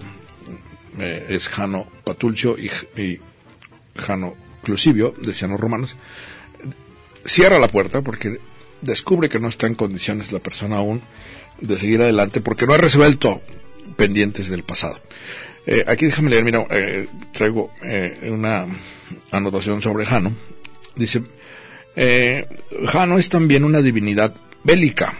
eh, 1.00 1.26
es 1.28 1.48
Jano 1.48 1.88
Patulcio 2.04 2.56
y, 2.56 2.70
y 3.02 3.20
Jano 3.96 4.36
Clusivio, 4.62 5.16
decían 5.20 5.50
los 5.50 5.60
romanos, 5.60 5.96
cierra 7.26 7.60
la 7.60 7.68
puerta 7.68 8.02
porque 8.02 8.40
descubre 8.82 9.30
que 9.30 9.40
no 9.40 9.48
está 9.50 9.68
en 9.68 9.76
condiciones 9.76 10.32
la 10.32 10.40
persona 10.40 10.78
aún 10.78 11.02
de 11.62 11.78
seguir 11.78 12.02
adelante 12.02 12.42
porque 12.42 12.68
no 12.68 12.74
ha 12.74 12.78
resuelto 12.78 13.42
pendientes 13.96 14.50
del 14.50 14.64
pasado. 14.64 15.00
Eh, 15.66 15.84
aquí 15.88 16.06
déjame 16.06 16.30
leer, 16.30 16.44
mira, 16.44 16.66
eh, 16.70 17.08
traigo 17.32 17.72
eh, 17.82 18.30
una 18.32 18.66
anotación 19.32 19.82
sobre 19.82 20.06
Jano. 20.06 20.34
Dice, 20.96 21.24
eh, 21.96 22.46
Jano 22.88 23.18
es 23.18 23.30
también 23.30 23.64
una 23.64 23.82
divinidad 23.82 24.36
bélica, 24.64 25.14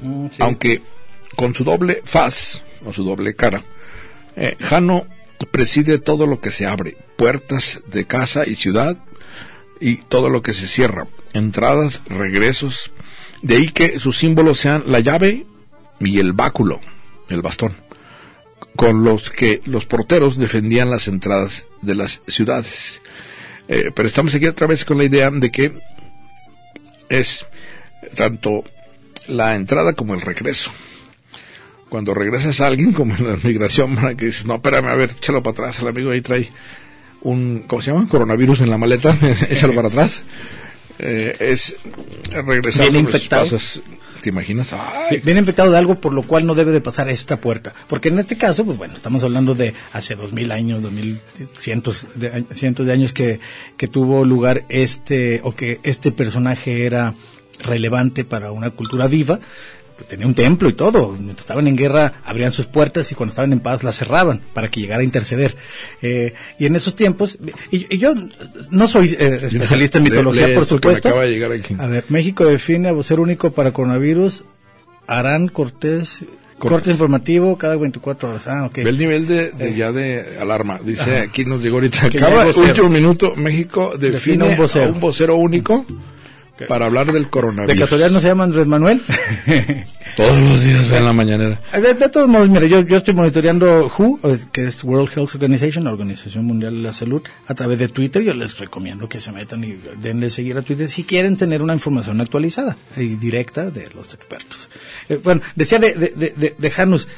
Mm, 0.00 0.26
sí. 0.30 0.36
aunque 0.40 0.82
con 1.36 1.54
su 1.54 1.64
doble 1.64 2.02
faz, 2.04 2.62
o 2.84 2.92
su 2.92 3.02
doble 3.04 3.34
cara, 3.34 3.62
Jano 4.60 5.06
preside 5.50 5.98
todo 5.98 6.26
lo 6.26 6.40
que 6.40 6.50
se 6.50 6.66
abre, 6.66 6.96
puertas 7.16 7.80
de 7.86 8.04
casa 8.04 8.46
y 8.46 8.56
ciudad, 8.56 8.98
y 9.80 9.96
todo 9.96 10.30
lo 10.30 10.42
que 10.42 10.52
se 10.52 10.66
cierra, 10.66 11.06
entradas, 11.32 12.02
regresos, 12.06 12.90
de 13.42 13.56
ahí 13.56 13.68
que 13.68 14.00
sus 14.00 14.18
símbolos 14.18 14.58
sean 14.58 14.84
la 14.86 15.00
llave 15.00 15.46
y 16.00 16.18
el 16.18 16.32
báculo, 16.32 16.80
el 17.28 17.42
bastón, 17.42 17.74
con 18.74 19.04
los 19.04 19.30
que 19.30 19.62
los 19.66 19.86
porteros 19.86 20.38
defendían 20.38 20.90
las 20.90 21.08
entradas 21.08 21.64
de 21.82 21.94
las 21.94 22.20
ciudades. 22.26 23.00
Eh, 23.68 23.90
pero 23.94 24.08
estamos 24.08 24.34
aquí 24.34 24.46
otra 24.46 24.66
vez 24.66 24.84
con 24.84 24.98
la 24.98 25.04
idea 25.04 25.30
de 25.30 25.50
que 25.50 25.72
es 27.08 27.46
tanto 28.14 28.64
la 29.28 29.54
entrada 29.54 29.92
como 29.92 30.14
el 30.14 30.20
regreso. 30.20 30.70
Cuando 31.88 32.14
regresas 32.14 32.60
a 32.60 32.66
alguien, 32.66 32.92
como 32.92 33.14
en 33.14 33.26
la 33.28 33.36
migración, 33.36 33.96
que 34.16 34.26
dices, 34.26 34.46
no, 34.46 34.56
espérame, 34.56 34.88
a 34.88 34.94
ver, 34.94 35.10
échalo 35.10 35.42
para 35.42 35.52
atrás, 35.52 35.80
el 35.80 35.88
amigo 35.88 36.10
ahí 36.10 36.20
trae 36.20 36.48
un, 37.22 37.64
¿cómo 37.66 37.82
se 37.82 37.92
llama? 37.92 38.08
Coronavirus 38.08 38.60
en 38.60 38.70
la 38.70 38.78
maleta, 38.78 39.16
échalo 39.50 39.74
para 39.74 39.88
atrás. 39.88 40.22
Eh, 40.98 41.36
es 41.40 41.76
regresar 42.30 42.90
Bien 42.90 43.04
infectado. 43.04 43.42
pasos. 43.42 43.82
¿Te 44.22 44.30
imaginas? 44.30 44.72
Ay, 44.72 45.20
Viene 45.22 45.40
infectado 45.40 45.70
de 45.70 45.78
algo 45.78 45.96
por 46.00 46.12
lo 46.12 46.22
cual 46.26 46.46
no 46.46 46.54
debe 46.54 46.72
de 46.72 46.80
pasar 46.80 47.08
esta 47.08 47.40
puerta. 47.40 47.74
Porque 47.86 48.08
en 48.08 48.18
este 48.18 48.36
caso, 48.36 48.64
pues 48.64 48.78
bueno, 48.78 48.94
estamos 48.94 49.22
hablando 49.22 49.54
de 49.54 49.74
hace 49.92 50.16
dos 50.16 50.32
mil 50.32 50.50
años, 50.50 50.82
dos 50.82 50.90
mil 50.90 51.20
cientos 51.54 52.06
de, 52.14 52.44
cientos 52.54 52.86
de 52.86 52.92
años 52.92 53.12
que, 53.12 53.40
que 53.76 53.88
tuvo 53.88 54.24
lugar 54.24 54.64
este, 54.68 55.40
o 55.44 55.52
que 55.52 55.80
este 55.84 56.12
personaje 56.12 56.86
era 56.86 57.14
relevante 57.62 58.24
para 58.24 58.50
una 58.52 58.70
cultura 58.70 59.06
viva. 59.06 59.38
Pues 59.96 60.08
tenía 60.08 60.26
un 60.26 60.34
templo 60.34 60.68
y 60.68 60.74
todo. 60.74 61.12
Mientras 61.12 61.40
estaban 61.40 61.66
en 61.66 61.76
guerra, 61.76 62.20
abrían 62.24 62.52
sus 62.52 62.66
puertas 62.66 63.10
y 63.10 63.14
cuando 63.14 63.30
estaban 63.30 63.52
en 63.52 63.60
paz 63.60 63.82
las 63.82 63.96
cerraban 63.96 64.42
para 64.52 64.68
que 64.70 64.80
llegara 64.80 65.00
a 65.00 65.04
interceder. 65.04 65.56
Eh, 66.02 66.34
y 66.58 66.66
en 66.66 66.76
esos 66.76 66.94
tiempos, 66.94 67.38
y, 67.70 67.94
y 67.94 67.98
yo 67.98 68.14
no 68.70 68.88
soy 68.88 69.16
eh, 69.18 69.40
especialista 69.42 69.98
en 69.98 70.04
mitología, 70.04 70.54
por 70.54 70.66
supuesto. 70.66 71.08
acaba 71.08 71.24
de 71.24 71.30
llegar 71.30 71.52
aquí. 71.52 71.74
A 71.78 71.86
ver, 71.86 72.04
México 72.08 72.44
define 72.44 72.88
a 72.88 73.02
ser 73.02 73.20
único 73.20 73.52
para 73.52 73.72
coronavirus. 73.72 74.44
Arán 75.08 75.48
Cortés 75.48 76.24
Corte 76.58 76.90
informativo 76.90 77.58
cada 77.58 77.76
24 77.76 78.30
horas. 78.30 78.42
Ah, 78.46 78.64
ok. 78.64 78.76
Ve 78.76 78.88
el 78.88 78.98
nivel 78.98 79.26
de, 79.26 79.50
de 79.50 79.74
ya 79.74 79.92
de 79.92 80.38
alarma. 80.40 80.78
Dice, 80.82 81.18
aquí 81.18 81.44
nos 81.44 81.62
llegó 81.62 81.76
ahorita, 81.76 82.06
acaba 82.06 82.46
último 82.46 82.88
minuto, 82.88 83.34
México 83.36 83.92
define 83.98 84.12
Define 84.12 84.44
un 84.44 84.56
vocero. 84.56 84.84
vocero. 84.86 84.92
un 84.94 85.00
vocero 85.00 85.36
único 85.36 85.84
para 86.68 86.86
hablar 86.86 87.12
del 87.12 87.24
¿De 87.24 87.30
coronavirus. 87.30 87.80
casualidad 87.80 88.10
no 88.10 88.20
se 88.20 88.28
llama 88.28 88.44
Andrés 88.44 88.66
Manuel? 88.66 89.02
Todos 90.16 90.38
los 90.38 90.62
días 90.64 90.90
en 90.90 91.04
la 91.04 91.12
mañanera. 91.12 91.60
De, 91.72 91.94
de 91.94 92.08
todos 92.08 92.28
modos, 92.28 92.48
mira, 92.48 92.66
yo, 92.66 92.80
yo 92.80 92.96
estoy 92.96 93.12
monitoreando 93.14 93.86
WHO, 93.98 94.20
eh, 94.24 94.38
que 94.52 94.64
es 94.64 94.82
World 94.84 95.10
Health 95.14 95.34
Organization, 95.34 95.84
la 95.84 95.92
Organización 95.92 96.44
Mundial 96.46 96.74
de 96.76 96.80
la 96.82 96.92
Salud, 96.94 97.22
a 97.46 97.54
través 97.54 97.78
de 97.78 97.88
Twitter. 97.88 98.22
Yo 98.22 98.32
les 98.34 98.58
recomiendo 98.58 99.08
que 99.08 99.20
se 99.20 99.32
metan 99.32 99.62
y 99.64 99.78
denle 100.00 100.30
seguir 100.30 100.56
a 100.56 100.62
Twitter 100.62 100.88
si 100.88 101.04
quieren 101.04 101.36
tener 101.36 101.60
una 101.60 101.74
información 101.74 102.20
actualizada 102.20 102.76
y 102.96 103.16
directa 103.16 103.70
de 103.70 103.90
los 103.90 104.14
expertos. 104.14 104.70
Eh, 105.08 105.20
bueno, 105.22 105.42
decía 105.54 105.78
de, 105.78 105.92
de, 105.92 106.12
de, 106.16 106.30
de- 106.36 106.54
de 106.56 106.70
Janus 106.70 107.08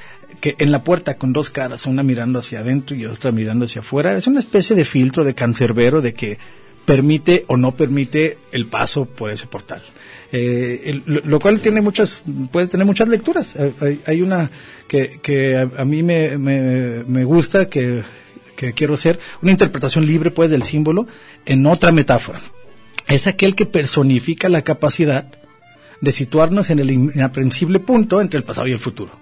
que 0.40 0.54
en 0.58 0.70
la 0.72 0.82
puerta 0.84 1.16
con 1.16 1.32
dos 1.32 1.50
caras, 1.50 1.86
una 1.86 2.02
mirando 2.02 2.38
hacia 2.38 2.60
adentro 2.60 2.96
y 2.96 3.06
otra 3.06 3.32
mirando 3.32 3.64
hacia 3.64 3.80
afuera, 3.80 4.16
es 4.16 4.26
una 4.26 4.40
especie 4.40 4.74
de 4.76 4.84
filtro 4.84 5.24
de 5.24 5.34
cancerbero 5.34 6.00
de 6.00 6.14
que 6.14 6.38
permite 6.88 7.44
o 7.48 7.56
no 7.58 7.72
permite 7.72 8.38
el 8.50 8.64
paso 8.66 9.04
por 9.04 9.30
ese 9.30 9.46
portal. 9.46 9.82
Eh, 10.32 10.80
el- 10.86 11.02
lo, 11.24 11.38
cual 11.38 11.60
tiene 11.60 11.82
muchas, 11.82 12.22
puede 12.50 12.66
tener 12.66 12.86
muchas 12.86 13.08
lecturas. 13.08 13.54
Eh, 13.56 13.98
Hay, 14.06 14.22
una 14.22 14.50
que, 14.88 15.20
que 15.22 15.56
a, 15.58 15.84
mí 15.84 16.02
me, 16.02 16.38
me, 16.38 17.04
me 17.06 17.24
gusta, 17.24 17.68
que, 17.68 18.02
que 18.56 18.72
quiero 18.72 18.94
hacer, 18.94 19.20
una 19.42 19.50
interpretación 19.52 20.06
libre 20.06 20.30
pues 20.30 20.48
del 20.50 20.62
símbolo 20.62 21.06
en 21.44 21.66
otra 21.66 21.92
metáfora. 21.92 22.40
Es 23.06 23.26
aquel 23.26 23.54
que 23.54 23.66
personifica 23.66 24.48
la 24.48 24.62
capacidad 24.62 25.26
de 26.00 26.12
situarnos 26.12 26.70
en 26.70 26.78
el 26.78 26.90
inaprensible 26.90 27.80
punto 27.80 28.20
entre 28.22 28.38
el 28.38 28.44
pasado 28.44 28.66
y 28.66 28.72
el 28.72 28.78
futuro. 28.80 29.12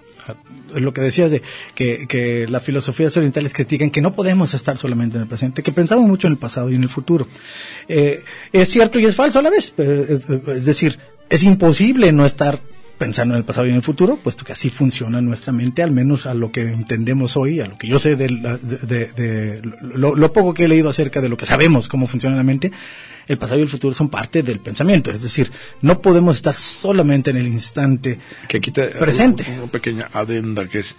Lo 0.73 0.93
que 0.93 1.01
decías 1.01 1.31
de 1.31 1.41
que, 1.75 2.07
que 2.07 2.47
las 2.47 2.63
filosofías 2.63 3.15
orientales 3.17 3.53
critican 3.53 3.89
que 3.89 4.01
no 4.01 4.13
podemos 4.13 4.53
estar 4.53 4.77
solamente 4.77 5.17
en 5.17 5.23
el 5.23 5.27
presente, 5.27 5.63
que 5.63 5.71
pensamos 5.71 6.07
mucho 6.07 6.27
en 6.27 6.33
el 6.33 6.39
pasado 6.39 6.69
y 6.69 6.75
en 6.75 6.83
el 6.83 6.89
futuro. 6.89 7.27
Eh, 7.87 8.23
es 8.51 8.67
cierto 8.69 8.99
y 8.99 9.05
es 9.05 9.15
falso 9.15 9.39
a 9.39 9.41
la 9.41 9.49
vez. 9.49 9.73
Eh, 9.77 10.19
eh, 10.29 10.41
es 10.55 10.65
decir, 10.65 10.99
es 11.29 11.43
imposible 11.43 12.11
no 12.11 12.25
estar 12.25 12.59
pensando 12.97 13.33
en 13.35 13.39
el 13.39 13.45
pasado 13.45 13.67
y 13.67 13.69
en 13.69 13.75
el 13.75 13.83
futuro, 13.83 14.17
puesto 14.17 14.43
que 14.43 14.53
así 14.53 14.69
funciona 14.69 15.21
nuestra 15.21 15.53
mente, 15.53 15.83
al 15.83 15.91
menos 15.91 16.25
a 16.25 16.33
lo 16.33 16.51
que 16.51 16.61
entendemos 16.61 17.37
hoy, 17.37 17.59
a 17.59 17.67
lo 17.67 17.77
que 17.77 17.87
yo 17.87 17.99
sé 17.99 18.15
de, 18.15 18.29
la- 18.29 18.57
de- 18.57 18.77
de- 18.77 19.05
de 19.13 19.61
lo, 19.81 20.15
lo 20.15 20.33
poco 20.33 20.53
que 20.53 20.65
he 20.65 20.67
leído 20.67 20.89
acerca 20.89 21.21
de 21.21 21.29
lo 21.29 21.37
que 21.37 21.45
sabemos 21.45 21.87
cómo 21.87 22.07
funciona 22.07 22.35
la 22.35 22.43
mente, 22.43 22.71
el 23.27 23.37
pasado 23.37 23.59
y 23.59 23.63
el 23.63 23.69
futuro 23.69 23.93
son 23.93 24.09
parte 24.09 24.41
del 24.41 24.59
pensamiento. 24.59 25.11
Es 25.11 25.21
decir, 25.21 25.51
no 25.81 26.01
podemos 26.01 26.37
estar 26.37 26.53
solamente 26.55 27.29
en 27.31 27.37
el 27.37 27.47
instante 27.47 28.19
que 28.47 28.59
quita 28.61 28.89
presente. 28.99 29.45
una 29.57 29.67
pequeña 29.71 30.09
adenda 30.13 30.67
que 30.67 30.79
es 30.79 30.95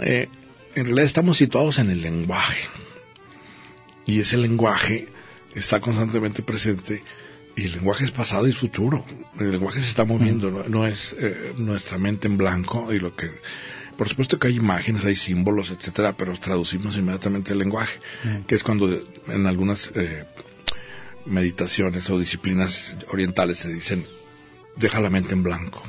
eh, 0.00 0.28
en 0.76 0.84
realidad 0.84 1.04
estamos 1.06 1.36
situados 1.36 1.78
en 1.78 1.90
el 1.90 2.00
lenguaje 2.00 2.60
y 4.06 4.20
ese 4.20 4.36
lenguaje 4.36 5.08
está 5.54 5.80
constantemente 5.80 6.42
presente 6.42 7.02
y 7.58 7.64
el 7.64 7.72
lenguaje 7.72 8.04
es 8.04 8.12
pasado 8.12 8.46
y 8.46 8.52
futuro. 8.52 9.04
El 9.40 9.50
lenguaje 9.50 9.80
se 9.80 9.88
está 9.88 10.04
moviendo 10.04 10.50
no, 10.50 10.64
no 10.68 10.86
es 10.86 11.16
eh, 11.18 11.54
nuestra 11.56 11.98
mente 11.98 12.28
en 12.28 12.38
blanco 12.38 12.92
y 12.92 13.00
lo 13.00 13.14
que 13.16 13.30
por 13.96 14.08
supuesto 14.08 14.38
que 14.38 14.46
hay 14.46 14.56
imágenes 14.56 15.04
hay 15.04 15.16
símbolos 15.16 15.72
etcétera 15.72 16.12
pero 16.16 16.38
traducimos 16.38 16.96
inmediatamente 16.96 17.52
el 17.52 17.58
lenguaje 17.58 17.98
que 18.46 18.54
es 18.54 18.62
cuando 18.62 19.02
en 19.26 19.46
algunas 19.48 19.90
eh, 19.96 20.24
meditaciones 21.26 22.08
o 22.10 22.18
disciplinas 22.18 22.94
orientales 23.08 23.58
se 23.58 23.72
dicen 23.72 24.06
deja 24.76 25.00
la 25.00 25.10
mente 25.10 25.34
en 25.34 25.42
blanco 25.42 25.82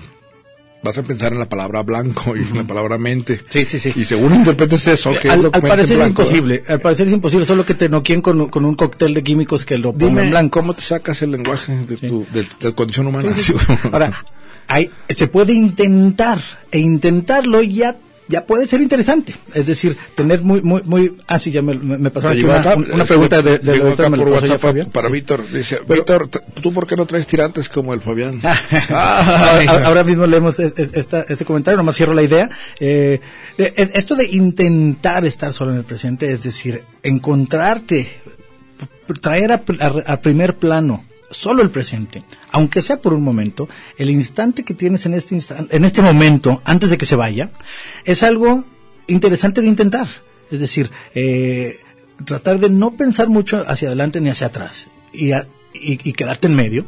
vas 0.81 0.97
a 0.97 1.03
pensar 1.03 1.33
en 1.33 1.39
la 1.39 1.49
palabra 1.49 1.83
blanco 1.83 2.35
y 2.35 2.41
en 2.41 2.55
la 2.55 2.63
palabra 2.63 2.97
mente. 2.97 3.41
Sí, 3.49 3.65
sí, 3.65 3.79
sí. 3.79 3.93
Y 3.95 4.05
según 4.05 4.35
interpretes 4.35 4.87
eso, 4.87 5.11
que 5.11 5.27
es 5.27 5.33
al, 5.33 5.41
lo 5.43 5.51
al 5.53 5.61
parecer 5.61 5.91
es 5.93 5.97
blanco, 5.97 6.21
imposible, 6.23 6.63
al 6.67 6.79
parecer 6.79 7.07
es 7.07 7.13
imposible, 7.13 7.45
solo 7.45 7.65
que 7.65 7.73
te 7.73 7.89
noquien 7.89 8.21
con, 8.21 8.49
con 8.49 8.65
un 8.65 8.75
cóctel 8.75 9.13
de 9.13 9.23
químicos 9.23 9.65
que 9.65 9.77
lo 9.77 9.93
pongan 9.93 10.15
Dime, 10.15 10.29
blanco. 10.29 10.59
¿cómo 10.59 10.73
te 10.73 10.81
sacas 10.81 11.21
el 11.21 11.31
lenguaje 11.31 11.75
de 11.75 11.97
tu, 11.97 12.25
de, 12.31 12.47
de 12.59 12.73
condición 12.73 13.07
humana? 13.07 13.33
Sí, 13.35 13.53
sí. 13.53 13.73
Ahora, 13.91 14.23
hay, 14.67 14.89
se 15.09 15.27
puede 15.27 15.53
intentar, 15.53 16.39
e 16.71 16.79
intentarlo 16.79 17.61
ya 17.61 17.95
ya 18.29 18.45
puede 18.45 18.65
ser 18.67 18.79
interesante. 18.79 19.35
Es 19.53 19.65
decir, 19.65 19.97
tener 20.15 20.41
muy, 20.41 20.61
muy, 20.61 20.81
muy... 20.85 21.13
Ah, 21.27 21.39
sí, 21.39 21.51
ya 21.51 21.61
me, 21.61 21.73
aquí 21.73 22.35
llegó 22.35 22.49
una, 22.51 22.59
acá, 22.59 22.75
una 22.75 22.85
este, 22.87 23.05
pregunta 23.05 23.41
de, 23.41 23.57
de 23.57 23.77
doctora, 23.79 23.93
acá 24.07 24.09
me 24.09 24.17
por 24.23 24.33
pasó 24.33 24.53
WhatsApp 24.53 24.91
para 24.91 25.09
Víctor. 25.09 25.49
Dice, 25.51 25.79
Pero- 25.87 25.95
Víctor, 26.01 26.29
¿tú 26.61 26.71
por 26.71 26.85
qué 26.87 26.95
no 26.95 27.05
traes 27.07 27.25
tirantes 27.27 27.67
como 27.67 27.93
el 27.93 28.01
Fabián? 28.01 28.39
ahora, 28.89 29.57
Ay. 29.57 29.67
ahora 29.67 30.03
mismo 30.03 30.25
leemos 30.27 30.59
es- 30.59 30.73
es- 30.77 30.93
esta, 30.93 31.21
este 31.27 31.43
comentario, 31.43 31.77
nomás 31.77 31.95
cierro 31.97 32.13
la 32.13 32.23
idea. 32.23 32.49
Eh, 32.79 33.19
eh, 33.57 33.89
esto 33.95 34.15
de 34.15 34.25
intentar 34.29 35.25
estar 35.25 35.51
solo 35.51 35.71
en 35.71 35.77
el 35.77 35.83
presente, 35.83 36.31
es 36.31 36.43
decir, 36.43 36.83
encontrarte, 37.03 38.07
traer 39.21 39.51
a, 39.51 39.63
a- 39.79 40.13
a 40.13 40.21
primer 40.21 40.55
plano 40.55 41.03
solo 41.31 41.61
el 41.63 41.69
presente, 41.69 42.23
aunque 42.51 42.81
sea 42.81 43.01
por 43.01 43.13
un 43.13 43.23
momento, 43.23 43.67
el 43.97 44.09
instante 44.09 44.63
que 44.63 44.73
tienes 44.73 45.05
en 45.05 45.13
este 45.13 45.35
instante, 45.35 45.75
en 45.75 45.83
este 45.85 46.01
momento, 46.01 46.61
antes 46.65 46.89
de 46.89 46.97
que 46.97 47.05
se 47.05 47.15
vaya, 47.15 47.49
es 48.05 48.23
algo 48.23 48.63
interesante 49.07 49.61
de 49.61 49.67
intentar. 49.67 50.07
Es 50.51 50.59
decir, 50.59 50.89
eh, 51.13 51.75
tratar 52.25 52.59
de 52.59 52.69
no 52.69 52.95
pensar 52.95 53.29
mucho 53.29 53.63
hacia 53.67 53.87
adelante 53.89 54.19
ni 54.21 54.29
hacia 54.29 54.47
atrás 54.47 54.87
y, 55.13 55.31
quedarte 56.13 56.47
en 56.47 56.55
medio. 56.55 56.85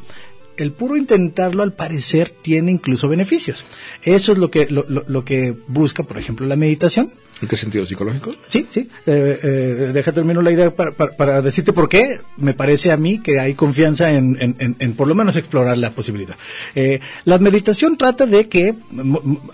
El 0.58 0.72
puro 0.74 0.98
intentarlo, 0.98 1.64
al 1.64 1.74
parecer, 1.74 2.30
tiene 2.30 2.72
incluso 2.72 3.08
beneficios. 3.08 3.66
Eso 4.04 4.32
es 4.32 4.38
lo 4.38 4.52
que, 4.52 4.68
lo- 4.70 4.86
lo 4.88 5.24
que 5.26 5.56
busca, 5.68 6.04
por 6.04 6.18
ejemplo, 6.18 6.46
la 6.46 6.56
meditación. 6.56 7.12
¿En 7.42 7.48
qué 7.48 7.56
sentido? 7.56 7.86
¿Psicológico? 7.88 8.32
Sí, 8.48 8.68
sí. 8.70 8.88
Eh, 9.08 9.40
eh, 9.42 9.48
deja 9.94 10.12
termino 10.12 10.42
la 10.44 10.52
idea 10.52 10.70
para, 10.70 11.42
decirte 11.42 11.74
por 11.74 11.90
qué 11.90 12.20
me 12.38 12.54
parece 12.54 12.92
a 12.92 12.98
mí 12.98 13.20
que 13.20 13.40
hay 13.40 13.56
confianza 13.56 14.12
en, 14.12 14.38
en, 14.40 14.76
en- 14.80 14.94
por 14.94 15.08
lo 15.08 15.16
menos 15.16 15.36
explorar 15.36 15.78
la 15.78 15.90
posibilidad. 15.92 16.36
Eh, 16.76 17.00
la 17.26 17.40
meditación 17.40 17.98
trata 17.98 18.28
de 18.28 18.48
que 18.48 18.76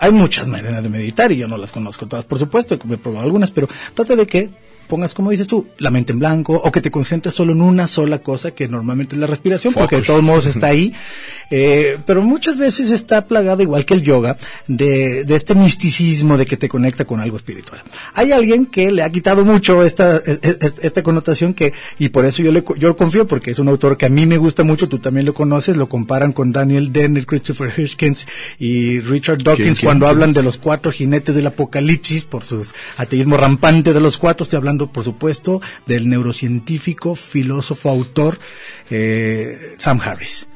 hay 0.00 0.12
muchas 0.12 0.46
maneras 0.46 0.82
de 0.82 0.88
meditar 0.90 1.32
y 1.32 1.38
yo 1.38 1.48
no 1.48 1.56
las 1.56 1.72
conozco 1.72 2.06
todas, 2.06 2.26
por 2.26 2.38
supuesto, 2.38 2.74
he 2.74 2.98
probado 2.98 3.24
algunas, 3.24 3.50
pero 3.50 3.68
trata 3.94 4.16
de 4.16 4.26
que 4.26 4.50
pongas, 4.88 5.14
como 5.14 5.30
dices 5.30 5.46
tú, 5.46 5.66
la 5.78 5.90
mente 5.90 6.12
en 6.12 6.18
blanco 6.18 6.54
o 6.54 6.72
que 6.72 6.80
te 6.80 6.90
concentres 6.90 7.34
solo 7.34 7.52
en 7.52 7.60
una 7.62 7.86
sola 7.86 8.18
cosa 8.18 8.50
que 8.52 8.66
normalmente 8.68 9.14
es 9.14 9.20
la 9.20 9.26
respiración, 9.26 9.72
porque 9.74 9.96
de 9.96 10.02
todos 10.02 10.22
modos 10.22 10.46
está 10.52 10.68
ahí. 10.68 10.94
Eh, 11.50 11.98
pero 12.06 12.22
muchas 12.22 12.56
veces 12.56 12.90
está 12.90 13.26
plagada, 13.26 13.62
igual 13.62 13.84
que 13.84 13.94
el 13.94 14.02
yoga, 14.02 14.36
de, 14.66 15.24
de 15.24 15.36
este 15.36 15.54
misticismo 15.54 16.36
de 16.36 16.46
que 16.46 16.56
te 16.56 16.68
conecta 16.68 17.04
con 17.04 17.20
algo 17.20 17.36
espiritual. 17.36 17.82
Hay 18.14 18.32
alguien 18.32 18.66
que 18.66 18.90
le 18.90 19.02
ha 19.02 19.10
quitado 19.10 19.44
mucho 19.44 19.82
esta, 19.84 20.16
es- 20.18 20.40
es- 20.42 20.74
esta 20.82 21.02
connotación 21.02 21.54
que, 21.54 21.72
y 21.98 22.08
por 22.10 22.24
eso 22.24 22.42
yo 22.42 22.52
le, 22.52 22.62
yo 22.78 22.96
confío, 22.96 23.26
porque 23.26 23.50
es 23.50 23.58
un 23.58 23.68
autor 23.68 23.96
que 23.96 24.06
a 24.06 24.08
mí 24.08 24.26
me 24.26 24.36
gusta 24.38 24.62
mucho, 24.64 24.88
tú 24.88 24.98
también 24.98 25.26
lo 25.26 25.34
conoces, 25.34 25.76
lo 25.76 25.88
comparan 25.88 26.32
con 26.32 26.52
Daniel 26.52 26.92
Dennett, 26.92 27.26
Christopher 27.26 27.72
Hitchens 27.76 28.26
y 28.58 29.00
Richard 29.00 29.38
Dawkins 29.42 29.56
¿Quién, 29.64 29.74
quién, 29.74 29.86
cuando 29.86 30.06
quién 30.06 30.10
hablan 30.16 30.32
de 30.32 30.42
los 30.42 30.56
cuatro 30.58 30.92
jinetes 30.92 31.34
del 31.34 31.46
apocalipsis 31.46 32.24
por 32.24 32.44
su 32.44 32.62
ateísmo 32.96 33.36
rampante 33.36 33.92
de 33.92 34.00
los 34.00 34.18
cuatro. 34.18 34.44
Estoy 34.44 34.58
hablando, 34.58 34.77
por 34.86 35.04
supuesto, 35.04 35.60
del 35.86 36.08
neurocientífico, 36.08 37.16
filósofo, 37.16 37.90
autor 37.90 38.38
eh, 38.90 39.74
Sam 39.78 40.00
Harris. 40.00 40.46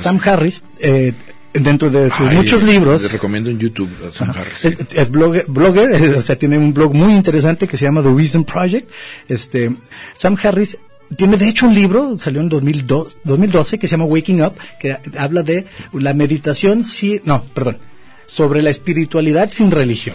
Sam 0.00 0.20
Harris, 0.22 0.62
eh, 0.80 1.12
dentro 1.52 1.90
de 1.90 2.10
sus 2.10 2.28
Ay, 2.28 2.36
muchos 2.36 2.62
libros, 2.62 3.02
Les 3.02 3.12
recomiendo 3.12 3.50
en 3.50 3.58
YouTube 3.58 3.90
a 4.08 4.12
Sam 4.12 4.30
Ajá. 4.30 4.40
Harris. 4.40 4.64
Es, 4.64 4.86
es 4.94 5.10
blogger, 5.10 5.46
blogger, 5.48 5.90
o 6.18 6.22
sea, 6.22 6.36
tiene 6.36 6.58
un 6.58 6.72
blog 6.72 6.94
muy 6.94 7.14
interesante 7.14 7.66
que 7.66 7.76
se 7.76 7.84
llama 7.84 8.02
The 8.02 8.12
Reason 8.12 8.44
Project. 8.44 8.90
Este, 9.28 9.70
Sam 10.16 10.36
Harris 10.42 10.78
tiene 11.16 11.36
de 11.36 11.48
hecho 11.48 11.66
un 11.66 11.74
libro, 11.74 12.18
salió 12.18 12.40
en 12.40 12.48
2002, 12.48 13.18
2012, 13.24 13.78
que 13.78 13.88
se 13.88 13.92
llama 13.92 14.04
Waking 14.04 14.42
Up, 14.44 14.54
que 14.78 14.96
habla 15.18 15.42
de 15.42 15.66
la 15.92 16.14
meditación, 16.14 16.84
sí, 16.84 17.20
no, 17.24 17.44
perdón, 17.44 17.78
sobre 18.26 18.62
la 18.62 18.70
espiritualidad 18.70 19.50
sin 19.50 19.70
religión. 19.70 20.14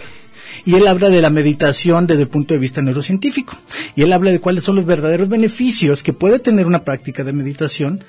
Y 0.64 0.74
él 0.74 0.86
habla 0.86 1.08
de 1.08 1.22
la 1.22 1.30
meditación 1.30 2.06
desde 2.06 2.22
el 2.22 2.28
punto 2.28 2.54
de 2.54 2.60
vista 2.60 2.82
neurocientífico. 2.82 3.56
Y 3.94 4.02
él 4.02 4.12
habla 4.12 4.30
de 4.30 4.40
cuáles 4.40 4.64
son 4.64 4.76
los 4.76 4.86
verdaderos 4.86 5.28
beneficios 5.28 6.02
que 6.02 6.12
puede 6.12 6.38
tener 6.38 6.66
una 6.66 6.84
práctica 6.84 7.24
de 7.24 7.32
meditación 7.32 8.04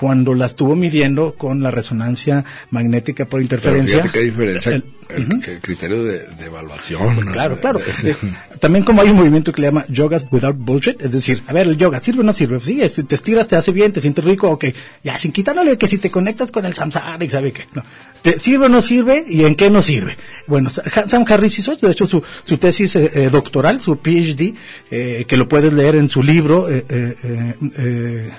cuando 0.00 0.32
la 0.34 0.46
estuvo 0.46 0.74
midiendo 0.74 1.34
con 1.34 1.62
la 1.62 1.70
resonancia 1.70 2.44
magnética 2.70 3.26
por 3.26 3.42
interferencia. 3.42 4.02
qué 4.10 4.20
diferencia 4.20 4.72
El- 4.72 4.84
el, 5.10 5.24
Ujú. 5.26 5.40
el 5.50 5.60
criterio 5.60 6.04
de, 6.04 6.20
de 6.20 6.44
evaluación. 6.44 7.26
¿no? 7.26 7.32
Claro, 7.32 7.60
claro. 7.60 7.80
De- 7.80 8.14
también 8.60 8.84
como 8.84 9.02
hay 9.02 9.10
un 9.10 9.16
movimiento 9.16 9.52
que 9.52 9.60
le 9.60 9.66
llama 9.66 9.84
yogas 9.88 10.24
without 10.30 10.56
bullshit, 10.56 11.02
es 11.02 11.10
decir, 11.10 11.42
a 11.48 11.52
ver, 11.52 11.66
el 11.66 11.76
yoga 11.76 11.98
sirve 12.00 12.20
o 12.20 12.22
no 12.22 12.32
sirve, 12.32 12.60
sí, 12.60 12.80
es- 12.80 12.94
te 13.06 13.14
estiras, 13.16 13.48
te 13.48 13.56
hace 13.56 13.72
bien, 13.72 13.92
te 13.92 14.00
sientes 14.00 14.24
rico, 14.24 14.48
ok, 14.48 14.66
ya 15.02 15.18
sin 15.18 15.32
quitándole 15.32 15.76
que 15.76 15.88
si 15.88 15.98
te 15.98 16.10
conectas 16.12 16.52
con 16.52 16.64
el 16.64 16.74
samsara 16.74 17.22
y 17.24 17.28
sabe 17.28 17.52
qué, 17.52 17.66
no, 17.74 17.82
¿Te 18.22 18.38
sirve 18.38 18.66
o 18.66 18.68
no 18.68 18.82
sirve 18.82 19.24
y 19.28 19.44
en 19.46 19.54
qué 19.56 19.68
no 19.70 19.82
sirve. 19.82 20.16
Bueno, 20.46 20.70
Sa- 20.70 21.08
Sam 21.08 21.24
Harris 21.26 21.58
hizo, 21.58 21.74
de 21.74 21.90
hecho, 21.90 22.06
su, 22.06 22.22
su 22.44 22.58
tesis 22.58 22.94
eh, 22.96 23.10
eh, 23.14 23.28
doctoral, 23.32 23.80
su 23.80 23.96
PhD, 23.98 24.54
eh, 24.92 25.24
que 25.26 25.36
lo 25.36 25.48
puedes 25.48 25.72
leer 25.72 25.96
en 25.96 26.08
su 26.08 26.22
libro, 26.22 26.70
eh, 26.70 26.84
eh, 26.88 27.54
eh, 27.78 28.30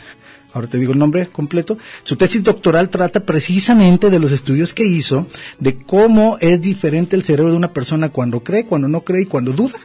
ahora 0.54 0.68
te 0.68 0.78
digo 0.78 0.94
el 0.94 1.00
nombre 1.00 1.28
completo, 1.28 1.78
su 2.04 2.16
tesis 2.16 2.44
doctoral 2.44 2.90
trata 2.90 3.22
precisamente 3.22 4.10
de 4.10 4.20
los 4.20 4.32
estudios 4.32 4.74
que 4.74 4.86
hizo, 4.86 5.28
de 5.60 5.78
cómo 5.78 6.38
es 6.42 6.62
diferente 6.62 7.16
el 7.16 7.24
cerebro 7.24 7.52
de 7.52 7.58
una 7.58 7.74
persona 7.74 8.10
cuando 8.10 8.44
cree, 8.44 8.66
cuando 8.66 8.88
no 8.88 9.02
cree 9.02 9.22
y 9.24 9.26
cuando 9.26 9.54
duda. 9.54 9.78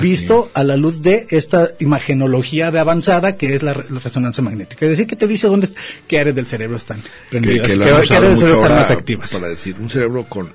Visto 0.00 0.52
a 0.54 0.62
la 0.62 0.76
luz 0.76 1.02
de 1.02 1.26
esta 1.30 1.70
imagenología 1.80 2.70
de 2.70 2.78
avanzada 2.78 3.36
que 3.36 3.56
es 3.56 3.62
la, 3.64 3.74
re- 3.74 3.86
la 3.90 3.98
resonancia 3.98 4.40
magnética. 4.40 4.84
Es 4.86 4.92
decir, 4.92 5.08
que 5.08 5.16
te 5.16 5.26
dice 5.26 5.48
dónde, 5.48 5.68
qué 6.06 6.20
áreas 6.20 6.36
del 6.36 6.46
cerebro 6.46 6.76
están 6.76 7.02
prendidas, 7.28 7.66
que 7.66 7.76
qué, 7.76 7.82
áreas 7.82 8.08
del 8.08 8.38
cerebro 8.38 8.62
están 8.62 8.76
más 8.78 8.90
activas. 8.92 9.30
para 9.32 9.48
decir 9.48 9.74
un 9.80 9.90
cerebro 9.90 10.24
con 10.28 10.52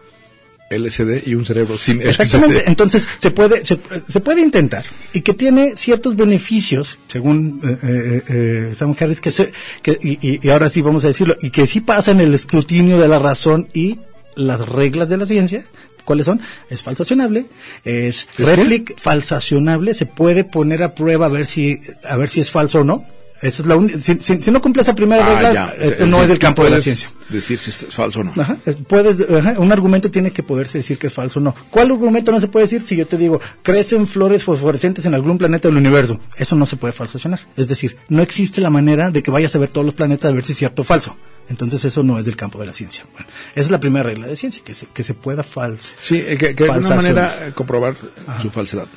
LSD 0.69 1.27
y 1.27 1.35
un 1.35 1.45
cerebro 1.45 1.77
sin 1.77 2.01
Exactamente. 2.01 2.57
LSD. 2.59 2.67
Entonces, 2.69 3.07
se 3.19 3.31
puede, 3.31 3.65
se, 3.65 3.79
se 4.09 4.19
puede 4.19 4.41
intentar. 4.41 4.83
Y 5.13 5.21
que 5.21 5.33
tiene 5.33 5.73
ciertos 5.77 6.15
beneficios, 6.15 6.97
según 7.07 7.61
eh, 7.63 7.77
eh, 7.83 8.23
eh, 8.29 8.73
Sam 8.75 8.95
Harris, 8.99 9.21
que, 9.21 9.31
se- 9.31 9.51
que 9.81 9.97
y, 10.01 10.39
y- 10.43 10.49
ahora 10.49 10.69
sí 10.69 10.81
vamos 10.81 11.03
a 11.05 11.09
decirlo, 11.09 11.35
y 11.41 11.51
que 11.51 11.67
sí 11.67 11.81
pasan 11.81 12.19
el 12.19 12.33
escrutinio 12.33 12.99
de 12.99 13.07
la 13.07 13.19
razón 13.19 13.67
y 13.73 13.99
las 14.35 14.67
reglas 14.67 15.07
de 15.09 15.17
la 15.17 15.27
ciencia. 15.27 15.63
¿Cuáles 16.03 16.25
son? 16.27 16.39
Es 16.69 16.83
falsacionable, 16.83 17.45
es 17.83 18.27
réplica, 18.37 18.93
falsacionable, 18.97 19.95
se 19.95 20.05
puede 20.05 20.43
poner 20.43 20.83
a 20.83 20.93
prueba 20.93 21.25
a 21.25 21.29
ver 21.29 21.47
si, 21.47 21.79
a 22.03 22.15
ver 22.15 22.29
si 22.29 22.41
es 22.41 22.51
falso 22.51 22.81
o 22.81 22.83
no. 22.83 23.03
Esa 23.45 23.61
es 23.61 23.67
la 23.67 23.75
uni- 23.75 23.99
si, 23.99 24.15
si- 24.19 24.41
si 24.41 24.51
no 24.51 24.59
cumple 24.61 24.81
esa 24.81 24.95
primera 24.95 25.23
Ah, 25.25 25.29
regla, 25.35 25.53
ya. 25.53 25.65
esto 25.77 26.03
Es 26.05 26.09
no 26.09 26.17
decir, 26.17 26.21
es 26.23 26.27
del 26.29 26.39
campo 26.39 26.63
de 26.63 26.69
la 26.71 26.81
ciencia. 26.81 27.09
Decir 27.29 27.59
si 27.59 27.69
es 27.69 27.93
falso 27.93 28.21
o 28.21 28.23
no. 28.23 28.33
Ajá, 28.35 28.57
eh, 28.65 28.75
puedes, 28.87 29.17
ajá, 29.29 29.55
un 29.59 29.71
argumento 29.71 30.09
tiene 30.09 30.31
que 30.31 30.41
poderse 30.43 30.79
decir 30.79 30.97
que 30.97 31.07
es 31.07 31.13
falso 31.13 31.39
o 31.39 31.43
no. 31.43 31.53
¿Cuál 31.69 31.91
argumento 31.91 32.31
no 32.31 32.39
se 32.39 32.47
puede 32.47 32.65
decir 32.65 32.81
si 32.81 32.95
yo 32.95 33.05
te 33.07 33.17
digo, 33.17 33.39
crecen 33.61 34.07
flores 34.07 34.43
fosforescentes 34.43 35.05
en 35.05 35.13
algún 35.13 35.37
planeta 35.37 35.67
del 35.67 35.77
universo? 35.77 36.19
Eso 36.37 36.55
no 36.55 36.65
se 36.65 36.75
puede 36.77 36.93
falsacionar. 36.93 37.39
Es 37.55 37.67
decir, 37.67 37.97
no 38.09 38.21
existe 38.23 38.61
la 38.61 38.69
manera 38.71 39.11
de 39.11 39.21
que 39.21 39.29
vayas 39.31 39.55
a 39.55 39.59
ver 39.59 39.69
todos 39.69 39.85
los 39.85 39.93
planetas 39.95 40.31
a 40.31 40.33
ver 40.33 40.43
si 40.43 40.53
es 40.53 40.57
cierto 40.57 40.81
o 40.81 40.85
falso. 40.85 41.15
Entonces 41.47 41.85
eso 41.85 42.01
no 42.01 42.17
es 42.17 42.25
del 42.25 42.35
campo 42.35 42.59
de 42.59 42.65
la 42.65 42.73
ciencia. 42.73 43.05
Bueno, 43.13 43.27
esa 43.51 43.61
es 43.65 43.69
la 43.69 43.79
primera 43.79 44.01
regla 44.01 44.25
de 44.25 44.35
ciencia, 44.35 44.63
que 44.65 44.73
se, 44.73 44.87
que 44.87 45.03
se 45.03 45.13
pueda 45.13 45.43
falso. 45.43 45.93
Sí, 46.01 46.15
eh, 46.17 46.37
que, 46.39 46.55
que 46.55 46.63
de 46.63 46.71
alguna 46.71 46.95
manera 46.95 47.47
eh, 47.47 47.51
comprobar 47.53 47.95
su 48.41 48.49
falsedad. 48.49 48.87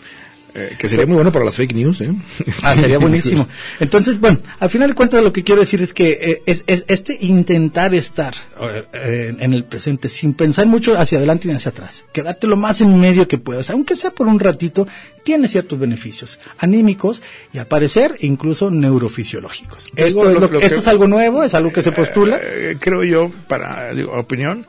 Eh, 0.59 0.75
que 0.79 0.89
sería 0.89 1.07
muy 1.07 1.15
bueno 1.15 1.31
para 1.31 1.45
las 1.45 1.55
fake 1.55 1.75
news, 1.75 2.01
¿eh? 2.01 2.11
Ah, 2.63 2.75
sería 2.75 2.99
buenísimo. 3.07 3.47
Entonces, 3.79 4.19
bueno, 4.19 4.39
al 4.59 4.71
final 4.71 4.89
de 4.89 4.95
cuentas 4.95 5.23
lo 5.23 5.33
que 5.33 5.45
quiero 5.45 5.61
decir 5.61 5.81
es 5.83 5.93
que 5.93 6.11
eh, 6.21 6.43
es, 6.47 6.65
es 6.67 6.85
este 6.89 7.17
intentar 7.21 7.95
estar 7.95 8.35
eh, 8.93 9.35
en 9.39 9.53
el 9.55 9.65
presente 9.65 10.09
sin 10.09 10.35
pensar 10.35 10.67
mucho 10.67 10.99
hacia 10.99 11.19
adelante 11.19 11.47
ni 11.49 11.55
hacia 11.55 11.71
atrás, 11.71 12.05
quedarte 12.13 12.47
lo 12.47 12.57
más 12.57 12.81
en 12.81 12.99
medio 13.01 13.29
que 13.29 13.39
puedas, 13.39 13.71
aunque 13.71 13.95
sea 13.97 14.11
por 14.11 14.27
un 14.27 14.41
ratito, 14.41 14.89
tiene 15.23 15.47
ciertos 15.49 15.79
beneficios 15.79 16.39
anímicos 16.59 17.23
y 17.53 17.59
al 17.59 17.67
parecer 17.67 18.17
incluso 18.21 18.71
neurofisiológicos. 18.71 19.87
Digo, 19.95 20.07
Esto, 20.09 20.29
es, 20.29 20.35
lo- 20.35 20.41
lo- 20.41 20.49
lo 20.53 20.61
que- 20.61 20.67
esto 20.67 20.79
es 20.81 20.89
algo 20.89 21.07
nuevo, 21.07 21.43
es 21.45 21.55
algo 21.55 21.73
que 21.73 21.83
se 21.83 21.93
postula. 21.93 22.41
Creo 22.81 23.05
yo, 23.05 23.31
para 23.47 23.93
digo, 23.93 24.13
opinión, 24.19 24.67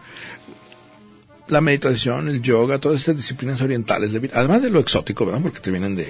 la 1.49 1.61
meditación, 1.61 2.29
el 2.29 2.41
yoga, 2.41 2.79
todas 2.79 2.99
estas 2.99 3.17
disciplinas 3.17 3.61
orientales, 3.61 4.11
de- 4.13 4.29
además 4.33 4.61
de 4.61 4.69
lo 4.69 4.79
exótico, 4.79 5.25
¿verdad? 5.25 5.41
Porque 5.41 5.59
te 5.59 5.71
vienen 5.71 5.95
de 5.95 6.07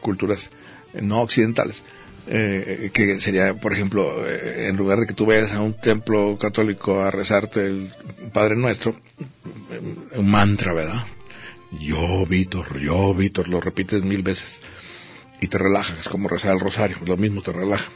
culturas 0.00 0.50
eh, 0.94 1.00
no 1.02 1.20
occidentales. 1.20 1.82
eh, 2.28 2.90
que 2.92 3.20
sería, 3.20 3.54
por 3.54 3.72
ejemplo, 3.72 4.26
eh, 4.26 4.66
en 4.68 4.76
lugar 4.76 4.98
de 4.98 5.06
que 5.06 5.14
tú 5.14 5.26
vayas 5.26 5.52
a 5.52 5.60
un 5.60 5.74
templo 5.74 6.36
católico 6.40 7.00
a 7.00 7.12
rezarte 7.12 7.64
el 7.66 7.90
Padre 8.32 8.56
Nuestro, 8.56 8.96
eh, 9.70 10.16
un 10.18 10.28
mantra, 10.28 10.72
¿verdad? 10.72 11.04
Yo, 11.80 12.26
Víctor, 12.26 12.80
yo, 12.80 13.14
Víctor, 13.14 13.46
lo 13.48 13.60
repites 13.60 14.02
mil 14.02 14.22
veces 14.24 14.58
y 15.40 15.46
te 15.46 15.56
relaja, 15.58 15.94
es 16.00 16.08
como 16.08 16.28
rezar 16.28 16.54
el 16.54 16.60
rosario, 16.60 16.96
lo 17.06 17.16
mismo 17.16 17.42
te 17.42 17.52
relaja 17.52 17.90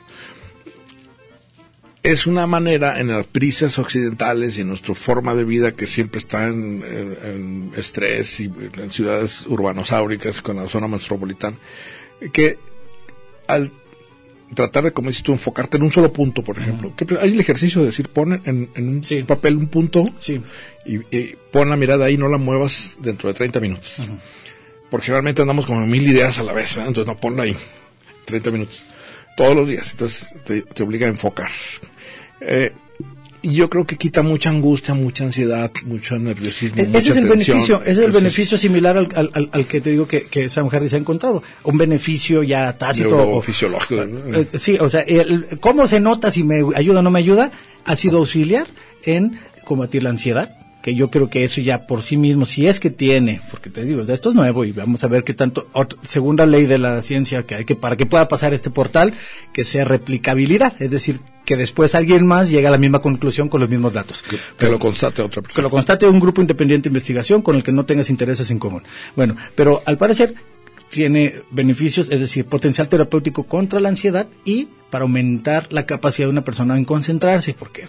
es 2.03 2.27
una 2.27 2.47
manera 2.47 2.99
en 3.01 3.09
las 3.09 3.27
prisas 3.27 3.79
occidentales 3.79 4.57
y 4.57 4.63
en 4.63 4.69
nuestra 4.69 4.95
forma 4.95 5.35
de 5.35 5.45
vida 5.45 5.73
que 5.73 5.87
siempre 5.87 6.19
está 6.19 6.47
en, 6.47 6.83
en- 6.83 7.19
en 7.25 7.73
estrés 7.77 8.41
y 8.41 8.51
en 8.79 8.91
ciudades 8.91 9.47
urbanosáuricas 9.47 10.41
con 10.41 10.57
la 10.57 10.69
zona 10.69 10.89
metropolitana, 10.89 11.57
que 12.33 12.59
al 13.47 13.71
tratar 14.55 14.85
de, 14.85 14.93
como 14.93 15.11
dices 15.11 15.23
tú, 15.23 15.33
enfocarte 15.33 15.77
en 15.77 15.83
un 15.85 15.93
solo 15.93 16.13
punto, 16.13 16.43
por 16.43 16.59
ejemplo, 16.59 16.93
que 16.97 17.07
hay 17.21 17.33
el 17.33 17.41
ejercicio 17.41 17.81
de 17.83 17.89
decir, 17.89 18.09
pon 18.09 18.41
en, 18.45 18.69
en 18.75 18.89
un 18.89 19.05
Sí. 19.05 19.23
papel 19.23 19.57
un 19.57 19.69
punto 19.69 20.07
Sí. 20.19 20.41
y, 20.87 20.97
y 21.17 21.37
pon 21.53 21.69
la 21.69 21.77
mirada 21.77 22.07
ahí, 22.07 22.17
no 22.17 22.29
la 22.29 22.39
muevas 22.39 22.97
dentro 23.01 23.29
de 23.29 23.35
30 23.35 23.61
minutos. 23.61 23.97
Porque 24.91 25.07
generalmente 25.07 25.43
andamos 25.43 25.67
como 25.67 25.87
mil 25.87 26.03
ideas 26.03 26.39
a 26.39 26.43
la 26.43 26.53
vez, 26.53 26.71
¿verdad? 26.75 26.89
entonces 26.89 27.07
no 27.15 27.21
ponla 27.21 27.45
ahí, 27.45 27.57
30 28.25 28.51
minutos, 28.51 28.83
todos 29.37 29.55
los 29.55 29.69
días, 29.69 29.89
entonces 29.93 30.27
te, 30.45 30.63
te 30.63 30.83
obliga 30.83 31.07
a 31.07 31.11
enfocar. 31.11 31.51
Eh, 32.41 32.72
yo 33.43 33.70
creo 33.70 33.86
que 33.86 33.97
quita 33.97 34.22
mucha 34.22 34.51
angustia, 34.51 34.93
mucha 34.93 35.24
ansiedad, 35.24 35.70
mucho 35.84 36.18
nerviosismo. 36.18 36.78
E- 36.82 36.86
mucha 36.86 36.99
Ese 36.99 37.11
es 37.11 37.16
el 37.16 37.28
tensión. 37.28 37.57
beneficio, 37.57 37.80
ese 37.82 37.91
es 37.93 37.97
el 37.99 38.05
Entonces, 38.05 38.22
beneficio 38.22 38.59
similar 38.59 38.97
al, 38.99 39.09
al- 39.14 39.49
al- 39.53 39.66
que 39.66 39.80
te 39.80 39.91
digo 39.91 40.07
que, 40.07 40.22
que 40.24 40.51
Sam 40.51 40.68
Harris 40.70 40.93
ha 40.93 40.99
encontrado. 40.99 41.43
Un 41.64 41.78
beneficio 41.78 42.43
ya 42.43 42.76
tácito. 42.76 43.16
o- 43.16 43.24
Neurofisiológico, 43.24 44.05
¿no? 44.05 44.36
Eh, 44.36 44.47
sí, 44.59 44.76
o 44.78 44.88
sea, 44.91 45.01
el- 45.01 45.59
¿cómo 45.59 45.86
se 45.86 46.01
nota 46.01 46.30
si 46.30 46.45
me 46.45 46.62
ayuda 46.74 47.01
o 47.01 47.03
no 47.03 47.11
me 47.11 47.18
ayuda? 47.18 47.51
Ha 47.86 47.97
sido 47.97 48.18
auxiliar 48.18 48.66
en 49.05 49.38
combatir 49.64 50.03
la 50.03 50.11
ansiedad, 50.11 50.51
que 50.83 50.95
yo 50.95 51.11
creo 51.11 51.28
que 51.28 51.45
eso 51.45 51.61
ya 51.61 51.87
por 51.87 52.03
sí 52.03 52.16
mismo, 52.16 52.47
si 52.47 52.66
es 52.66 52.81
que 52.81 52.91
tiene, 52.91 53.41
porque 53.51 53.68
te 53.70 53.85
digo, 53.85 54.03
esto 54.03 54.31
es 54.31 54.35
nuevo 54.35 54.64
y 54.64 54.72
vamos 54.72 55.05
a 55.05 55.09
ver 55.09 55.24
qué 55.24 55.35
tanto, 55.35 55.68
segunda 56.03 56.47
ley 56.47 56.66
de 56.66 56.78
la 56.78 57.03
ciencia 57.03 57.43
que 57.43 57.55
hay 57.55 57.64
que, 57.66 57.76
para 57.76 57.97
que 57.97 58.07
pueda 58.07 58.28
pasar 58.28 58.55
este 58.55 58.70
portal, 58.70 59.12
que 59.53 59.64
sea 59.64 59.85
replicabilidad, 59.85 60.72
es 60.81 60.91
decir, 60.91 61.20
que 61.45 61.57
después 61.57 61.95
alguien 61.95 62.26
más 62.26 62.49
llegue 62.49 62.66
a 62.66 62.70
la 62.70 62.78
misma 62.78 63.01
conclusión 63.01 63.49
con 63.49 63.61
los 63.61 63.68
mismos 63.68 63.93
datos. 63.93 64.22
que, 64.22 64.37
que 64.57 64.70
lo 64.70 64.78
constate 64.78 65.20
otra 65.20 65.43
Que 65.43 65.49
persona. 65.49 65.62
lo 65.64 65.70
constate 65.70 66.07
un 66.07 66.20
grupo 66.20 66.41
independiente 66.41 66.89
de 66.89 66.91
investigación 66.93 67.43
con 67.43 67.57
el 67.57 67.62
que 67.62 67.72
no 67.72 67.85
tengas 67.85 68.09
intereses 68.09 68.51
en 68.51 68.59
común. 68.59 68.83
Bueno, 69.16 69.37
pero 69.55 69.83
al 69.85 69.99
parecer 69.99 70.35
tiene 70.89 71.35
beneficios, 71.51 72.09
es 72.11 72.20
decir, 72.20 72.47
potencial 72.47 72.89
terapéutico 72.89 73.45
contra 73.45 73.81
la 73.81 73.89
ansiedad 73.89 74.26
y 74.45 74.68
para 74.91 75.03
aumentar 75.03 75.72
la 75.72 75.87
capacidad 75.87 76.26
de 76.26 76.33
una 76.33 76.45
persona 76.45 76.76
en 76.76 76.85
concentrarse, 76.85 77.55
porque 77.59 77.89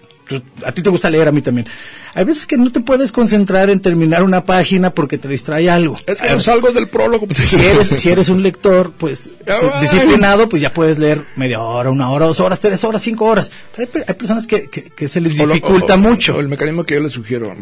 a 0.64 0.72
ti 0.72 0.82
te 0.82 0.90
gusta 0.90 1.10
leer, 1.10 1.28
a 1.28 1.32
mí 1.32 1.42
también. 1.42 1.66
Hay 2.14 2.24
veces 2.24 2.46
que 2.46 2.58
no 2.58 2.70
te 2.70 2.80
puedes 2.80 3.10
concentrar 3.10 3.70
en 3.70 3.80
terminar 3.80 4.22
una 4.22 4.44
página 4.44 4.90
porque 4.90 5.16
te 5.18 5.28
distrae 5.28 5.70
algo. 5.70 5.96
Es 6.06 6.20
que 6.20 6.30
no 6.30 6.40
salgo 6.40 6.70
del 6.72 6.88
prólogo. 6.88 7.26
pues, 7.26 7.38
Si 7.38 7.56
eres, 7.56 7.88
si 7.88 8.10
eres 8.10 8.28
un 8.28 8.42
lector, 8.42 8.92
pues 8.92 9.28
eh, 9.46 9.52
disciplinado, 9.80 10.48
pues 10.48 10.60
ya 10.62 10.72
puedes 10.72 10.98
leer 10.98 11.24
media 11.36 11.60
hora, 11.60 11.90
una 11.90 12.10
hora, 12.10 12.26
dos 12.26 12.40
horas, 12.40 12.60
tres 12.60 12.84
horas, 12.84 13.02
cinco 13.02 13.24
horas. 13.26 13.50
Pero 13.74 13.90
hay, 13.94 14.02
hay 14.08 14.14
personas 14.14 14.46
que, 14.46 14.68
que, 14.68 14.90
que 14.90 15.08
se 15.08 15.20
les 15.20 15.38
O 15.40 15.46
lo- 15.46 15.54
dificulta 15.54 15.94
o- 15.94 15.98
mucho. 15.98 16.36
o 16.36 16.40
el 16.40 16.48
mecanismo 16.48 16.84
que 16.84 16.94
yo 16.94 17.00
les 17.00 17.12
sugiero, 17.12 17.54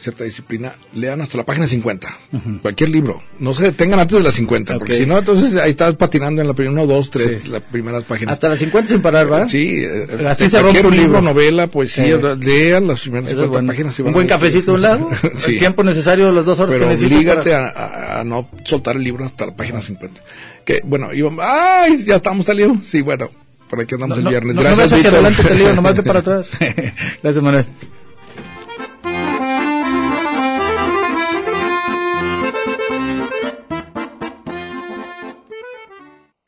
cierta 0.00 0.24
disciplina, 0.24 0.72
lean 0.94 1.20
hasta 1.22 1.38
la 1.38 1.44
página 1.46 1.66
50. 1.66 2.18
Cualquier 2.62 2.90
libro. 2.90 3.22
No 3.38 3.54
se 3.54 3.64
detengan 3.64 4.00
antes 4.00 4.16
de 4.18 4.22
la 4.22 4.32
50, 4.32 4.78
porque 4.78 4.94
si 4.98 5.06
no, 5.06 5.18
entonces 5.18 5.54
ahí 5.60 5.70
estás 5.70 5.94
patinando 5.94 6.42
en 6.42 6.48
la 6.48 6.54
primera, 6.54 6.72
uno, 6.82 6.86
dos, 6.86 7.10
tres, 7.10 7.42
Sí. 7.44 7.48
las 7.48 7.62
primeras 7.62 8.04
páginas. 8.04 8.34
Hasta 8.34 8.48
las 8.50 8.58
50 8.58 8.90
sin 8.90 9.00
parar, 9.02 9.26
¿verdad? 9.26 9.48
Sí, 9.48 9.84
eh, 9.84 10.26
Así 10.28 10.48
se 10.50 10.60
rompe 10.60 10.86
un 10.86 10.96
libro. 10.96 11.20
novela, 11.22 11.66
poesía, 11.66 12.05
Eh. 12.10 12.36
lean 12.40 12.86
las 12.88 13.00
primeras 13.00 13.30
Eso 13.30 13.40
es 13.40 13.44
50 13.46 13.48
bueno. 13.48 13.66
páginas. 13.68 13.98
y 13.98 14.02
Un 14.02 14.12
buen 14.12 14.26
cafecito 14.26 14.72
a 14.72 14.74
un 14.74 14.82
lado, 14.82 15.10
Sí. 15.38 15.52
el 15.52 15.58
tiempo 15.58 15.82
necesario, 15.84 16.32
las 16.32 16.44
dos 16.44 16.58
horas 16.60 16.74
Pero 16.74 16.86
que 16.86 16.90
necesitas. 16.94 17.16
oblígate 17.18 17.50
para- 17.50 17.68
a, 17.70 18.20
a- 18.20 18.24
no 18.24 18.48
soltar 18.64 18.96
el 18.96 19.02
libro 19.04 19.24
hasta 19.24 19.46
la 19.46 19.56
página 19.56 19.80
50. 19.80 20.20
Que, 20.64 20.80
bueno, 20.84 21.12
íbamos, 21.14 21.44
¡ay! 21.46 21.96
Ya 22.04 22.16
estamos 22.16 22.46
saliendo. 22.46 22.80
Sí, 22.84 23.02
bueno, 23.02 23.30
por 23.68 23.80
aquí 23.80 23.94
andamos 23.94 24.16
No, 24.16 24.20
el 24.20 24.24
no, 24.24 24.30
viernes. 24.30 24.54
no, 24.56 24.62
no 24.62 24.68
Gracias, 24.68 24.90
ves 24.90 24.98
hacia 24.98 25.10
Víctor. 25.10 25.24
adelante, 25.26 25.48
te 25.48 25.54
digo, 25.58 25.72
nomás 25.74 25.94
ve 25.94 26.02
para 26.02 26.18
atrás. 26.20 26.48
Gracias, 27.22 27.42
Manuel. 27.44 27.66